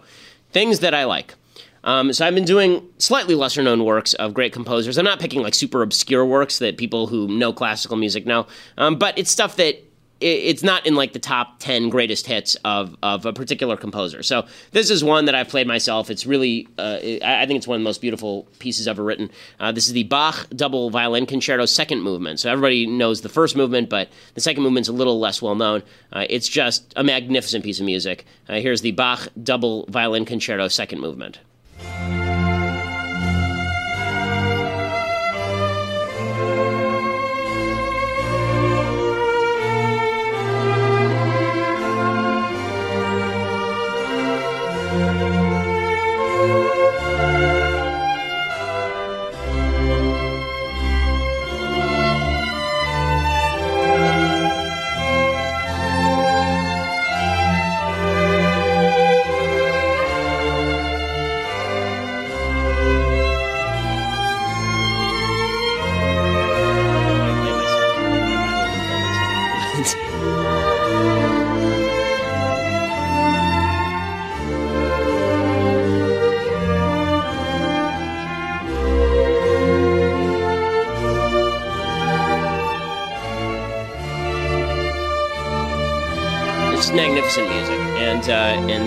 Things 0.55 0.81
that 0.81 0.95
I 0.95 1.05
like. 1.05 1.35
Um, 1.83 2.13
so 2.13 2.27
I've 2.27 2.35
been 2.35 2.45
doing 2.45 2.89
slightly 2.99 3.35
lesser 3.35 3.63
known 3.63 3.85
works 3.85 4.15
of 4.15 4.33
great 4.33 4.53
composers. 4.53 4.97
I'm 4.97 5.05
not 5.05 5.21
picking 5.21 5.43
like 5.43 5.53
super 5.53 5.83
obscure 5.83 6.25
works 6.25 6.61
that 6.61 6.79
people 6.79 7.09
who 7.09 7.29
know 7.29 7.53
classical 7.53 7.97
music 7.97 8.25
know, 8.25 8.47
um, 8.79 8.97
but 8.97 9.19
it's 9.19 9.31
stuff 9.31 9.57
that 9.57 9.83
it's 10.21 10.63
not 10.63 10.87
in 10.87 10.95
like 10.95 11.13
the 11.13 11.19
top 11.19 11.59
10 11.59 11.89
greatest 11.89 12.27
hits 12.27 12.55
of, 12.65 12.97
of 13.03 13.27
a 13.27 13.33
particular 13.33 13.77
composer. 13.77 14.23
So 14.23 14.47
this 14.71 14.91
is 14.91 15.03
one 15.05 15.27
that 15.27 15.35
I've 15.35 15.49
played 15.49 15.67
myself. 15.67 16.09
It's 16.09 16.25
really, 16.25 16.69
uh, 16.79 16.99
I 17.23 17.45
think 17.47 17.59
it's 17.59 17.67
one 17.67 17.77
of 17.77 17.81
the 17.81 17.85
most 17.85 18.01
beautiful 18.01 18.47
pieces 18.59 18.89
ever 18.89 19.03
written. 19.03 19.31
Uh, 19.61 19.73
this 19.73 19.87
is 19.87 19.93
the 19.93 20.05
Bach 20.05 20.49
double 20.51 20.89
violin 20.91 21.27
concerto 21.27 21.67
second 21.67 22.03
movement. 22.03 22.41
So 22.41 22.51
everybody 22.51 22.87
knows 22.87 23.21
the 23.21 23.29
first 23.29 23.57
movement, 23.57 23.91
but 23.91 24.09
the 24.35 24.41
second 24.41 24.63
movement's 24.63 24.89
a 24.89 24.93
little 24.93 25.19
less 25.19 25.43
well 25.43 25.57
known. 25.57 25.83
Uh, 26.13 26.27
it's 26.31 26.49
just 26.49 26.93
a 26.97 27.05
magnificent 27.05 27.65
piece 27.65 27.81
of 27.81 27.87
music. 27.87 28.25
Uh, 28.49 28.55
here's 28.55 28.81
the 28.81 28.93
Bach 28.93 29.29
double 29.43 29.85
violin 29.89 30.25
concerto 30.25 30.69
second 30.69 31.01
movement. 31.01 31.39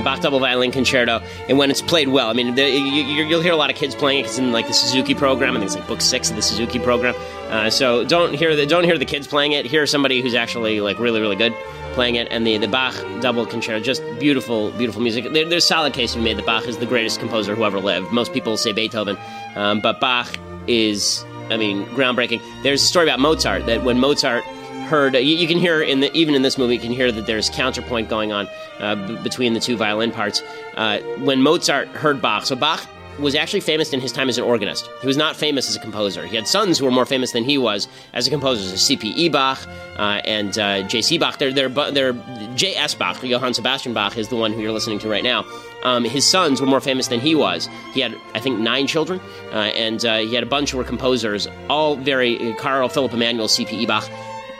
Bach 0.07 0.21
double 0.21 0.39
violin 0.39 0.71
concerto. 0.71 1.21
And 1.49 1.57
when 1.57 1.69
it's 1.69 1.81
played 1.81 2.07
well, 2.07 2.29
I 2.29 2.33
mean, 2.33 2.55
the, 2.55 2.65
you, 2.65 3.27
will 3.27 3.41
hear 3.41 3.51
a 3.51 3.57
lot 3.57 3.69
of 3.69 3.75
kids 3.75 3.93
playing 3.93 4.21
it. 4.21 4.27
It's 4.27 4.37
in 4.37 4.53
like 4.53 4.65
the 4.65 4.73
Suzuki 4.73 5.13
program. 5.13 5.53
and 5.53 5.65
it's 5.65 5.75
like 5.75 5.85
book 5.85 5.99
six 5.99 6.29
of 6.29 6.37
the 6.37 6.41
Suzuki 6.41 6.79
program. 6.79 7.13
Uh, 7.49 7.69
so 7.69 8.05
don't 8.05 8.33
hear 8.33 8.55
the 8.55 8.65
don't 8.65 8.85
hear 8.85 8.97
the 8.97 9.03
kids 9.03 9.27
playing 9.27 9.51
it. 9.51 9.65
Hear 9.65 9.85
somebody 9.85 10.21
who's 10.21 10.33
actually 10.33 10.79
like 10.79 10.97
really 10.97 11.19
really 11.19 11.35
good 11.35 11.53
playing 11.91 12.15
it. 12.15 12.29
And 12.31 12.47
the 12.47 12.57
the 12.57 12.69
Bach 12.69 12.95
double 13.19 13.45
concerto, 13.45 13.83
just 13.83 14.01
beautiful 14.17 14.71
beautiful 14.71 15.01
music. 15.01 15.33
There, 15.33 15.43
there's 15.43 15.67
solid 15.67 15.91
case 15.91 16.15
be 16.15 16.21
made 16.21 16.37
that 16.37 16.45
Bach 16.45 16.65
is 16.69 16.77
the 16.77 16.85
greatest 16.85 17.19
composer 17.19 17.53
who 17.53 17.65
ever 17.65 17.81
lived. 17.81 18.09
Most 18.13 18.31
people 18.31 18.55
say 18.55 18.71
Beethoven, 18.71 19.17
um, 19.55 19.81
but 19.81 19.99
Bach 19.99 20.33
is 20.67 21.25
I 21.49 21.57
mean 21.57 21.85
groundbreaking. 21.87 22.41
There's 22.63 22.81
a 22.81 22.87
story 22.87 23.07
about 23.07 23.19
Mozart 23.19 23.65
that 23.65 23.83
when 23.83 23.99
Mozart 23.99 24.45
heard. 24.87 25.13
You, 25.13 25.21
you, 25.21 25.47
can 25.47 25.59
hear 25.59 25.81
in 25.81 25.99
the 25.99 26.11
even 26.17 26.33
in 26.33 26.41
this 26.41 26.57
movie, 26.57 26.75
you 26.75 26.81
can 26.81 26.91
hear 26.91 27.11
that 27.11 27.25
there's 27.25 27.49
counterpoint 27.49 28.09
going 28.09 28.31
on 28.31 28.47
uh, 28.79 28.95
b- 28.95 29.17
between 29.23 29.53
the 29.53 29.59
two 29.59 29.77
violin 29.77 30.11
parts. 30.11 30.41
Uh, 30.75 30.99
when 31.19 31.41
Mozart 31.41 31.87
heard 31.89 32.21
Bach, 32.21 32.45
so 32.45 32.55
Bach 32.55 32.87
was 33.19 33.35
actually 33.35 33.59
famous 33.59 33.93
in 33.93 33.99
his 33.99 34.11
time 34.11 34.29
as 34.29 34.37
an 34.37 34.43
organist. 34.43 34.89
He 35.01 35.07
was 35.07 35.17
not 35.17 35.35
famous 35.35 35.69
as 35.69 35.75
a 35.75 35.79
composer. 35.79 36.25
He 36.25 36.35
had 36.35 36.47
sons 36.47 36.77
who 36.77 36.85
were 36.85 36.91
more 36.91 37.05
famous 37.05 37.31
than 37.31 37.43
he 37.43 37.57
was 37.57 37.87
as 38.13 38.27
a 38.27 38.29
composer. 38.29 38.69
So 38.69 38.75
C.P.E. 38.75 39.29
Bach 39.29 39.59
uh, 39.97 40.21
and 40.23 40.57
uh, 40.57 40.83
J.C. 40.83 41.17
Bach. 41.17 41.37
They're, 41.37 41.51
they're, 41.51 41.69
they're 41.69 42.13
J.S. 42.55 42.93
Bach, 42.93 43.23
Johann 43.23 43.53
Sebastian 43.53 43.93
Bach, 43.93 44.17
is 44.17 44.27
the 44.27 44.35
one 44.35 44.53
who 44.53 44.61
you're 44.61 44.71
listening 44.71 44.99
to 44.99 45.09
right 45.09 45.23
now. 45.23 45.45
Um, 45.83 46.03
his 46.03 46.29
sons 46.29 46.61
were 46.61 46.67
more 46.67 46.81
famous 46.81 47.07
than 47.07 47.19
he 47.19 47.35
was. 47.35 47.69
He 47.93 48.01
had, 48.01 48.15
I 48.33 48.39
think, 48.39 48.59
nine 48.59 48.87
children, 48.87 49.19
uh, 49.51 49.71
and 49.75 50.03
uh, 50.05 50.17
he 50.17 50.33
had 50.33 50.43
a 50.43 50.47
bunch 50.47 50.71
who 50.71 50.77
were 50.77 50.83
composers, 50.83 51.47
all 51.69 51.95
very 51.95 52.53
Carl 52.59 52.89
Philipp 52.89 53.13
Emanuel 53.13 53.47
C.P.E. 53.47 53.85
Bach 53.85 54.09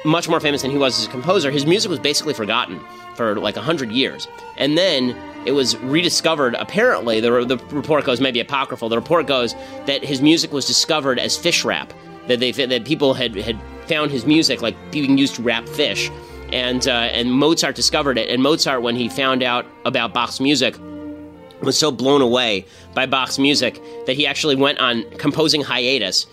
much 0.07 0.29
more 0.29 0.39
famous 0.39 0.61
than 0.61 0.71
he 0.71 0.77
was 0.77 0.97
as 0.97 1.05
a 1.05 1.09
composer, 1.09 1.51
his 1.51 1.65
music 1.65 1.89
was 1.89 1.99
basically 1.99 2.33
forgotten 2.33 2.79
for 3.15 3.35
like 3.35 3.55
100 3.55 3.91
years. 3.91 4.27
And 4.57 4.77
then 4.77 5.15
it 5.45 5.51
was 5.51 5.77
rediscovered. 5.77 6.55
Apparently, 6.55 7.19
the, 7.19 7.43
the 7.45 7.57
report 7.71 8.05
goes, 8.05 8.21
maybe 8.21 8.39
apocryphal, 8.39 8.89
the 8.89 8.97
report 8.97 9.27
goes 9.27 9.53
that 9.85 10.03
his 10.03 10.21
music 10.21 10.51
was 10.53 10.65
discovered 10.65 11.19
as 11.19 11.37
fish 11.37 11.65
wrap, 11.65 11.93
that, 12.27 12.39
they, 12.39 12.51
that 12.51 12.85
people 12.85 13.13
had, 13.13 13.35
had 13.35 13.59
found 13.87 14.09
his 14.09 14.25
music 14.25 14.61
like 14.61 14.75
being 14.91 15.17
used 15.17 15.35
to 15.35 15.41
wrap 15.41 15.67
fish. 15.67 16.09
And, 16.53 16.87
uh, 16.87 16.91
and 16.91 17.31
Mozart 17.33 17.75
discovered 17.75 18.17
it. 18.17 18.29
And 18.29 18.41
Mozart, 18.41 18.81
when 18.81 18.95
he 18.95 19.09
found 19.09 19.43
out 19.43 19.65
about 19.83 20.13
Bach's 20.13 20.39
music, 20.39 20.77
was 21.61 21.77
so 21.77 21.91
blown 21.91 22.21
away 22.21 22.65
by 22.93 23.05
Bach's 23.05 23.39
music 23.39 23.81
that 24.05 24.15
he 24.15 24.25
actually 24.25 24.55
went 24.55 24.79
on 24.79 25.03
composing 25.17 25.61
hiatus 25.61 26.27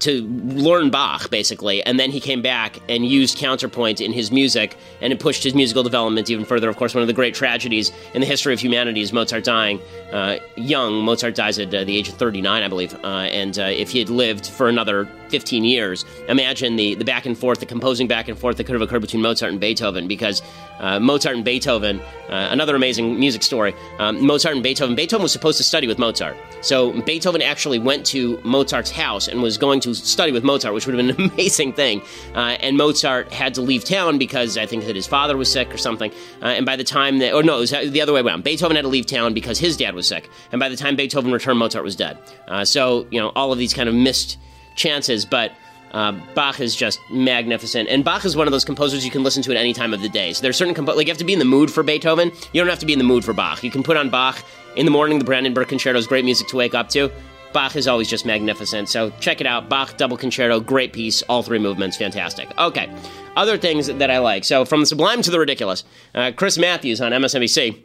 to 0.00 0.22
learn 0.22 0.90
Bach, 0.90 1.30
basically, 1.30 1.82
and 1.82 1.98
then 1.98 2.10
he 2.10 2.20
came 2.20 2.42
back 2.42 2.78
and 2.88 3.06
used 3.06 3.38
counterpoint 3.38 4.00
in 4.00 4.12
his 4.12 4.30
music, 4.30 4.76
and 5.00 5.12
it 5.12 5.20
pushed 5.20 5.42
his 5.42 5.54
musical 5.54 5.82
development 5.82 6.28
even 6.28 6.44
further. 6.44 6.68
Of 6.68 6.76
course, 6.76 6.94
one 6.94 7.02
of 7.02 7.08
the 7.08 7.14
great 7.14 7.34
tragedies 7.34 7.90
in 8.12 8.20
the 8.20 8.26
history 8.26 8.52
of 8.52 8.60
humanity 8.60 9.00
is 9.00 9.12
Mozart 9.12 9.44
dying 9.44 9.80
uh, 10.12 10.36
young. 10.56 11.02
Mozart 11.02 11.34
dies 11.34 11.58
at 11.58 11.74
uh, 11.74 11.84
the 11.84 11.96
age 11.96 12.08
of 12.08 12.14
39, 12.14 12.62
I 12.62 12.68
believe, 12.68 12.94
uh, 13.04 13.06
and 13.06 13.58
uh, 13.58 13.62
if 13.62 13.90
he 13.90 13.98
had 13.98 14.10
lived 14.10 14.46
for 14.46 14.68
another 14.68 15.08
15 15.28 15.64
years, 15.64 16.04
imagine 16.28 16.76
the, 16.76 16.94
the 16.94 17.04
back 17.04 17.26
and 17.26 17.36
forth, 17.36 17.60
the 17.60 17.66
composing 17.66 18.06
back 18.06 18.28
and 18.28 18.38
forth 18.38 18.58
that 18.58 18.64
could 18.64 18.74
have 18.74 18.82
occurred 18.82 19.00
between 19.00 19.22
Mozart 19.22 19.50
and 19.50 19.60
Beethoven, 19.60 20.06
because 20.06 20.42
uh, 20.78 21.00
Mozart 21.00 21.36
and 21.36 21.44
Beethoven, 21.44 22.00
uh, 22.28 22.48
another 22.50 22.76
amazing 22.76 23.18
music 23.18 23.42
story, 23.42 23.74
um, 23.98 24.24
Mozart 24.24 24.54
and 24.54 24.62
Beethoven, 24.62 24.94
Beethoven 24.94 25.22
was 25.22 25.32
supposed 25.32 25.58
to 25.58 25.64
study 25.64 25.86
with 25.86 25.98
Mozart. 25.98 26.36
So 26.60 27.00
Beethoven 27.02 27.42
actually 27.42 27.78
went 27.78 28.04
to 28.06 28.40
Mozart's 28.44 28.90
house 28.90 29.28
and 29.28 29.42
was 29.42 29.56
going 29.58 29.80
to 29.80 29.85
study 29.94 30.32
with 30.32 30.44
Mozart, 30.44 30.74
which 30.74 30.86
would 30.86 30.98
have 30.98 31.06
been 31.06 31.24
an 31.24 31.30
amazing 31.34 31.72
thing. 31.72 32.02
Uh, 32.34 32.56
and 32.60 32.76
Mozart 32.76 33.32
had 33.32 33.54
to 33.54 33.60
leave 33.60 33.84
town 33.84 34.18
because 34.18 34.56
I 34.56 34.66
think 34.66 34.84
that 34.86 34.96
his 34.96 35.06
father 35.06 35.36
was 35.36 35.50
sick 35.50 35.72
or 35.72 35.78
something. 35.78 36.10
Uh, 36.42 36.46
and 36.46 36.66
by 36.66 36.76
the 36.76 36.84
time 36.84 37.18
that, 37.18 37.32
or 37.34 37.42
no, 37.42 37.56
it 37.56 37.60
was 37.60 37.70
the 37.70 38.00
other 38.00 38.12
way 38.12 38.20
around. 38.20 38.44
Beethoven 38.44 38.76
had 38.76 38.82
to 38.82 38.88
leave 38.88 39.06
town 39.06 39.34
because 39.34 39.58
his 39.58 39.76
dad 39.76 39.94
was 39.94 40.06
sick. 40.06 40.28
And 40.52 40.58
by 40.60 40.68
the 40.68 40.76
time 40.76 40.96
Beethoven 40.96 41.32
returned, 41.32 41.58
Mozart 41.58 41.84
was 41.84 41.96
dead. 41.96 42.18
Uh, 42.48 42.64
so, 42.64 43.06
you 43.10 43.20
know, 43.20 43.32
all 43.36 43.52
of 43.52 43.58
these 43.58 43.74
kind 43.74 43.88
of 43.88 43.94
missed 43.94 44.38
chances, 44.76 45.24
but. 45.24 45.52
Uh, 45.92 46.12
Bach 46.34 46.60
is 46.60 46.74
just 46.74 46.98
magnificent, 47.10 47.88
and 47.88 48.04
Bach 48.04 48.24
is 48.24 48.36
one 48.36 48.46
of 48.46 48.52
those 48.52 48.66
composers 48.66 49.04
you 49.04 49.10
can 49.10 49.22
listen 49.22 49.42
to 49.44 49.52
at 49.52 49.56
any 49.56 49.72
time 49.72 49.94
of 49.94 50.02
the 50.02 50.10
day. 50.10 50.32
So 50.32 50.42
there's 50.42 50.56
certain 50.56 50.74
compo- 50.74 50.94
like 50.94 51.06
you 51.06 51.10
have 51.12 51.18
to 51.18 51.24
be 51.24 51.32
in 51.32 51.38
the 51.38 51.46
mood 51.46 51.70
for 51.70 51.82
Beethoven. 51.82 52.32
You 52.52 52.60
don't 52.60 52.68
have 52.68 52.80
to 52.80 52.86
be 52.86 52.92
in 52.92 52.98
the 52.98 53.04
mood 53.04 53.24
for 53.24 53.32
Bach. 53.32 53.62
You 53.62 53.70
can 53.70 53.82
put 53.82 53.96
on 53.96 54.10
Bach 54.10 54.44
in 54.74 54.84
the 54.84 54.90
morning. 54.90 55.18
The 55.20 55.24
Brandenburg 55.24 55.68
Concerto 55.68 55.98
is 55.98 56.06
great 56.06 56.24
music 56.24 56.48
to 56.48 56.56
wake 56.56 56.74
up 56.74 56.90
to. 56.90 57.10
Bach 57.52 57.76
is 57.76 57.88
always 57.88 58.08
just 58.08 58.26
magnificent. 58.26 58.88
So 58.88 59.10
check 59.20 59.40
it 59.40 59.46
out. 59.46 59.68
Bach 59.68 59.96
Double 59.96 60.16
Concerto, 60.16 60.60
great 60.60 60.92
piece. 60.92 61.22
All 61.22 61.42
three 61.42 61.58
movements, 61.58 61.96
fantastic. 61.96 62.48
Okay, 62.58 62.90
other 63.36 63.56
things 63.58 63.86
that 63.86 64.10
I 64.10 64.18
like. 64.18 64.44
So 64.44 64.64
from 64.64 64.80
the 64.80 64.86
sublime 64.86 65.22
to 65.22 65.30
the 65.30 65.38
ridiculous, 65.38 65.84
uh, 66.14 66.32
Chris 66.34 66.58
Matthews 66.58 67.00
on 67.00 67.12
MSNBC. 67.12 67.82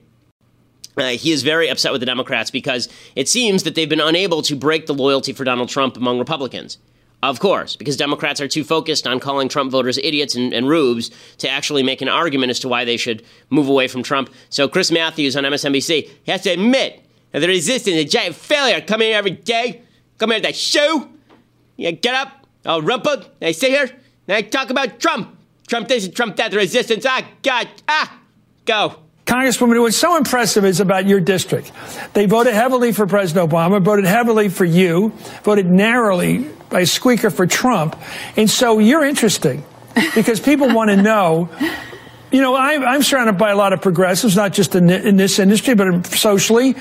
Uh, 0.97 1.12
he 1.12 1.32
is 1.32 1.41
very 1.41 1.70
upset 1.70 1.93
with 1.93 2.01
the 2.01 2.05
Democrats 2.05 2.51
because 2.51 2.89
it 3.16 3.30
seems 3.30 3.64
that 3.64 3.76
they've 3.76 3.88
been 3.88 4.01
unable 4.01 4.41
to 4.41 4.57
break 4.57 4.88
the 4.88 4.93
loyalty 4.93 5.32
for 5.32 5.45
Donald 5.45 5.70
Trump 5.70 5.95
among 5.95 6.20
Republicans. 6.20 6.78
Of 7.24 7.39
course, 7.39 7.76
because 7.76 7.95
Democrats 7.97 8.41
are 8.41 8.47
too 8.47 8.64
focused 8.64 9.05
on 9.05 9.20
calling 9.20 9.47
Trump 9.47 9.72
voters 9.72 9.99
idiots 9.99 10.34
and, 10.34 10.53
and, 10.53 10.68
rubes 10.68 11.12
to 11.38 11.47
actually 11.47 11.84
make 11.84 12.01
an 12.01 12.09
argument 12.09 12.49
as 12.49 12.59
to 12.62 12.68
why 12.68 12.84
they 12.84 12.97
should 12.97 13.24
move 13.51 13.70
away 13.70 13.88
from 13.88 14.01
Trump. 14.01 14.30
So 14.49 14.68
Chris 14.68 14.89
Matthews 14.89 15.36
on 15.38 15.43
MSNBC 15.43 16.09
has 16.26 16.41
to 16.41 16.49
admit 16.49 17.05
that 17.32 17.40
the 17.40 17.48
resistance 17.48 17.96
is 17.96 18.06
a 18.06 18.08
giant 18.08 18.36
failure. 18.36 18.82
Come 18.82 19.02
here 19.02 19.18
every 19.18 19.32
day, 19.32 19.82
come 20.18 20.32
here 20.32 20.40
to 20.40 20.48
the 20.48 20.54
show, 20.54 21.08
you 21.78 21.92
get 21.92 22.16
up, 22.16 22.46
all 22.66 22.82
rumpled, 22.82 23.30
and 23.40 23.48
I 23.48 23.52
sit 23.52 23.70
here, 23.70 23.90
and 24.28 24.38
I 24.38 24.42
talk 24.42 24.70
about 24.70 25.00
Trump. 25.00 25.38
Trump 25.68 25.88
this 25.88 26.06
and 26.06 26.16
Trump 26.16 26.36
that, 26.36 26.52
the 26.52 26.58
resistance, 26.58 27.06
ah, 27.08 27.26
God, 27.42 27.68
ah, 27.88 28.20
go. 28.66 28.98
Congresswoman, 29.26 29.80
what's 29.80 29.96
so 29.96 30.18
impressive 30.18 30.66
is 30.66 30.82
about 30.82 31.06
your 31.06 31.22
district. 31.22 31.72
They 32.14 32.26
voted 32.26 32.54
heavily 32.54 32.92
for 32.92 33.08
President 33.08 33.50
Obama, 33.50 33.82
voted 33.82 34.06
heavily 34.06 34.50
for 34.50 34.66
you, 34.66 35.14
voted 35.44 35.68
narrowly 35.68 36.40
by 36.70 36.82
a 36.82 36.86
squeaker 36.86 37.30
for 37.30 37.48
Trump. 37.48 37.96
And 38.36 38.50
so 38.50 38.80
you're 38.80 39.06
interesting 39.06 39.64
because 40.16 40.42
people 40.42 40.68
want 40.76 40.90
to 40.90 40.98
know. 40.98 41.50
You 42.32 42.42
know, 42.42 42.56
I, 42.56 42.96
am 42.96 43.04
surrounded 43.04 43.38
by 43.38 43.52
a 43.52 43.56
lot 43.56 43.72
of 43.74 43.82
progressives, 43.82 44.36
not 44.36 44.54
just 44.54 44.76
in, 44.76 44.90
in 44.90 45.18
this 45.18 45.40
industry, 45.40 45.76
but 45.76 46.06
socially. 46.08 46.76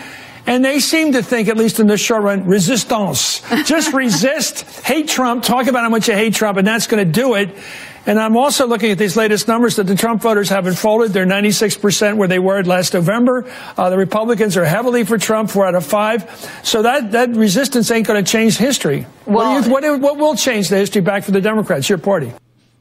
And 0.47 0.65
they 0.65 0.81
seem 0.81 1.13
to 1.13 1.23
think, 1.23 1.49
at 1.49 1.57
least 1.57 1.81
in 1.81 1.87
the 1.87 1.97
short 1.97 2.23
run, 2.23 2.47
resistance. 2.47 3.41
Just 3.65 3.93
resist, 3.95 4.63
hate 4.85 5.09
Trump, 5.09 5.45
talk 5.45 5.67
about 5.67 5.83
how 5.83 5.89
much 5.89 6.09
you 6.09 6.15
hate 6.15 6.35
Trump, 6.35 6.59
and 6.59 6.67
that's 6.67 6.87
going 6.87 7.05
to 7.05 7.11
do 7.11 7.35
it. 7.35 7.51
And 8.07 8.19
I'm 8.19 8.37
also 8.37 8.67
looking 8.67 8.91
at 8.91 8.99
these 8.99 9.17
latest 9.17 9.47
numbers 9.47 9.77
that 9.77 9.85
the 9.85 9.95
Trump 9.95 10.23
voters 10.23 10.49
haven't 10.49 10.75
folded. 10.75 11.13
They're 11.13 11.27
96% 11.27 12.17
where 12.17 12.29
they 12.29 12.39
were 12.39 12.63
last 12.65 12.95
November. 12.95 13.51
Uh, 13.77 13.91
the 13.91 13.99
Republicans 13.99 14.57
are 14.57 14.65
heavily 14.65 15.05
for 15.05 15.19
Trump, 15.19 15.51
four 15.51 15.67
out 15.67 15.75
of 15.75 15.85
five. 15.85 16.25
So 16.63 16.83
that, 16.83 17.13
that 17.13 17.31
resistance 17.31 17.91
ain't 17.91 18.07
going 18.07 18.25
to 18.25 18.31
change 18.31 18.57
history. 18.57 19.07
Well, 19.27 19.71
what, 19.71 19.85
you, 19.85 19.93
what, 19.93 20.01
what 20.01 20.17
will 20.17 20.35
change 20.35 20.71
the 20.71 20.77
history 20.77 21.03
back 21.03 21.25
for 21.25 21.33
the 21.33 21.43
Democrats, 21.43 21.89
your 21.89 21.99
party? 21.99 22.33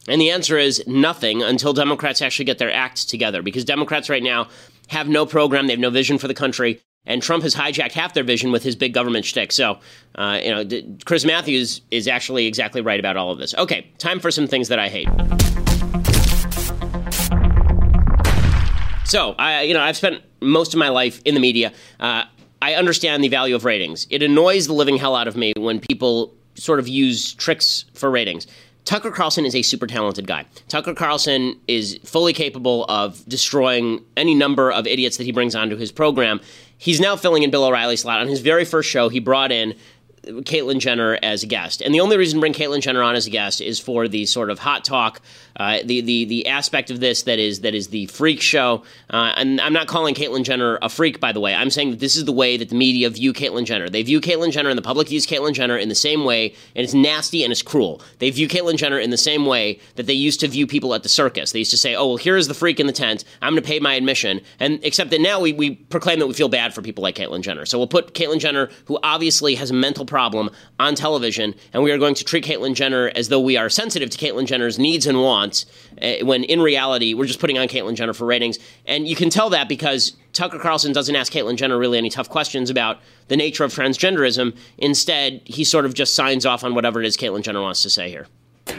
And 0.07 0.21
the 0.21 0.31
answer 0.31 0.57
is 0.57 0.83
nothing 0.87 1.43
until 1.43 1.73
Democrats 1.73 2.21
actually 2.21 2.45
get 2.45 2.57
their 2.57 2.73
act 2.73 3.09
together. 3.09 3.41
Because 3.41 3.65
Democrats 3.65 4.09
right 4.09 4.23
now 4.23 4.47
have 4.87 5.09
no 5.09 5.25
program, 5.25 5.67
they 5.67 5.73
have 5.73 5.79
no 5.79 5.89
vision 5.89 6.17
for 6.17 6.27
the 6.27 6.33
country. 6.33 6.81
And 7.09 7.21
Trump 7.21 7.43
has 7.43 7.55
hijacked 7.55 7.91
half 7.91 8.13
their 8.13 8.23
vision 8.23 8.51
with 8.51 8.63
his 8.63 8.75
big 8.75 8.93
government 8.93 9.25
shtick. 9.25 9.51
So, 9.51 9.79
uh, 10.15 10.39
you 10.41 10.51
know, 10.51 10.97
Chris 11.05 11.25
Matthews 11.25 11.81
is 11.91 12.07
actually 12.07 12.45
exactly 12.45 12.81
right 12.81 12.99
about 12.99 13.17
all 13.17 13.31
of 13.31 13.39
this. 13.39 13.53
Okay, 13.55 13.91
time 13.97 14.19
for 14.19 14.29
some 14.31 14.47
things 14.47 14.67
that 14.69 14.79
I 14.79 14.87
hate. 14.87 15.09
So, 19.05 19.33
I, 19.39 19.63
you 19.63 19.73
know, 19.73 19.81
I've 19.81 19.97
spent 19.97 20.21
most 20.39 20.75
of 20.75 20.77
my 20.77 20.89
life 20.89 21.19
in 21.25 21.33
the 21.33 21.41
media. 21.41 21.73
Uh, 21.99 22.25
I 22.61 22.75
understand 22.75 23.23
the 23.23 23.29
value 23.29 23.55
of 23.55 23.65
ratings. 23.65 24.05
It 24.11 24.21
annoys 24.21 24.67
the 24.67 24.73
living 24.73 24.97
hell 24.97 25.15
out 25.15 25.27
of 25.27 25.35
me 25.35 25.53
when 25.57 25.79
people 25.79 26.35
sort 26.53 26.77
of 26.77 26.87
use 26.87 27.33
tricks 27.33 27.85
for 27.95 28.11
ratings. 28.11 28.45
Tucker 28.85 29.11
Carlson 29.11 29.45
is 29.45 29.55
a 29.55 29.61
super 29.61 29.87
talented 29.87 30.27
guy. 30.27 30.45
Tucker 30.67 30.93
Carlson 30.93 31.59
is 31.67 31.99
fully 32.03 32.33
capable 32.33 32.85
of 32.85 33.23
destroying 33.27 34.03
any 34.17 34.33
number 34.33 34.71
of 34.71 34.87
idiots 34.87 35.17
that 35.17 35.25
he 35.25 35.31
brings 35.31 35.55
onto 35.55 35.75
his 35.75 35.91
program. 35.91 36.39
He's 36.79 37.01
now 37.01 37.17
filling 37.17 37.43
in 37.43 37.51
Bill 37.51 37.65
O'Reilly's 37.65 38.01
slot. 38.01 38.21
On 38.21 38.27
his 38.27 38.39
very 38.39 38.63
first 38.63 38.89
show, 38.89 39.09
he 39.09 39.19
brought 39.19 39.51
in 39.51 39.75
Caitlyn 40.29 40.79
Jenner 40.79 41.17
as 41.21 41.43
a 41.43 41.47
guest. 41.47 41.81
And 41.81 41.93
the 41.93 41.99
only 41.99 42.17
reason 42.17 42.37
to 42.37 42.39
bring 42.41 42.53
Caitlyn 42.53 42.81
Jenner 42.81 43.01
on 43.01 43.15
as 43.15 43.27
a 43.27 43.29
guest 43.29 43.61
is 43.61 43.79
for 43.79 44.07
the 44.07 44.25
sort 44.25 44.49
of 44.49 44.59
hot 44.59 44.83
talk, 44.83 45.21
uh, 45.57 45.79
the 45.83 46.01
the 46.01 46.25
the 46.25 46.47
aspect 46.47 46.91
of 46.91 46.99
this 46.99 47.23
that 47.23 47.39
is 47.39 47.61
that 47.61 47.73
is 47.73 47.89
the 47.89 48.05
freak 48.07 48.41
show. 48.41 48.83
Uh, 49.09 49.33
and 49.35 49.59
I'm 49.59 49.73
not 49.73 49.87
calling 49.87 50.15
Caitlyn 50.15 50.43
Jenner 50.43 50.79
a 50.81 50.89
freak, 50.89 51.19
by 51.19 51.31
the 51.31 51.39
way. 51.39 51.53
I'm 51.53 51.69
saying 51.69 51.91
that 51.91 51.99
this 51.99 52.15
is 52.15 52.25
the 52.25 52.31
way 52.31 52.57
that 52.57 52.69
the 52.69 52.75
media 52.75 53.09
view 53.09 53.33
Caitlyn 53.33 53.65
Jenner. 53.65 53.89
They 53.89 54.03
view 54.03 54.21
Caitlyn 54.21 54.51
Jenner 54.51 54.69
and 54.69 54.77
the 54.77 54.83
public 54.83 55.09
views 55.09 55.25
Caitlyn 55.25 55.53
Jenner 55.53 55.77
in 55.77 55.89
the 55.89 55.95
same 55.95 56.23
way, 56.23 56.53
and 56.75 56.83
it's 56.83 56.93
nasty 56.93 57.43
and 57.43 57.51
it's 57.51 57.61
cruel. 57.61 58.01
They 58.19 58.29
view 58.29 58.47
Caitlyn 58.47 58.77
Jenner 58.77 58.99
in 58.99 59.09
the 59.09 59.17
same 59.17 59.45
way 59.45 59.79
that 59.95 60.05
they 60.05 60.13
used 60.13 60.39
to 60.41 60.47
view 60.47 60.67
people 60.67 60.93
at 60.93 61.03
the 61.03 61.09
circus. 61.09 61.51
They 61.51 61.59
used 61.59 61.71
to 61.71 61.77
say, 61.77 61.95
"Oh, 61.95 62.07
well, 62.07 62.17
here's 62.17 62.47
the 62.47 62.53
freak 62.53 62.79
in 62.79 62.87
the 62.87 62.93
tent. 62.93 63.23
I'm 63.41 63.53
going 63.53 63.63
to 63.63 63.67
pay 63.67 63.79
my 63.79 63.95
admission." 63.95 64.41
And 64.59 64.79
except 64.83 65.11
that 65.11 65.21
now 65.21 65.39
we 65.39 65.53
we 65.53 65.75
proclaim 65.75 66.19
that 66.19 66.27
we 66.27 66.33
feel 66.33 66.49
bad 66.49 66.73
for 66.73 66.81
people 66.81 67.01
like 67.01 67.15
Caitlyn 67.15 67.41
Jenner. 67.41 67.65
So 67.65 67.77
we'll 67.77 67.87
put 67.87 68.13
Caitlyn 68.13 68.39
Jenner, 68.39 68.69
who 68.85 68.99
obviously 69.03 69.55
has 69.55 69.71
a 69.71 69.73
mental 69.73 70.05
problem, 70.05 70.18
on 70.19 70.95
television, 70.95 71.55
and 71.73 71.83
we 71.83 71.91
are 71.91 71.97
going 71.97 72.15
to 72.15 72.23
treat 72.23 72.45
Caitlyn 72.45 72.75
Jenner 72.75 73.11
as 73.15 73.29
though 73.29 73.39
we 73.39 73.57
are 73.57 73.69
sensitive 73.69 74.09
to 74.09 74.17
Caitlyn 74.17 74.45
Jenner's 74.45 74.77
needs 74.77 75.07
and 75.07 75.21
wants, 75.21 75.65
uh, 76.01 76.15
when 76.23 76.43
in 76.43 76.61
reality, 76.61 77.13
we're 77.13 77.25
just 77.25 77.39
putting 77.39 77.57
on 77.57 77.67
Caitlyn 77.67 77.95
Jenner 77.95 78.13
for 78.13 78.25
ratings. 78.25 78.59
And 78.85 79.07
you 79.07 79.15
can 79.15 79.29
tell 79.29 79.49
that 79.51 79.69
because 79.69 80.15
Tucker 80.33 80.59
Carlson 80.59 80.93
doesn't 80.93 81.15
ask 81.15 81.31
Caitlyn 81.31 81.55
Jenner 81.55 81.77
really 81.77 81.97
any 81.97 82.09
tough 82.09 82.29
questions 82.29 82.69
about 82.69 82.99
the 83.27 83.37
nature 83.37 83.63
of 83.63 83.73
transgenderism. 83.73 84.55
Instead, 84.77 85.41
he 85.45 85.63
sort 85.63 85.85
of 85.85 85.93
just 85.93 86.13
signs 86.13 86.45
off 86.45 86.63
on 86.63 86.75
whatever 86.75 87.01
it 87.01 87.07
is 87.07 87.17
Caitlyn 87.17 87.41
Jenner 87.41 87.61
wants 87.61 87.83
to 87.83 87.89
say 87.89 88.09
here. 88.09 88.27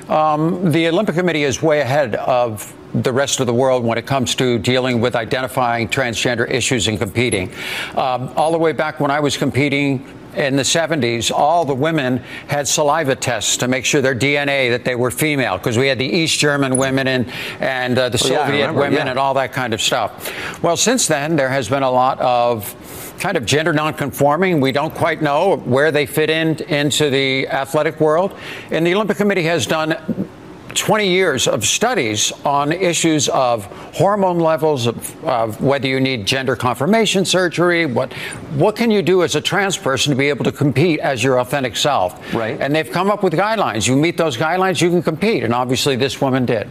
Um, 0.08 0.70
the 0.70 0.88
Olympic 0.88 1.14
Committee 1.14 1.44
is 1.44 1.62
way 1.62 1.80
ahead 1.80 2.14
of 2.16 2.74
the 2.94 3.12
rest 3.12 3.40
of 3.40 3.46
the 3.46 3.54
world 3.54 3.84
when 3.84 3.98
it 3.98 4.06
comes 4.06 4.34
to 4.36 4.58
dealing 4.58 5.00
with 5.00 5.14
identifying 5.14 5.88
transgender 5.88 6.50
issues 6.50 6.88
and 6.88 6.98
competing. 6.98 7.52
Um, 7.94 8.32
all 8.36 8.52
the 8.52 8.58
way 8.58 8.72
back 8.72 8.98
when 9.00 9.10
I 9.10 9.20
was 9.20 9.36
competing 9.36 10.04
in 10.34 10.56
the 10.56 10.62
70s, 10.62 11.30
all 11.30 11.64
the 11.64 11.74
women 11.74 12.18
had 12.48 12.68
saliva 12.68 13.16
tests 13.16 13.56
to 13.58 13.68
make 13.68 13.84
sure 13.84 14.00
their 14.00 14.14
DNA 14.14 14.70
that 14.70 14.84
they 14.84 14.94
were 14.94 15.10
female, 15.10 15.58
because 15.58 15.76
we 15.76 15.86
had 15.86 15.98
the 15.98 16.06
East 16.06 16.38
German 16.38 16.76
women 16.76 17.08
and 17.08 17.30
and 17.60 17.98
uh, 17.98 18.08
the 18.08 18.20
oh, 18.22 18.28
Soviet 18.28 18.58
yeah, 18.58 18.70
women 18.70 18.94
yeah. 18.94 19.10
and 19.10 19.18
all 19.18 19.34
that 19.34 19.52
kind 19.52 19.74
of 19.74 19.80
stuff. 19.80 20.62
Well, 20.62 20.76
since 20.76 21.06
then, 21.06 21.36
there 21.36 21.48
has 21.48 21.68
been 21.68 21.82
a 21.82 21.90
lot 21.90 22.20
of 22.20 22.74
kind 23.20 23.36
of 23.36 23.44
gender 23.44 23.72
nonconforming. 23.72 24.60
We 24.60 24.72
don't 24.72 24.94
quite 24.94 25.22
know 25.22 25.56
where 25.56 25.92
they 25.92 26.06
fit 26.06 26.30
in 26.30 26.56
into 26.64 27.10
the 27.10 27.48
athletic 27.48 28.00
world, 28.00 28.36
and 28.70 28.86
the 28.86 28.94
Olympic 28.94 29.16
Committee 29.16 29.44
has 29.44 29.66
done 29.66 30.29
20 30.74 31.08
years 31.08 31.48
of 31.48 31.64
studies 31.64 32.32
on 32.44 32.72
issues 32.72 33.28
of 33.28 33.66
hormone 33.94 34.38
levels, 34.38 34.86
of, 34.86 35.24
of, 35.24 35.60
whether 35.60 35.86
you 35.86 36.00
need 36.00 36.26
gender 36.26 36.56
confirmation 36.56 37.24
surgery, 37.24 37.86
what 37.86 38.12
what 38.54 38.76
can 38.76 38.90
you 38.90 39.02
do 39.02 39.22
as 39.22 39.34
a 39.34 39.40
trans 39.40 39.76
person 39.76 40.10
to 40.10 40.16
be 40.16 40.28
able 40.28 40.44
to 40.44 40.52
compete 40.52 41.00
as 41.00 41.22
your 41.22 41.40
authentic 41.40 41.76
self? 41.76 42.34
Right. 42.34 42.60
And 42.60 42.74
they've 42.74 42.90
come 42.90 43.10
up 43.10 43.22
with 43.22 43.32
guidelines. 43.32 43.86
You 43.86 43.96
meet 43.96 44.16
those 44.16 44.36
guidelines, 44.36 44.80
you 44.80 44.90
can 44.90 45.02
compete. 45.02 45.44
And 45.44 45.54
obviously, 45.54 45.96
this 45.96 46.20
woman 46.20 46.46
did. 46.46 46.70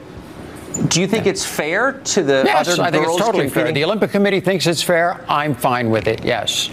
Do 0.88 1.02
you 1.02 1.08
think 1.08 1.26
yeah. 1.26 1.32
it's 1.32 1.46
fair 1.46 1.94
to 1.94 2.24
the 2.24 2.44
yes, 2.46 2.68
other 2.68 2.82
I 2.82 2.92
think 2.92 3.06
it's 3.06 3.18
totally 3.18 3.46
competing? 3.46 3.66
fair. 3.66 3.74
The 3.74 3.84
Olympic 3.84 4.12
Committee 4.12 4.40
thinks 4.40 4.66
it's 4.66 4.82
fair. 4.82 5.26
I'm 5.28 5.54
fine 5.54 5.90
with 5.90 6.08
it. 6.08 6.24
Yes. 6.24 6.70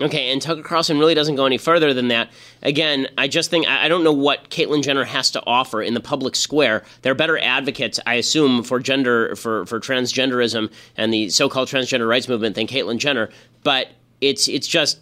Okay, 0.00 0.30
and 0.30 0.40
Tucker 0.40 0.62
Carlson 0.62 0.98
really 0.98 1.14
doesn't 1.14 1.34
go 1.34 1.44
any 1.44 1.58
further 1.58 1.92
than 1.92 2.08
that. 2.08 2.30
Again, 2.62 3.08
I 3.18 3.26
just 3.26 3.50
think 3.50 3.66
I 3.66 3.88
don't 3.88 4.04
know 4.04 4.12
what 4.12 4.48
Caitlyn 4.48 4.82
Jenner 4.82 5.04
has 5.04 5.30
to 5.32 5.42
offer 5.44 5.82
in 5.82 5.94
the 5.94 6.00
public 6.00 6.36
square. 6.36 6.84
They're 7.02 7.16
better 7.16 7.36
advocates, 7.38 7.98
I 8.06 8.14
assume, 8.14 8.62
for 8.62 8.78
gender 8.78 9.34
for 9.34 9.66
for 9.66 9.80
transgenderism 9.80 10.70
and 10.96 11.12
the 11.12 11.30
so-called 11.30 11.68
transgender 11.68 12.08
rights 12.08 12.28
movement 12.28 12.54
than 12.54 12.68
Caitlyn 12.68 12.98
Jenner. 12.98 13.28
But 13.64 13.88
it's 14.20 14.46
it's 14.46 14.68
just 14.68 15.00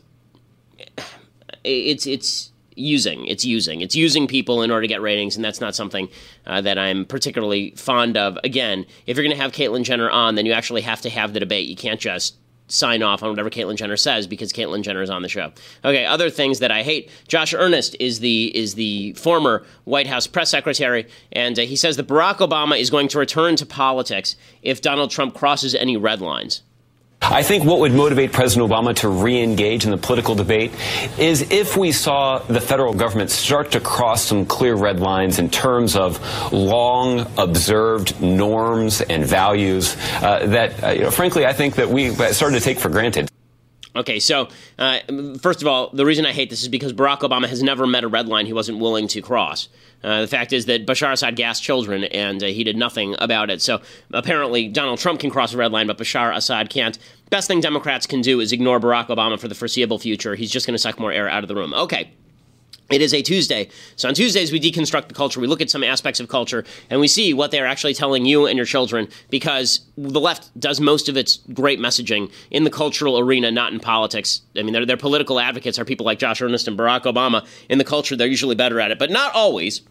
it's 1.63 2.07
it's 2.07 2.53
using. 2.75 3.27
It's 3.27 3.45
using. 3.45 3.81
It's 3.83 3.97
using 3.97 4.27
people 4.27 4.63
in 4.63 4.71
order 4.71 4.83
to 4.83 4.89
get 4.89 5.03
ratings, 5.03 5.37
and 5.37 5.45
that's 5.45 5.61
not 5.61 5.75
something 5.75 6.09
uh, 6.47 6.61
that 6.63 6.79
I'm 6.79 7.05
particularly 7.05 7.73
fond 7.73 8.17
of. 8.17 8.39
Again, 8.45 8.87
if 9.07 9.17
you're 9.17 9.25
going 9.25 9.37
to 9.37 9.43
have 9.43 9.53
Caitlyn 9.53 9.83
Jenner 9.83 10.11
on, 10.11 10.37
then 10.37 10.47
you 10.47 10.53
actually 10.53 10.83
have 10.83 11.01
to 11.03 11.11
have 11.11 11.33
the 11.33 11.41
debate. 11.41 11.69
You 11.69 11.77
can't 11.77 12.01
just 12.01 12.37
sign 12.69 13.03
off 13.03 13.23
on 13.23 13.31
whatever 13.31 13.51
Caitlyn 13.51 13.77
Jenner 13.77 13.97
says 13.97 14.27
because 14.27 14.53
Caitlyn 14.53 14.83
Jenner 14.83 15.03
is 15.03 15.11
on 15.11 15.23
the 15.23 15.29
show. 15.29 15.53
Okay, 15.85 16.05
other 16.05 16.31
things 16.31 16.59
that 16.59 16.71
I 16.71 16.83
hate. 16.83 17.11
Josh 17.29 17.55
Earnest 17.55 17.97
is 18.01 18.21
the 18.21 18.57
is 18.57 18.75
the 18.75 19.13
former 19.15 19.65
White 19.85 20.07
House 20.07 20.27
press 20.27 20.51
secretary, 20.51 21.07
and 21.33 21.59
uh, 21.59 21.63
he 21.63 21.77
says 21.77 21.97
that 21.97 22.09
Barack 22.09 22.37
Obama 22.37 22.79
is 22.79 22.91
going 22.91 23.09
to 23.09 23.19
return 23.19 23.57
to 23.57 23.67
politics 23.67 24.37
if 24.63 24.81
Donald 24.81 25.11
Trump 25.11 25.35
crosses 25.35 25.75
any 25.75 25.97
red 25.97 26.21
lines. 26.21 26.63
I 27.23 27.43
think 27.43 27.65
what 27.65 27.81
would 27.81 27.93
motivate 27.93 28.33
President 28.33 28.71
Obama 28.71 28.95
to 28.97 29.09
re 29.09 29.43
engage 29.43 29.85
in 29.85 29.91
the 29.91 29.97
political 29.97 30.35
debate 30.35 30.73
is 31.19 31.51
if 31.51 31.77
we 31.77 31.91
saw 31.91 32.39
the 32.39 32.61
federal 32.61 32.95
government 32.95 33.31
start 33.31 33.73
to 33.73 33.81
cross 33.81 34.23
some 34.23 34.47
clear 34.47 34.75
red 34.75 35.01
lines 35.01 35.39
in 35.39 35.51
terms 35.51 35.97
of 35.97 36.21
long 36.53 37.27
observed 37.37 38.21
norms 38.21 39.01
and 39.01 39.25
values 39.25 39.97
uh, 40.23 40.47
that, 40.47 40.85
uh, 40.85 40.91
you 40.91 41.03
know, 41.03 41.11
frankly, 41.11 41.45
I 41.47 41.53
think 41.53 41.75
that 41.77 41.89
we 41.89 42.11
started 42.11 42.59
to 42.59 42.65
take 42.65 42.79
for 42.79 42.89
granted. 42.89 43.29
Okay, 43.97 44.21
so 44.21 44.49
uh, 44.79 44.99
first 45.41 45.63
of 45.63 45.69
all, 45.69 45.91
the 45.93 46.05
reason 46.05 46.27
I 46.27 46.33
hate 46.33 46.51
this 46.51 46.63
is 46.63 46.69
because 46.69 46.93
Barack 46.93 47.21
Obama 47.21 47.49
has 47.49 47.63
never 47.63 47.87
met 47.87 48.05
a 48.05 48.09
red 48.09 48.29
line 48.29 48.47
he 48.47 48.53
wasn't 48.53 48.79
willing 48.79 49.09
to 49.09 49.23
cross. 49.23 49.69
Uh, 50.05 50.21
the 50.21 50.27
fact 50.27 50.53
is 50.53 50.67
that 50.67 50.87
Bashar 50.87 51.13
Assad 51.13 51.37
gassed 51.37 51.63
children, 51.63 52.05
and 52.05 52.43
uh, 52.43 52.47
he 52.47 52.63
did 52.63 52.77
nothing 52.77 53.17
about 53.19 53.51
it. 53.51 53.63
So 53.63 53.81
apparently, 54.13 54.69
Donald 54.69 54.99
Trump 54.99 55.21
can 55.21 55.31
cross 55.31 55.55
a 55.55 55.57
red 55.57 55.73
line, 55.73 55.87
but 55.87 55.99
Bashar 55.99 56.35
Assad 56.35 56.69
can't. 56.71 56.99
Best 57.31 57.49
thing 57.49 57.61
Democrats 57.61 58.07
can 58.07 58.21
do 58.21 58.41
is 58.41 58.53
ignore 58.53 58.79
Barack 58.79 59.09
Obama 59.09 59.41
for 59.41 59.49
the 59.49 59.55
foreseeable 59.55 59.99
future. 59.99 60.35
He's 60.35 60.51
just 60.51 60.67
going 60.67 60.75
to 60.75 60.79
suck 60.79 61.01
more 61.01 61.11
air 61.11 61.29
out 61.29 61.43
of 61.43 61.49
the 61.49 61.57
room. 61.57 61.73
Okay. 61.75 62.11
It 62.89 63.03
is 63.03 63.13
a 63.13 63.21
Tuesday. 63.21 63.69
So 63.97 64.09
on 64.09 64.15
Tuesdays, 64.15 64.53
we 64.53 64.61
deconstruct 64.61 65.09
the 65.09 65.15
culture. 65.15 65.41
We 65.41 65.49
look 65.49 65.61
at 65.61 65.71
some 65.71 65.83
aspects 65.83 66.21
of 66.21 66.29
culture 66.29 66.65
and 66.89 67.01
we 67.01 67.09
see 67.09 67.35
what 67.35 67.51
they're 67.51 67.67
actually 67.67 67.95
telling 67.95 68.25
you 68.27 68.47
and 68.47 68.57
your 68.57 68.67
children 68.67 69.09
because 69.29 69.81
the 69.97 70.21
left 70.21 70.59
does 70.61 70.81
most 70.81 71.09
of 71.09 71.17
its 71.17 71.39
great 71.53 71.81
messaging 71.81 72.31
in 72.53 72.63
the 72.63 72.71
cultural 72.71 73.19
arena, 73.19 73.51
not 73.51 73.73
in 73.73 73.81
politics. 73.81 74.43
I 74.57 74.63
mean, 74.63 74.73
their, 74.73 74.87
their 74.87 74.97
political 74.97 75.41
advocates 75.41 75.81
are 75.81 75.85
people 75.85 76.07
like 76.07 76.21
Josh 76.21 76.41
Earnest 76.41 76.69
and 76.69 76.79
Barack 76.79 77.03
Obama. 77.03 77.45
In 77.69 77.79
the 77.79 77.85
culture, 77.85 78.15
they're 78.15 78.29
usually 78.29 78.55
better 78.55 78.81
at 78.81 78.93
it, 78.93 79.01
but 79.01 79.11
not 79.11 79.35
always. 79.35 79.83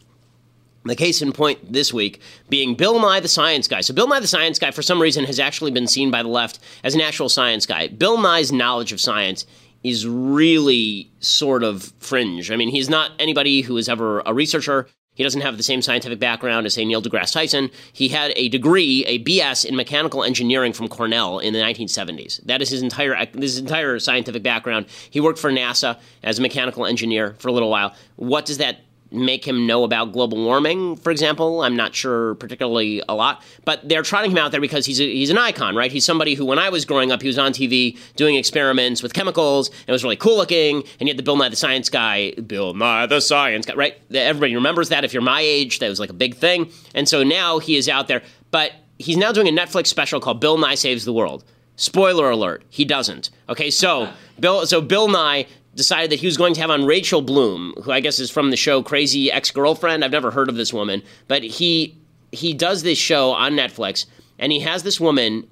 The 0.85 0.95
case 0.95 1.23
in 1.23 1.31
point 1.33 1.73
this 1.73 1.91
week 1.91 2.21
being 2.47 2.75
Bill 2.75 2.99
Nye 2.99 3.19
the 3.19 3.27
Science 3.27 3.67
Guy. 3.67 3.81
So, 3.81 3.91
Bill 3.91 4.07
Nye 4.07 4.19
the 4.19 4.27
Science 4.27 4.59
Guy, 4.59 4.69
for 4.69 4.83
some 4.83 5.01
reason, 5.01 5.25
has 5.25 5.39
actually 5.39 5.71
been 5.71 5.87
seen 5.87 6.11
by 6.11 6.21
the 6.21 6.29
left 6.29 6.59
as 6.83 6.93
an 6.93 7.01
actual 7.01 7.27
science 7.27 7.65
guy. 7.65 7.87
Bill 7.87 8.19
Nye's 8.19 8.51
knowledge 8.51 8.91
of 8.91 9.01
science 9.01 9.47
is 9.85 10.07
really 10.07 11.11
sort 11.19 11.63
of 11.63 11.93
fringe. 11.99 12.49
I 12.49 12.55
mean, 12.55 12.69
he's 12.69 12.89
not 12.89 13.11
anybody 13.19 13.61
who 13.61 13.77
is 13.77 13.87
ever 13.87 14.21
a 14.25 14.33
researcher. 14.33 14.87
He 15.13 15.23
doesn't 15.23 15.41
have 15.41 15.57
the 15.57 15.63
same 15.63 15.83
scientific 15.83 16.19
background 16.19 16.65
as, 16.65 16.73
say, 16.73 16.83
Neil 16.85 17.03
deGrasse 17.03 17.31
Tyson. 17.31 17.69
He 17.93 18.09
had 18.09 18.33
a 18.35 18.49
degree, 18.49 19.05
a 19.05 19.23
BS 19.23 19.63
in 19.63 19.75
mechanical 19.75 20.23
engineering 20.23 20.73
from 20.73 20.87
Cornell 20.87 21.37
in 21.37 21.53
the 21.53 21.59
1970s. 21.59 22.43
That 22.45 22.63
is 22.63 22.69
his 22.69 22.81
entire 22.81 23.15
uh, 23.15 23.27
his 23.35 23.59
entire 23.59 23.99
scientific 23.99 24.41
background. 24.41 24.87
He 25.11 25.21
worked 25.21 25.37
for 25.37 25.51
NASA 25.51 25.99
as 26.23 26.39
a 26.39 26.41
mechanical 26.41 26.87
engineer 26.87 27.35
for 27.37 27.49
a 27.49 27.51
little 27.51 27.69
while. 27.69 27.93
What 28.15 28.47
does 28.47 28.57
that 28.57 28.84
make 29.15 29.47
him 29.47 29.65
know 29.65 29.83
about 29.83 30.11
global 30.11 30.43
warming, 30.43 30.95
for 30.97 31.11
example. 31.11 31.61
I'm 31.61 31.75
not 31.75 31.95
sure 31.95 32.35
particularly 32.35 33.01
a 33.07 33.15
lot, 33.15 33.43
but 33.63 33.87
they're 33.87 34.03
trotting 34.03 34.31
him 34.31 34.37
out 34.37 34.51
there 34.51 34.61
because 34.61 34.85
he's 34.85 34.99
a, 34.99 35.03
he's 35.03 35.29
an 35.29 35.37
icon, 35.37 35.75
right? 35.75 35.91
He's 35.91 36.05
somebody 36.05 36.33
who, 36.33 36.45
when 36.45 36.59
I 36.59 36.69
was 36.69 36.85
growing 36.85 37.11
up, 37.11 37.21
he 37.21 37.27
was 37.27 37.37
on 37.37 37.51
TV 37.51 37.97
doing 38.15 38.35
experiments 38.35 39.01
with 39.01 39.13
chemicals. 39.13 39.69
And 39.69 39.89
it 39.89 39.91
was 39.91 40.03
really 40.03 40.15
cool 40.15 40.37
looking, 40.37 40.83
and 40.99 41.07
yet 41.07 41.17
the 41.17 41.23
Bill 41.23 41.37
Nye 41.37 41.49
the 41.49 41.55
Science 41.55 41.89
Guy, 41.89 42.31
Bill 42.31 42.73
Nye 42.73 43.05
the 43.05 43.19
Science 43.19 43.65
Guy, 43.65 43.75
right? 43.75 43.97
Everybody 44.13 44.55
remembers 44.55 44.89
that. 44.89 45.03
If 45.03 45.13
you're 45.13 45.21
my 45.21 45.41
age, 45.41 45.79
that 45.79 45.89
was 45.89 45.99
like 45.99 46.09
a 46.09 46.13
big 46.13 46.35
thing, 46.35 46.71
and 46.93 47.07
so 47.07 47.23
now 47.23 47.59
he 47.59 47.75
is 47.75 47.87
out 47.89 48.07
there, 48.07 48.21
but 48.51 48.71
he's 48.97 49.17
now 49.17 49.31
doing 49.31 49.47
a 49.47 49.51
Netflix 49.51 49.87
special 49.87 50.19
called 50.19 50.39
Bill 50.39 50.57
Nye 50.57 50.75
Saves 50.75 51.05
the 51.05 51.13
World. 51.13 51.43
Spoiler 51.77 52.29
alert, 52.29 52.63
he 52.69 52.85
doesn't. 52.85 53.29
Okay, 53.49 53.69
so 53.69 54.09
Bill 54.39 54.65
so 54.65 54.79
Bill 54.81 55.09
Nye 55.09 55.45
decided 55.75 56.11
that 56.11 56.19
he 56.19 56.25
was 56.25 56.37
going 56.37 56.53
to 56.53 56.61
have 56.61 56.71
on 56.71 56.85
Rachel 56.85 57.21
Bloom, 57.21 57.73
who 57.83 57.91
I 57.91 57.99
guess 57.99 58.19
is 58.19 58.31
from 58.31 58.49
the 58.49 58.57
show 58.57 58.81
Crazy 58.81 59.31
Ex-Girlfriend. 59.31 60.03
I've 60.03 60.11
never 60.11 60.31
heard 60.31 60.49
of 60.49 60.55
this 60.55 60.73
woman, 60.73 61.03
but 61.27 61.43
he 61.43 61.97
he 62.31 62.53
does 62.53 62.83
this 62.83 62.97
show 62.97 63.31
on 63.31 63.53
Netflix 63.53 64.05
and 64.39 64.51
he 64.51 64.59
has 64.59 64.83
this 64.83 64.99
woman 64.99 65.47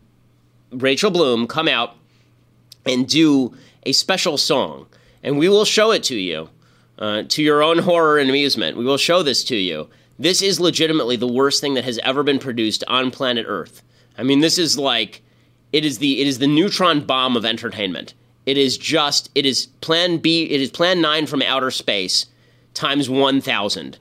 Rachel 0.71 1.11
Bloom 1.11 1.47
come 1.47 1.67
out 1.67 1.95
and 2.85 3.07
do 3.07 3.55
a 3.85 3.91
special 3.93 4.37
song. 4.37 4.87
And 5.21 5.37
we 5.37 5.47
will 5.47 5.65
show 5.65 5.91
it 5.91 6.03
to 6.03 6.15
you. 6.15 6.49
Uh, 6.99 7.23
to 7.27 7.41
your 7.41 7.63
own 7.63 7.77
horror 7.79 8.19
and 8.19 8.29
amusement. 8.29 8.77
We 8.77 8.85
will 8.85 8.97
show 8.97 9.23
this 9.23 9.43
to 9.45 9.55
you. 9.55 9.89
This 10.19 10.41
is 10.43 10.59
legitimately 10.59 11.15
the 11.15 11.27
worst 11.27 11.59
thing 11.59 11.73
that 11.73 11.85
has 11.85 11.97
ever 11.99 12.21
been 12.21 12.37
produced 12.37 12.83
on 12.87 13.09
planet 13.09 13.45
Earth. 13.47 13.81
I 14.15 14.21
mean, 14.23 14.41
this 14.41 14.59
is 14.59 14.77
like 14.77 15.23
it 15.71 15.83
is 15.83 15.97
the 15.97 16.21
it 16.21 16.27
is 16.27 16.37
the 16.37 16.47
neutron 16.47 17.01
bomb 17.01 17.35
of 17.35 17.45
entertainment. 17.45 18.13
It 18.45 18.57
is 18.57 18.77
just 18.77 19.29
it 19.35 19.45
is 19.45 19.67
plan 19.81 20.17
B 20.17 20.43
it 20.43 20.61
is 20.61 20.69
plan 20.69 21.01
9 21.01 21.27
from 21.27 21.41
outer 21.41 21.71
space 21.71 22.27
times 22.73 23.09
1000. 23.09 23.97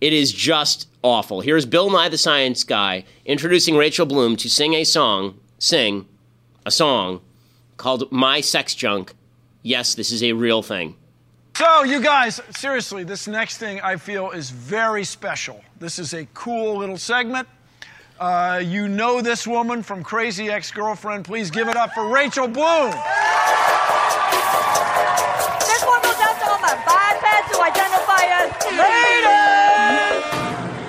It 0.00 0.12
is 0.12 0.32
just 0.32 0.88
awful. 1.02 1.40
Here's 1.40 1.66
Bill 1.66 1.90
Nye 1.90 2.08
the 2.08 2.18
Science 2.18 2.64
Guy 2.64 3.04
introducing 3.24 3.76
Rachel 3.76 4.06
Bloom 4.06 4.36
to 4.36 4.50
sing 4.50 4.74
a 4.74 4.84
song, 4.84 5.38
sing 5.58 6.06
a 6.66 6.70
song 6.70 7.20
called 7.76 8.10
My 8.10 8.40
Sex 8.40 8.74
Junk. 8.74 9.14
Yes, 9.62 9.94
this 9.94 10.10
is 10.10 10.22
a 10.22 10.32
real 10.32 10.62
thing. 10.62 10.96
So, 11.56 11.84
you 11.84 12.02
guys, 12.02 12.40
seriously, 12.50 13.04
this 13.04 13.28
next 13.28 13.58
thing 13.58 13.80
I 13.80 13.96
feel 13.96 14.32
is 14.32 14.50
very 14.50 15.04
special. 15.04 15.62
This 15.78 16.00
is 16.00 16.12
a 16.12 16.26
cool 16.34 16.78
little 16.78 16.98
segment. 16.98 17.46
Uh, 18.18 18.60
you 18.64 18.88
know 18.88 19.20
this 19.20 19.46
woman 19.46 19.82
from 19.82 20.02
Crazy 20.02 20.50
Ex 20.50 20.70
Girlfriend. 20.70 21.24
Please 21.24 21.50
give 21.50 21.68
it 21.68 21.76
up 21.76 21.92
for 21.94 22.08
Rachel 22.08 22.48
Bloom. 22.48 22.92
This 25.66 25.82
one 25.84 26.02
all 26.48 26.60
my 26.60 26.74
bipeds 26.86 27.58
identify 27.58 28.22
ladies. 28.76 29.14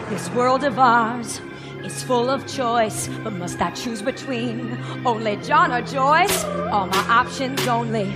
This 0.09 0.29
world 0.35 0.63
of 0.63 0.79
ours 0.79 1.41
is 1.83 2.03
full 2.03 2.29
of 2.29 2.47
choice, 2.47 3.07
but 3.23 3.33
must 3.33 3.61
I 3.61 3.71
choose 3.71 4.01
between 4.01 4.77
only 5.05 5.37
John 5.37 5.71
or 5.71 5.81
Joyce? 5.81 6.43
All 6.71 6.87
my 6.87 7.05
options 7.09 7.67
only 7.67 8.15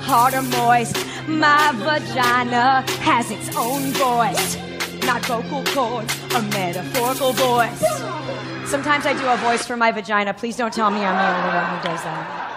hard 0.00 0.34
or 0.34 0.42
moist. 0.42 0.96
My 1.26 1.72
vagina 1.74 2.84
has 3.00 3.30
its 3.30 3.54
own 3.56 3.82
voice, 3.92 4.56
not 5.04 5.24
vocal 5.26 5.64
cords, 5.64 6.14
a 6.34 6.42
metaphorical 6.42 7.32
voice. 7.32 7.80
Sometimes 8.68 9.06
I 9.06 9.14
do 9.14 9.26
a 9.26 9.36
voice 9.38 9.66
for 9.66 9.76
my 9.76 9.90
vagina. 9.92 10.34
Please 10.34 10.56
don't 10.56 10.72
tell 10.72 10.90
me 10.90 11.00
I'm 11.00 11.16
the 11.16 11.38
only 11.38 11.56
one 11.56 11.78
who 11.78 11.88
does 11.88 12.02
that. 12.04 12.47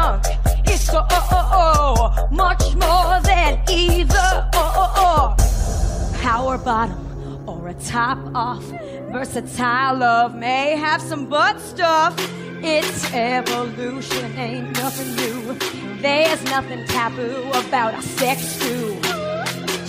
Cause 0.00 0.26
is 0.70 0.80
so 0.86 1.04
oh, 1.10 1.28
oh, 1.30 2.14
oh, 2.16 2.28
much 2.30 2.74
more 2.74 3.20
than 3.20 3.60
either 3.68 4.48
oh, 4.54 4.72
oh, 4.82 5.36
oh. 5.36 6.16
power 6.22 6.56
bottom 6.56 6.98
or 7.46 7.68
a 7.68 7.74
top 7.74 8.18
off. 8.34 8.64
Versatile 9.12 9.96
love 9.98 10.34
may 10.34 10.74
have 10.74 11.02
some 11.02 11.26
butt 11.26 11.60
stuff. 11.60 12.14
It's 12.62 13.12
evolution, 13.12 14.24
ain't 14.38 14.72
nothing 14.78 15.10
new. 15.16 15.54
There's 16.00 16.42
nothing 16.44 16.86
taboo 16.86 17.50
about 17.50 17.92
a 17.92 18.02
sex 18.02 18.40
stew. 18.40 18.98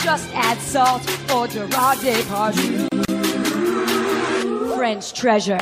Just 0.03 0.27
add 0.33 0.57
salt 0.59 1.03
or 1.33 1.47
Gerard 1.47 1.99
Depardieu. 1.99 2.87
French 4.75 5.13
treasure. 5.13 5.61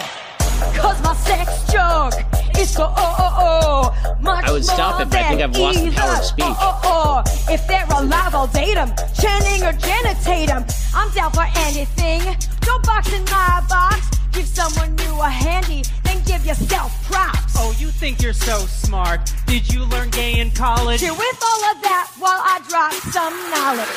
Cause 0.76 1.00
my 1.04 1.14
sex 1.14 1.72
junk 1.72 2.16
is 2.60 2.72
so 2.72 2.93
oh 2.95 3.16
oh 3.20 3.34
oh 3.39 4.16
much 4.22 4.45
I 4.45 4.51
would 4.51 4.66
stop 4.66 4.95
more 4.95 5.03
it, 5.03 5.10
but 5.10 5.20
I 5.20 5.30
think 5.30 5.41
I've 5.41 5.57
lost 5.57 5.84
the 5.84 5.91
power 5.91 6.18
of 6.18 6.26
speech. 6.26 6.45
Oh, 6.47 6.82
oh, 6.84 7.24
oh. 7.26 7.53
If 7.53 7.66
they're 7.68 7.86
alive, 7.86 8.36
I'll 8.36 8.47
date 8.47 8.78
'em. 8.78 8.91
Channing 9.20 9.64
or 9.64 9.74
Jenna 9.74 10.14
Tatum. 10.24 10.66
I'm 10.93 11.10
down 11.12 11.32
for 11.32 11.47
anything. 11.68 12.22
Don't 12.62 12.84
box 12.86 13.14
in 13.14 13.24
my 13.26 13.64
box. 13.70 14.10
Give 14.32 14.45
someone 14.45 14.95
new 14.95 15.22
a 15.22 15.30
handy, 15.30 15.84
then 16.03 16.22
give 16.24 16.45
yourself 16.45 16.91
props. 17.10 17.53
Oh, 17.57 17.74
you 17.80 17.88
think 17.88 18.22
you're 18.22 18.34
so 18.34 18.60
smart. 18.68 19.34
Did 19.47 19.72
you 19.74 19.86
learn 19.86 20.10
gay 20.10 20.39
in 20.39 20.51
college? 20.51 21.01
Here 21.01 21.14
with 21.14 21.43
all 21.43 21.64
of 21.72 21.82
that 21.82 22.12
while 22.20 22.41
I 22.53 22.62
drop 22.70 22.93
some 23.16 23.36
knowledge. 23.51 23.89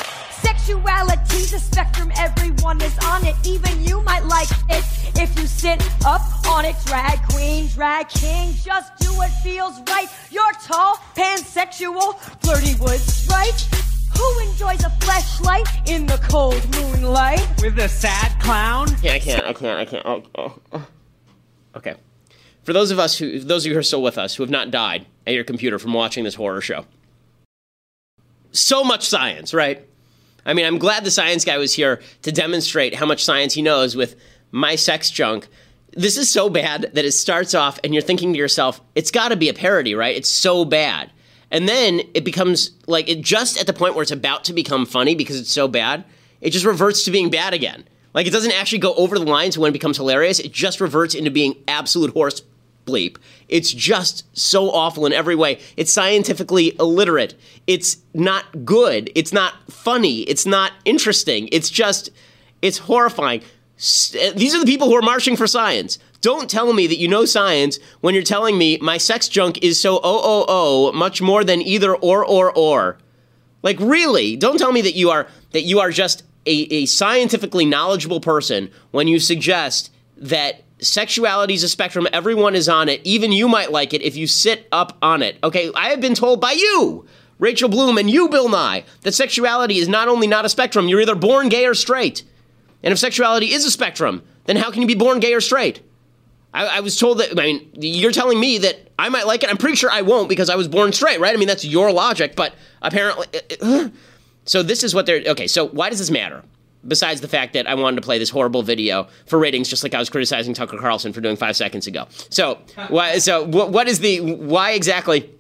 Sexuality's 0.43 1.53
a 1.53 1.61
spectrum, 1.61 2.11
everyone 2.17 2.81
is 2.81 2.97
on 3.07 3.25
it. 3.27 3.37
Even 3.45 3.85
you 3.85 4.03
might 4.03 4.25
like 4.25 4.51
it 4.71 4.85
if 5.17 5.39
you 5.39 5.47
sit 5.47 5.81
up 6.07 6.22
on 6.53 6.65
it. 6.67 6.77
Drag 6.85 7.21
queen, 7.29 7.67
drag 7.69 8.09
king, 8.09 8.55
just 8.63 8.95
do 8.99 9.09
what 9.15 9.31
feels 9.43 9.81
right. 9.89 10.07
You're 10.31 10.53
tall, 10.63 10.97
pansexual, 11.17 12.19
flirty 12.43 12.75
with 12.81 13.01
strife. 13.01 13.69
Who 14.17 14.51
enjoys 14.51 14.85
a 14.85 14.91
flashlight 15.01 15.67
in 15.89 16.07
the 16.07 16.19
cold 16.29 16.63
moonlight? 16.77 17.47
With 17.63 17.79
a 17.79 17.89
sad 17.89 18.39
clown? 18.41 18.89
Yeah, 19.03 19.15
I 19.15 19.19
can't. 19.19 19.45
I 19.45 19.53
can't. 19.55 19.79
I 19.79 19.85
can't. 19.87 20.07
Oh, 20.07 20.23
oh, 20.37 20.59
oh. 20.73 20.87
Okay. 21.77 21.95
For 22.63 22.73
those 22.73 22.91
of 22.91 22.99
us 22.99 23.19
who, 23.19 23.41
those 23.41 23.65
of 23.65 23.71
you 23.71 23.75
who 23.75 23.81
are 23.81 23.83
still 23.83 24.03
with 24.03 24.19
us, 24.19 24.35
who 24.35 24.43
have 24.43 24.51
not 24.51 24.71
died 24.71 25.07
at 25.27 25.35
your 25.35 25.45
computer 25.45 25.79
from 25.79 25.95
watching 25.95 26.25
this 26.25 26.35
horror 26.35 26.61
show, 26.61 26.85
so 28.53 28.85
much 28.85 29.09
science, 29.09 29.55
right? 29.55 29.83
I 30.45 30.53
mean, 30.53 30.67
I'm 30.67 30.79
glad 30.79 31.05
the 31.05 31.11
science 31.11 31.45
guy 31.45 31.57
was 31.57 31.73
here 31.73 32.03
to 32.23 32.31
demonstrate 32.31 32.95
how 32.95 33.07
much 33.07 33.25
science 33.25 33.55
he 33.55 33.63
knows 33.63 33.97
with 33.97 34.17
my 34.51 34.77
sex 34.77 35.11
junk. 35.11 35.49
This 35.95 36.17
is 36.17 36.31
so 36.31 36.49
bad 36.49 36.91
that 36.95 37.05
it 37.05 37.13
starts 37.13 37.55
off 37.55 37.79
and 37.85 37.93
you're 37.93 38.03
thinking 38.03 38.33
to 38.33 38.39
yourself, 38.39 38.81
it's 38.95 39.11
got 39.11 39.29
to 39.29 39.37
be 39.37 39.49
a 39.49 39.55
parody, 39.55 39.95
right? 39.95 40.17
It's 40.17 40.31
so 40.31 40.65
bad. 40.65 41.11
And 41.51 41.69
then 41.69 42.01
it 42.15 42.25
becomes 42.25 42.71
like 42.87 43.09
it 43.09 43.21
just 43.21 43.61
at 43.61 43.67
the 43.67 43.75
point 43.75 43.95
where 43.95 44.03
it's 44.03 44.11
about 44.11 44.45
to 44.45 44.55
become 44.55 44.87
funny 44.87 45.15
because 45.15 45.39
it's 45.39 45.51
so 45.51 45.69
bad, 45.69 46.05
it 46.41 46.51
just 46.51 46.65
reverts 46.65 47.05
to 47.05 47.11
being 47.11 47.31
bad 47.31 47.53
again. 47.53 47.85
Like 48.15 48.27
it 48.27 48.33
doesn't 48.33 48.53
actually 48.53 48.79
go 48.79 48.95
over 48.95 49.19
the 49.19 49.25
line 49.25 49.51
to 49.51 49.61
when 49.61 49.69
it 49.69 49.73
becomes 49.73 49.99
hilarious. 49.99 50.39
It 50.39 50.53
just 50.53 50.81
reverts 50.81 51.15
into 51.15 51.31
being 51.31 51.57
absolute 51.69 52.13
horse 52.13 52.43
bleep. 52.87 53.19
It's 53.49 53.73
just 53.73 54.25
so 54.37 54.71
awful 54.71 55.07
in 55.07 55.13
every 55.13 55.35
way. 55.35 55.61
It's 55.77 55.93
scientifically 55.93 56.75
illiterate. 56.79 57.35
It's 57.67 57.99
not 58.15 58.65
good. 58.65 59.11
It's 59.15 59.33
not 59.33 59.55
funny. 59.71 60.23
It's 60.23 60.47
not 60.47 60.73
interesting. 60.85 61.49
It's 61.53 61.71
just, 61.71 62.11
it's 62.61 62.79
horrifying. 62.79 63.43
Eh, 64.15 64.33
these 64.37 64.55
are 64.55 64.61
the 64.61 64.67
people 64.67 64.89
who 64.89 64.97
are 64.97 65.03
marching 65.03 65.37
for 65.37 65.47
science. 65.47 65.99
Don't 66.21 66.49
tell 66.49 66.73
me 66.73 66.87
that 66.87 66.99
you 66.99 67.09
know 67.09 67.25
science 67.25 67.79
when 68.01 68.15
you're 68.15 68.23
telling 68.23 68.57
me 68.57 68.79
my 68.79 68.97
sex 68.97 69.29
junk 69.29 69.59
is 69.63 69.81
so 69.81 69.97
oh 69.97 70.01
oh 70.05 70.45
oh 70.49 70.93
much 70.93 71.21
more 71.21 71.43
than 71.43 71.61
either 71.61 71.95
or 71.95 72.25
or 72.25 72.53
or. 72.57 72.99
Like 73.63 73.79
really, 73.81 74.37
don't 74.37 74.59
tell 74.59 74.73
me 74.73 74.83
that 74.83 74.95
you 74.95 75.11
are 75.11 75.27
that 75.51 75.63
you 75.63 75.81
are 75.81 75.91
just 75.91 76.23
a, 76.47 76.67
a 76.71 76.87
scientifically 76.87 77.65
knowledgeable 77.65 78.21
person 78.21 78.71
when 78.93 79.09
you 79.09 79.19
suggest 79.19 79.91
that 80.17 80.63
sexuality 80.79 81.55
is 81.55 81.63
a 81.63 81.69
spectrum, 81.69 82.07
everyone 82.13 82.55
is 82.55 82.69
on 82.69 82.89
it. 82.89 83.01
Even 83.05 83.33
you 83.33 83.49
might 83.49 83.73
like 83.73 83.95
it 83.95 84.03
if 84.03 84.17
you 84.17 84.27
sit 84.27 84.69
up 84.73 84.97
on 85.03 85.23
it. 85.23 85.39
Okay, 85.43 85.71
I 85.75 85.89
have 85.89 86.01
been 86.01 86.15
told 86.15 86.41
by 86.41 86.53
you, 86.53 87.07
Rachel 87.39 87.69
Bloom, 87.69 87.99
and 87.99 88.11
you, 88.11 88.29
Bill 88.29 88.49
Nye, 88.49 88.85
that 89.03 89.13
sexuality 89.13 89.79
is 89.79 89.89
not 89.89 90.09
only 90.09 90.27
not 90.27 90.45
a 90.45 90.49
spectrum, 90.49 90.89
you're 90.89 91.01
either 91.01 91.15
born 91.15 91.49
gay 91.49 91.67
or 91.67 91.75
straight. 91.75 92.25
And 92.83 92.93
if 92.93 92.99
sexuality 92.99 93.53
is 93.53 93.65
a 93.65 93.71
spectrum, 93.71 94.23
then 94.45 94.57
how 94.57 94.71
can 94.71 94.83
you 94.83 94.89
be 94.89 94.95
born 94.95 95.21
gay 95.21 95.35
or 95.35 95.41
straight? 95.41 95.81
I, 96.55 96.79
I 96.79 96.81
was 96.81 96.99
told 96.99 97.19
that, 97.19 97.39
I 97.39 97.43
mean, 97.43 97.71
you're 97.75 98.13
telling 98.13 98.39
me 98.39 98.59
that 98.59 98.91
I 98.99 99.09
might 99.09 99.27
like 99.27 99.43
it. 99.43 99.51
I'm 99.51 99.57
pretty 99.57 99.77
sure 99.77 99.91
I 99.91 100.03
won't 100.03 100.29
because 100.29 100.51
I 100.51 100.57
was 100.57 100.69
born 100.69 100.93
straight, 100.93 101.21
right? 101.21 101.35
I 101.35 101.39
mean, 101.39 101.49
that's 101.49 101.65
your 101.65 101.93
logic, 101.93 102.37
but 102.37 102.55
apparently. 102.83 103.27
Uh, 103.35 103.67
uh, 103.67 103.89
so 104.45 104.63
this 104.63 104.83
is 104.83 104.95
what 104.95 105.07
they're. 105.07 105.23
Okay, 105.29 105.47
so 105.47 105.69
why 105.69 105.89
does 105.89 105.99
this 105.99 106.11
matter? 106.11 106.43
besides 106.87 107.21
the 107.21 107.29
fact 107.29 107.53
that 107.53 107.67
I 107.69 107.75
wanted 107.75 107.97
to 107.97 108.03
play 108.03 108.19
this 108.19 108.31
horrible 108.31 108.63
video 108.63 109.07
for 109.27 109.39
ratings, 109.39 109.69
just 109.69 109.83
like 109.83 109.95
I 109.95 109.99
was 109.99 110.11
criticizing 110.11 110.55
Tucker 110.55 110.79
Carlson 110.79 111.13
for 111.13 111.21
doing 111.21 111.37
five 111.37 111.57
seconds 111.57 111.87
ago. 111.87 112.07
So, 112.31 112.59
why, 112.89 113.19
so 113.19 113.45
what 113.45 113.89
is 113.89 114.01
the 114.01 114.21
why 114.21 114.73
exactly? 114.73 115.31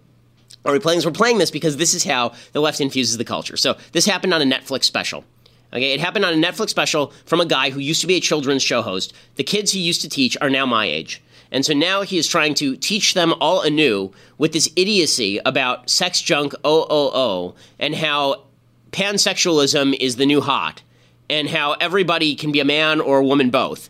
Are 0.64 0.72
we 0.72 0.78
playing 0.78 0.98
this? 0.98 1.06
We're 1.06 1.12
playing 1.12 1.38
this 1.38 1.50
because 1.50 1.76
this 1.76 1.92
is 1.92 2.04
how 2.04 2.34
the 2.52 2.60
left 2.60 2.80
infuses 2.80 3.18
the 3.18 3.24
culture. 3.24 3.56
So 3.56 3.76
this 3.90 4.06
happened 4.06 4.32
on 4.32 4.40
a 4.40 4.44
Netflix 4.44 4.84
special. 4.84 5.24
Okay, 5.72 5.92
it 5.92 6.00
happened 6.00 6.24
on 6.24 6.34
a 6.34 6.36
Netflix 6.36 6.70
special 6.70 7.12
from 7.24 7.40
a 7.40 7.46
guy 7.46 7.70
who 7.70 7.80
used 7.80 8.02
to 8.02 8.06
be 8.06 8.16
a 8.16 8.20
children's 8.20 8.62
show 8.62 8.82
host. 8.82 9.14
The 9.36 9.44
kids 9.44 9.72
he 9.72 9.80
used 9.80 10.02
to 10.02 10.08
teach 10.08 10.36
are 10.40 10.50
now 10.50 10.66
my 10.66 10.84
age. 10.84 11.22
And 11.50 11.64
so 11.64 11.72
now 11.72 12.02
he 12.02 12.18
is 12.18 12.26
trying 12.26 12.54
to 12.54 12.76
teach 12.76 13.14
them 13.14 13.34
all 13.40 13.62
anew 13.62 14.12
with 14.38 14.52
this 14.52 14.70
idiocy 14.76 15.38
about 15.44 15.88
sex 15.88 16.20
junk, 16.20 16.54
oh, 16.64 16.86
oh, 16.88 17.10
oh, 17.14 17.54
and 17.78 17.94
how 17.94 18.44
pansexualism 18.90 19.96
is 19.98 20.16
the 20.16 20.26
new 20.26 20.40
hot 20.40 20.82
and 21.28 21.48
how 21.48 21.72
everybody 21.74 22.34
can 22.34 22.52
be 22.52 22.60
a 22.60 22.64
man 22.64 23.00
or 23.00 23.18
a 23.18 23.24
woman 23.24 23.50
both. 23.50 23.88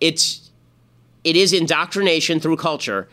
It's 0.00 0.50
it 1.24 1.36
is 1.36 1.52
indoctrination 1.52 2.40
through 2.40 2.56
culture. 2.56 3.08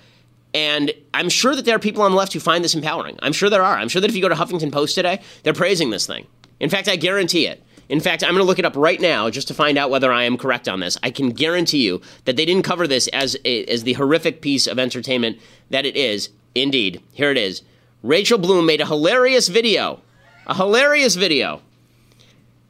And 0.53 0.93
I'm 1.14 1.30
sure 1.30 1.55
that 1.55 1.66
there 1.66 1.76
are 1.76 1.80
people 1.80 2.03
on 2.03 2.12
the 2.12 2.18
left 2.18 2.32
who 2.32 2.39
find 2.39 2.64
this 2.64 2.74
empowering. 2.74 3.20
I'm 3.22 3.34
sure 3.34 3.49
there 3.49 3.64
are. 3.64 3.78
I'm 3.78 3.89
sure 3.89 4.01
that 4.01 4.10
if 4.10 4.16
you 4.16 4.22
go 4.22 4.30
to 4.30 4.36
Huffington 4.36 4.72
Post 4.72 4.95
today, 4.95 5.22
they're 5.43 5.53
praising 5.53 5.89
this 5.89 6.08
thing. 6.08 6.26
In 6.62 6.70
fact, 6.70 6.88
I 6.88 6.95
guarantee 6.95 7.47
it. 7.47 7.62
In 7.90 8.00
fact, 8.00 8.24
I'm 8.24 8.32
going 8.32 8.42
to 8.42 8.48
look 8.48 8.60
it 8.60 8.66
up 8.66 8.76
right 8.76 9.00
now 9.00 9.30
just 9.30 9.48
to 9.48 9.54
find 9.54 9.78
out 9.78 9.90
whether 9.90 10.12
I 10.12 10.24
am 10.24 10.38
correct 10.38 10.68
on 10.68 10.82
this. 10.82 10.98
I 11.04 11.12
can 11.12 11.30
guarantee 11.30 11.86
you 11.86 12.02
that 12.26 12.36
they 12.36 12.46
didn't 12.46 12.64
cover 12.64 12.88
this 12.88 13.08
as 13.10 13.38
a, 13.46 13.66
as 13.66 13.84
the 13.84 13.94
horrific 13.94 14.42
piece 14.42 14.68
of 14.68 14.78
entertainment 14.78 15.40
that 15.70 15.86
it 15.86 15.96
is. 15.96 16.30
Indeed, 16.54 17.02
here 17.14 17.32
it 17.32 17.38
is. 17.38 17.62
Rachel 18.04 18.38
Bloom 18.38 18.66
made 18.66 18.82
a 18.82 18.86
hilarious 18.86 19.48
video. 19.48 20.02
A 20.48 20.56
hilarious 20.56 21.16
video. 21.16 21.62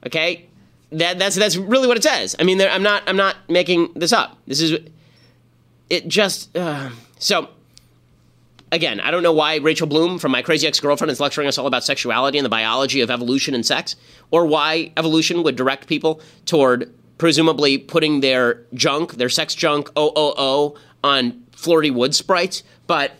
Okay? 0.05 0.47
that 0.91 1.19
that's 1.19 1.35
that's 1.35 1.57
really 1.57 1.87
what 1.87 1.97
it 1.97 2.03
says. 2.03 2.35
I 2.39 2.43
mean, 2.43 2.61
I'm 2.61 2.83
not 2.83 3.03
I'm 3.07 3.17
not 3.17 3.35
making 3.49 3.89
this 3.95 4.13
up. 4.13 4.37
This 4.47 4.61
is 4.61 4.79
it. 5.89 6.07
Just 6.07 6.55
uh, 6.55 6.91
so 7.19 7.49
again, 8.71 8.99
I 8.99 9.11
don't 9.11 9.23
know 9.23 9.33
why 9.33 9.55
Rachel 9.57 9.87
Bloom 9.87 10.19
from 10.19 10.31
My 10.31 10.41
Crazy 10.41 10.67
Ex 10.67 10.79
Girlfriend 10.79 11.11
is 11.11 11.19
lecturing 11.19 11.47
us 11.47 11.57
all 11.57 11.67
about 11.67 11.83
sexuality 11.83 12.37
and 12.37 12.45
the 12.45 12.49
biology 12.49 13.01
of 13.01 13.11
evolution 13.11 13.53
and 13.53 13.65
sex, 13.65 13.95
or 14.31 14.45
why 14.45 14.91
evolution 14.97 15.43
would 15.43 15.55
direct 15.55 15.87
people 15.87 16.21
toward 16.45 16.93
presumably 17.17 17.77
putting 17.77 18.19
their 18.19 18.65
junk, 18.73 19.13
their 19.13 19.29
sex 19.29 19.55
junk, 19.55 19.89
OOO, 19.97 20.75
on 21.03 21.43
Flirty 21.51 21.91
Wood 21.91 22.15
sprites. 22.15 22.63
But 22.87 23.13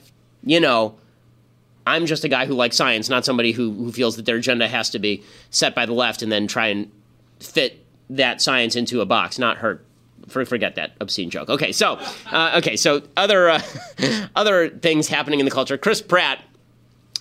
you 0.43 0.59
know. 0.59 0.97
I'm 1.87 2.05
just 2.05 2.25
a 2.25 2.27
guy 2.27 2.47
who 2.47 2.53
likes 2.53 2.75
science, 2.75 3.07
not 3.07 3.23
somebody 3.23 3.53
who, 3.53 3.71
who 3.71 3.93
feels 3.93 4.17
that 4.17 4.25
their 4.25 4.35
agenda 4.35 4.67
has 4.67 4.89
to 4.89 4.99
be 4.99 5.23
set 5.51 5.73
by 5.73 5.85
the 5.85 5.93
left 5.93 6.21
and 6.21 6.29
then 6.29 6.45
try 6.45 6.67
and 6.67 6.91
fit 7.39 7.81
that 8.09 8.41
science 8.41 8.75
into 8.75 8.99
a 8.99 9.05
box, 9.05 9.39
not 9.39 9.59
hurt. 9.59 9.86
Forget 10.27 10.75
that 10.75 10.93
obscene 10.99 11.29
joke. 11.29 11.49
Okay, 11.49 11.71
so 11.71 11.99
uh, 12.31 12.55
okay, 12.57 12.75
so 12.75 13.01
other 13.15 13.49
uh, 13.49 13.61
other 14.35 14.69
things 14.69 15.07
happening 15.07 15.39
in 15.39 15.45
the 15.45 15.51
culture. 15.51 15.77
Chris 15.77 16.01
Pratt 16.01 16.43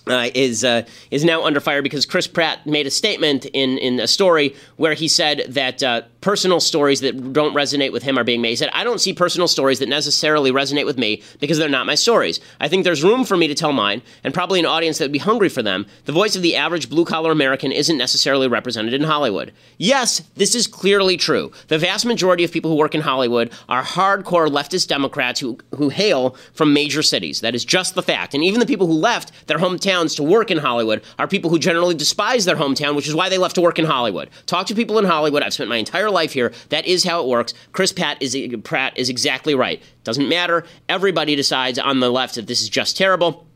uh, 0.09 0.29
is 0.33 0.63
uh, 0.63 0.83
is 1.11 1.23
now 1.23 1.43
under 1.43 1.59
fire 1.59 1.81
because 1.81 2.05
Chris 2.05 2.27
Pratt 2.27 2.65
made 2.65 2.87
a 2.87 2.91
statement 2.91 3.45
in 3.45 3.77
in 3.77 3.99
a 3.99 4.07
story 4.07 4.55
where 4.77 4.93
he 4.93 5.07
said 5.07 5.43
that 5.49 5.83
uh, 5.83 6.01
personal 6.21 6.59
stories 6.59 7.01
that 7.01 7.33
don't 7.33 7.53
resonate 7.53 7.91
with 7.91 8.03
him 8.03 8.17
are 8.17 8.23
being 8.23 8.41
made. 8.41 8.49
He 8.51 8.55
said, 8.55 8.69
"I 8.73 8.83
don't 8.83 8.99
see 8.99 9.13
personal 9.13 9.47
stories 9.47 9.79
that 9.79 9.89
necessarily 9.89 10.51
resonate 10.51 10.85
with 10.85 10.97
me 10.97 11.21
because 11.39 11.57
they're 11.57 11.69
not 11.69 11.85
my 11.85 11.95
stories. 11.95 12.39
I 12.59 12.67
think 12.67 12.83
there's 12.83 13.03
room 13.03 13.25
for 13.25 13.37
me 13.37 13.47
to 13.47 13.55
tell 13.55 13.73
mine, 13.73 14.01
and 14.23 14.33
probably 14.33 14.59
an 14.59 14.65
audience 14.65 14.97
that 14.97 15.05
would 15.05 15.11
be 15.11 15.19
hungry 15.19 15.49
for 15.49 15.61
them. 15.61 15.85
The 16.05 16.11
voice 16.11 16.35
of 16.35 16.41
the 16.41 16.55
average 16.55 16.89
blue 16.89 17.05
collar 17.05 17.31
American 17.31 17.71
isn't 17.71 17.97
necessarily 17.97 18.47
represented 18.47 18.93
in 18.93 19.03
Hollywood. 19.03 19.51
Yes, 19.77 20.21
this 20.35 20.55
is 20.55 20.67
clearly 20.67 21.17
true. 21.17 21.51
The 21.67 21.77
vast 21.77 22.05
majority 22.05 22.43
of 22.43 22.51
people 22.51 22.71
who 22.71 22.77
work 22.77 22.95
in 22.95 23.01
Hollywood 23.01 23.51
are 23.67 23.83
hardcore 23.83 24.47
leftist 24.47 24.87
Democrats 24.87 25.39
who 25.39 25.57
who 25.75 25.89
hail 25.89 26.35
from 26.53 26.73
major 26.73 27.03
cities. 27.03 27.41
That 27.41 27.55
is 27.55 27.65
just 27.65 27.95
the 27.95 28.03
fact. 28.03 28.33
And 28.33 28.43
even 28.43 28.59
the 28.59 28.65
people 28.65 28.87
who 28.87 28.93
left 28.93 29.31
their 29.47 29.57
hometown." 29.57 29.96
To 30.05 30.23
work 30.23 30.51
in 30.51 30.59
Hollywood 30.59 31.03
are 31.17 31.27
people 31.27 31.49
who 31.49 31.59
generally 31.59 31.95
despise 31.95 32.45
their 32.45 32.55
hometown, 32.55 32.95
which 32.95 33.07
is 33.07 33.15
why 33.15 33.29
they 33.29 33.37
left 33.37 33.55
to 33.55 33.61
work 33.61 33.79
in 33.79 33.85
Hollywood. 33.85 34.29
Talk 34.45 34.67
to 34.67 34.75
people 34.75 34.99
in 34.99 35.05
Hollywood. 35.05 35.43
I've 35.43 35.53
spent 35.53 35.69
my 35.69 35.77
entire 35.77 36.09
life 36.09 36.33
here. 36.33 36.53
That 36.69 36.85
is 36.85 37.03
how 37.03 37.21
it 37.21 37.27
works. 37.27 37.53
Chris 37.71 37.91
Pratt 37.91 38.21
is, 38.21 38.37
Pratt 38.63 38.97
is 38.97 39.09
exactly 39.09 39.55
right. 39.55 39.81
Doesn't 40.03 40.29
matter. 40.29 40.65
Everybody 40.87 41.35
decides 41.35 41.79
on 41.79 41.99
the 41.99 42.11
left 42.11 42.35
that 42.35 42.47
this 42.47 42.61
is 42.61 42.69
just 42.69 42.95
terrible 42.95 43.47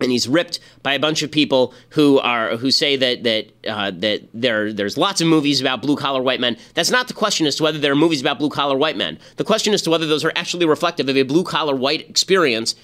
and 0.00 0.12
he's 0.12 0.28
ripped 0.28 0.60
by 0.82 0.94
a 0.94 0.98
bunch 0.98 1.22
of 1.22 1.30
people 1.30 1.74
who 1.90 2.18
are 2.20 2.56
who 2.56 2.70
say 2.70 2.96
that 2.96 3.24
that 3.24 3.46
uh, 3.66 3.90
that 3.90 4.28
there 4.32 4.72
there's 4.72 4.96
lots 4.96 5.20
of 5.20 5.26
movies 5.26 5.60
about 5.60 5.82
blue 5.82 5.96
collar 5.96 6.22
white 6.22 6.40
men. 6.40 6.56
That's 6.74 6.90
not 6.90 7.08
the 7.08 7.14
question 7.14 7.46
as 7.46 7.56
to 7.56 7.62
whether 7.64 7.78
there 7.78 7.92
are 7.92 7.96
movies 7.96 8.20
about 8.20 8.38
blue 8.38 8.50
collar 8.50 8.76
white 8.76 8.96
men. 8.96 9.18
The 9.36 9.44
question 9.44 9.74
as 9.74 9.82
to 9.82 9.90
whether 9.90 10.06
those 10.06 10.24
are 10.24 10.32
actually 10.36 10.66
reflective 10.66 11.08
of 11.08 11.16
a 11.16 11.22
blue 11.22 11.44
collar 11.44 11.74
white 11.74 12.08
experience 12.08 12.74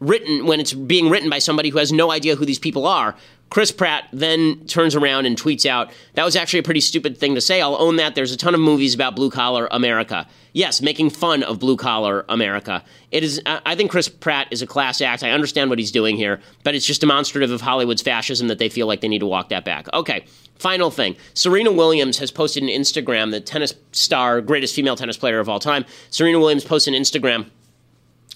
written 0.00 0.46
when 0.46 0.60
it's 0.60 0.72
being 0.72 1.08
written 1.10 1.30
by 1.30 1.38
somebody 1.38 1.68
who 1.68 1.78
has 1.78 1.92
no 1.92 2.10
idea 2.10 2.34
who 2.34 2.44
these 2.44 2.58
people 2.58 2.86
are. 2.86 3.14
Chris 3.50 3.72
Pratt 3.72 4.08
then 4.12 4.64
turns 4.66 4.94
around 4.94 5.26
and 5.26 5.36
tweets 5.36 5.66
out, 5.66 5.90
That 6.14 6.24
was 6.24 6.36
actually 6.36 6.60
a 6.60 6.62
pretty 6.62 6.80
stupid 6.80 7.18
thing 7.18 7.34
to 7.34 7.40
say. 7.40 7.60
I'll 7.60 7.76
own 7.80 7.96
that. 7.96 8.14
There's 8.14 8.30
a 8.30 8.36
ton 8.36 8.54
of 8.54 8.60
movies 8.60 8.94
about 8.94 9.16
blue 9.16 9.30
collar 9.30 9.68
America. 9.72 10.26
Yes, 10.52 10.80
making 10.80 11.10
fun 11.10 11.42
of 11.42 11.58
blue 11.58 11.76
collar 11.76 12.24
America. 12.28 12.84
It 13.10 13.24
is. 13.24 13.42
I 13.46 13.74
think 13.74 13.90
Chris 13.90 14.08
Pratt 14.08 14.48
is 14.52 14.62
a 14.62 14.66
class 14.68 15.00
act. 15.00 15.24
I 15.24 15.30
understand 15.30 15.68
what 15.68 15.80
he's 15.80 15.90
doing 15.90 16.16
here, 16.16 16.40
but 16.62 16.76
it's 16.76 16.86
just 16.86 17.00
demonstrative 17.00 17.50
of 17.50 17.60
Hollywood's 17.60 18.02
fascism 18.02 18.48
that 18.48 18.58
they 18.58 18.68
feel 18.68 18.86
like 18.86 19.00
they 19.00 19.08
need 19.08 19.18
to 19.18 19.26
walk 19.26 19.48
that 19.48 19.64
back. 19.64 19.92
Okay, 19.92 20.24
final 20.58 20.90
thing. 20.90 21.16
Serena 21.34 21.72
Williams 21.72 22.18
has 22.18 22.30
posted 22.30 22.62
an 22.62 22.68
Instagram, 22.68 23.32
the 23.32 23.40
tennis 23.40 23.74
star, 23.90 24.40
greatest 24.40 24.76
female 24.76 24.94
tennis 24.94 25.16
player 25.16 25.40
of 25.40 25.48
all 25.48 25.58
time. 25.58 25.84
Serena 26.10 26.38
Williams 26.38 26.64
posted 26.64 26.94
an 26.94 27.02
Instagram 27.02 27.50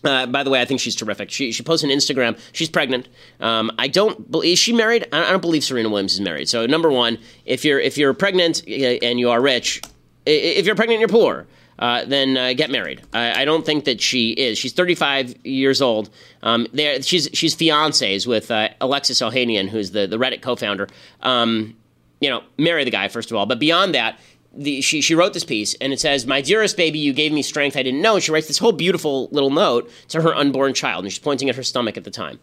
uh, 0.05 0.27
by 0.27 0.43
the 0.43 0.51
way, 0.51 0.61
I 0.61 0.65
think 0.65 0.81
she's 0.81 0.95
terrific. 0.95 1.31
She 1.31 1.53
she 1.53 1.63
posts 1.63 1.85
on 1.85 1.91
Instagram. 1.91 2.39
She's 2.53 2.69
pregnant. 2.69 3.09
Um, 3.41 3.71
I 3.79 3.89
don't. 3.89 4.27
Is 4.45 4.59
she 4.59 4.73
married? 4.73 5.07
I 5.13 5.31
don't 5.31 5.41
believe 5.41 5.65
Serena 5.65 5.89
Williams 5.89 6.15
is 6.15 6.21
married. 6.21 6.49
So 6.49 6.67
number 6.67 6.91
one, 6.91 7.19
if 7.45 7.65
you're 7.65 7.81
if 7.81 7.97
you're 7.97 8.15
pregnant 8.15 8.67
and 8.69 9.19
you 9.19 9.31
are 9.31 9.41
rich, 9.41 9.83
if 10.27 10.67
you're 10.67 10.75
pregnant 10.75 11.01
and 11.03 11.11
you're 11.11 11.21
poor, 11.21 11.47
uh, 11.79 12.05
then 12.05 12.37
uh, 12.37 12.53
get 12.53 12.71
married. 12.71 13.03
I, 13.13 13.43
I, 13.43 13.45
don't 13.45 13.67
think 13.67 13.85
that 13.85 14.01
she 14.01 14.31
is. 14.31 14.59
She's 14.59 14.73
35 14.73 15.35
years 15.45 15.83
old. 15.83 16.11
Um, 16.43 16.67
she's 17.03 17.29
she's 17.33 17.57
fiancés 17.57 18.27
with 18.27 18.51
uh, 18.51 18.69
Alexis 18.81 19.21
Ohanian, 19.21 19.69
who's 19.69 19.91
the 19.91 20.07
the 20.07 20.19
Reddit 20.19 20.41
co-founder. 20.41 20.89
Um, 21.23 21.77
you 22.21 22.31
know, 22.31 22.43
marry 22.59 22.85
the 22.85 22.91
guy 22.91 23.09
first 23.09 23.31
of 23.31 23.37
all. 23.37 23.47
But 23.47 23.59
beyond 23.59 23.95
that, 23.95 24.19
the, 24.57 24.81
she, 24.81 25.01
she 25.01 25.15
wrote 25.15 25.33
this 25.33 25.45
piece 25.45 25.75
and 25.75 25.93
it 25.93 26.01
says, 26.01 26.27
My 26.27 26.41
dearest 26.41 26.77
baby, 26.77 26.99
you 26.99 27.13
gave 27.13 27.33
me 27.33 27.43
strength 27.43 27.77
I 27.77 27.83
didn't 27.83 28.03
know. 28.03 28.15
And 28.15 28.23
she 28.23 28.33
writes 28.33 28.49
this 28.49 28.59
whole 28.59 28.73
beautiful 28.73 29.29
little 29.31 29.51
note 29.51 29.91
to 30.09 30.23
her 30.23 30.35
unborn 30.35 30.75
child. 30.75 31.05
And 31.05 31.13
she's 31.13 31.19
pointing 31.19 31.49
at 31.49 31.57
her 31.57 31.63
stomach 31.63 31.97
at 31.97 32.05
the 32.05 32.11
time. 32.11 32.41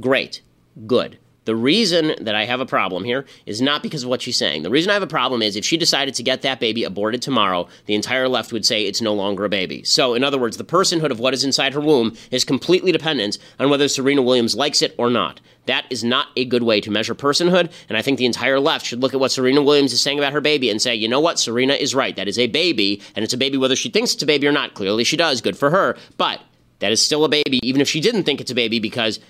Great. 0.00 0.42
Good. 0.86 1.18
The 1.44 1.56
reason 1.56 2.14
that 2.20 2.36
I 2.36 2.44
have 2.44 2.60
a 2.60 2.66
problem 2.66 3.02
here 3.02 3.24
is 3.46 3.60
not 3.60 3.82
because 3.82 4.04
of 4.04 4.08
what 4.08 4.22
she's 4.22 4.36
saying. 4.36 4.62
The 4.62 4.70
reason 4.70 4.90
I 4.90 4.94
have 4.94 5.02
a 5.02 5.08
problem 5.08 5.42
is 5.42 5.56
if 5.56 5.64
she 5.64 5.76
decided 5.76 6.14
to 6.14 6.22
get 6.22 6.42
that 6.42 6.60
baby 6.60 6.84
aborted 6.84 7.20
tomorrow, 7.20 7.68
the 7.86 7.94
entire 7.94 8.28
left 8.28 8.52
would 8.52 8.64
say 8.64 8.84
it's 8.84 9.00
no 9.00 9.12
longer 9.12 9.44
a 9.44 9.48
baby. 9.48 9.82
So, 9.82 10.14
in 10.14 10.22
other 10.22 10.38
words, 10.38 10.56
the 10.56 10.64
personhood 10.64 11.10
of 11.10 11.18
what 11.18 11.34
is 11.34 11.42
inside 11.42 11.74
her 11.74 11.80
womb 11.80 12.16
is 12.30 12.44
completely 12.44 12.92
dependent 12.92 13.38
on 13.58 13.70
whether 13.70 13.88
Serena 13.88 14.22
Williams 14.22 14.54
likes 14.54 14.82
it 14.82 14.94
or 14.98 15.10
not. 15.10 15.40
That 15.66 15.86
is 15.90 16.04
not 16.04 16.28
a 16.36 16.44
good 16.44 16.62
way 16.62 16.80
to 16.80 16.90
measure 16.90 17.14
personhood, 17.14 17.72
and 17.88 17.96
I 17.96 18.02
think 18.02 18.18
the 18.18 18.26
entire 18.26 18.58
left 18.58 18.86
should 18.86 19.00
look 19.00 19.14
at 19.14 19.20
what 19.20 19.30
Serena 19.30 19.62
Williams 19.62 19.92
is 19.92 20.00
saying 20.00 20.18
about 20.18 20.32
her 20.32 20.40
baby 20.40 20.70
and 20.70 20.82
say, 20.82 20.94
you 20.94 21.08
know 21.08 21.20
what, 21.20 21.38
Serena 21.38 21.74
is 21.74 21.94
right. 21.94 22.14
That 22.16 22.28
is 22.28 22.38
a 22.38 22.48
baby, 22.48 23.00
and 23.14 23.24
it's 23.24 23.34
a 23.34 23.38
baby 23.38 23.58
whether 23.58 23.76
she 23.76 23.88
thinks 23.88 24.14
it's 24.14 24.22
a 24.22 24.26
baby 24.26 24.46
or 24.46 24.52
not. 24.52 24.74
Clearly 24.74 25.04
she 25.04 25.16
does. 25.16 25.40
Good 25.40 25.56
for 25.56 25.70
her. 25.70 25.96
But 26.16 26.40
that 26.80 26.90
is 26.90 27.04
still 27.04 27.24
a 27.24 27.28
baby, 27.28 27.60
even 27.62 27.80
if 27.80 27.88
she 27.88 28.00
didn't 28.00 28.24
think 28.24 28.40
it's 28.40 28.50
a 28.50 28.56
baby, 28.56 28.80
because 28.80 29.20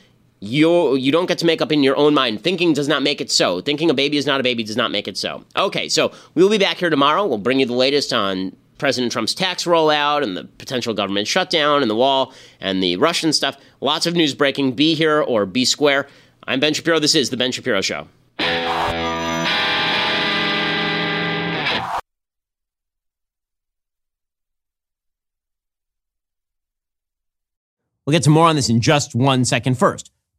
you 0.43 0.97
you 0.97 1.13
don't 1.13 1.27
get 1.27 1.39
to 1.39 1.47
make 1.47 1.63
up 1.63 1.71
in 1.71 1.85
your 1.85 1.97
own 1.97 2.15
mind. 2.15 2.43
Thinking 2.43 2.73
does 2.73 2.89
not 2.89 3.03
make 3.03 3.21
it 3.21 3.31
so. 3.31 3.61
Thinking 3.61 3.89
a 3.91 3.95
baby 3.95 4.17
is 4.17 4.27
not 4.27 4.41
a 4.41 4.43
baby 4.43 4.65
does 4.65 4.77
not 4.77 4.91
make 4.91 5.07
it 5.07 5.17
so. 5.17 5.45
Okay, 5.57 5.89
so 5.89 6.11
we'll 6.35 6.51
be 6.51 6.59
back 6.59 6.79
here 6.79 6.91
tomorrow. 6.91 7.25
We'll 7.25 7.39
bring 7.39 7.61
you 7.61 7.67
the 7.67 7.75
latest 7.75 8.13
on 8.13 8.57
President 8.77 9.13
Trump's 9.13 9.35
tax 9.35 9.65
rollout 9.65 10.25
and 10.25 10.37
the 10.37 10.45
potential 10.59 10.95
government 10.95 11.29
shutdown 11.29 11.81
and 11.81 11.89
the 11.89 11.95
wall 11.95 12.35
and 12.61 12.83
the 12.83 12.97
Russian 12.97 13.33
stuff. 13.33 13.57
Lots 13.81 14.05
of 14.07 14.17
news 14.17 14.35
breaking. 14.35 14.73
Be 14.73 14.95
here 14.95 15.23
or 15.23 15.47
be 15.47 15.65
square. 15.65 16.09
I'm 16.45 16.59
Ben 16.59 16.75
Shapiro. 16.75 16.99
This 16.99 17.15
is 17.15 17.31
The 17.31 17.37
Ben 17.37 17.53
Shapiro 17.53 17.81
Show. 17.81 18.09
We'll 28.05 28.13
get 28.13 28.25
to 28.25 28.31
more 28.31 28.49
on 28.49 28.57
this 28.57 28.69
in 28.69 28.81
just 28.81 29.15
one 29.15 29.45
second. 29.45 29.79
First, 29.79 30.11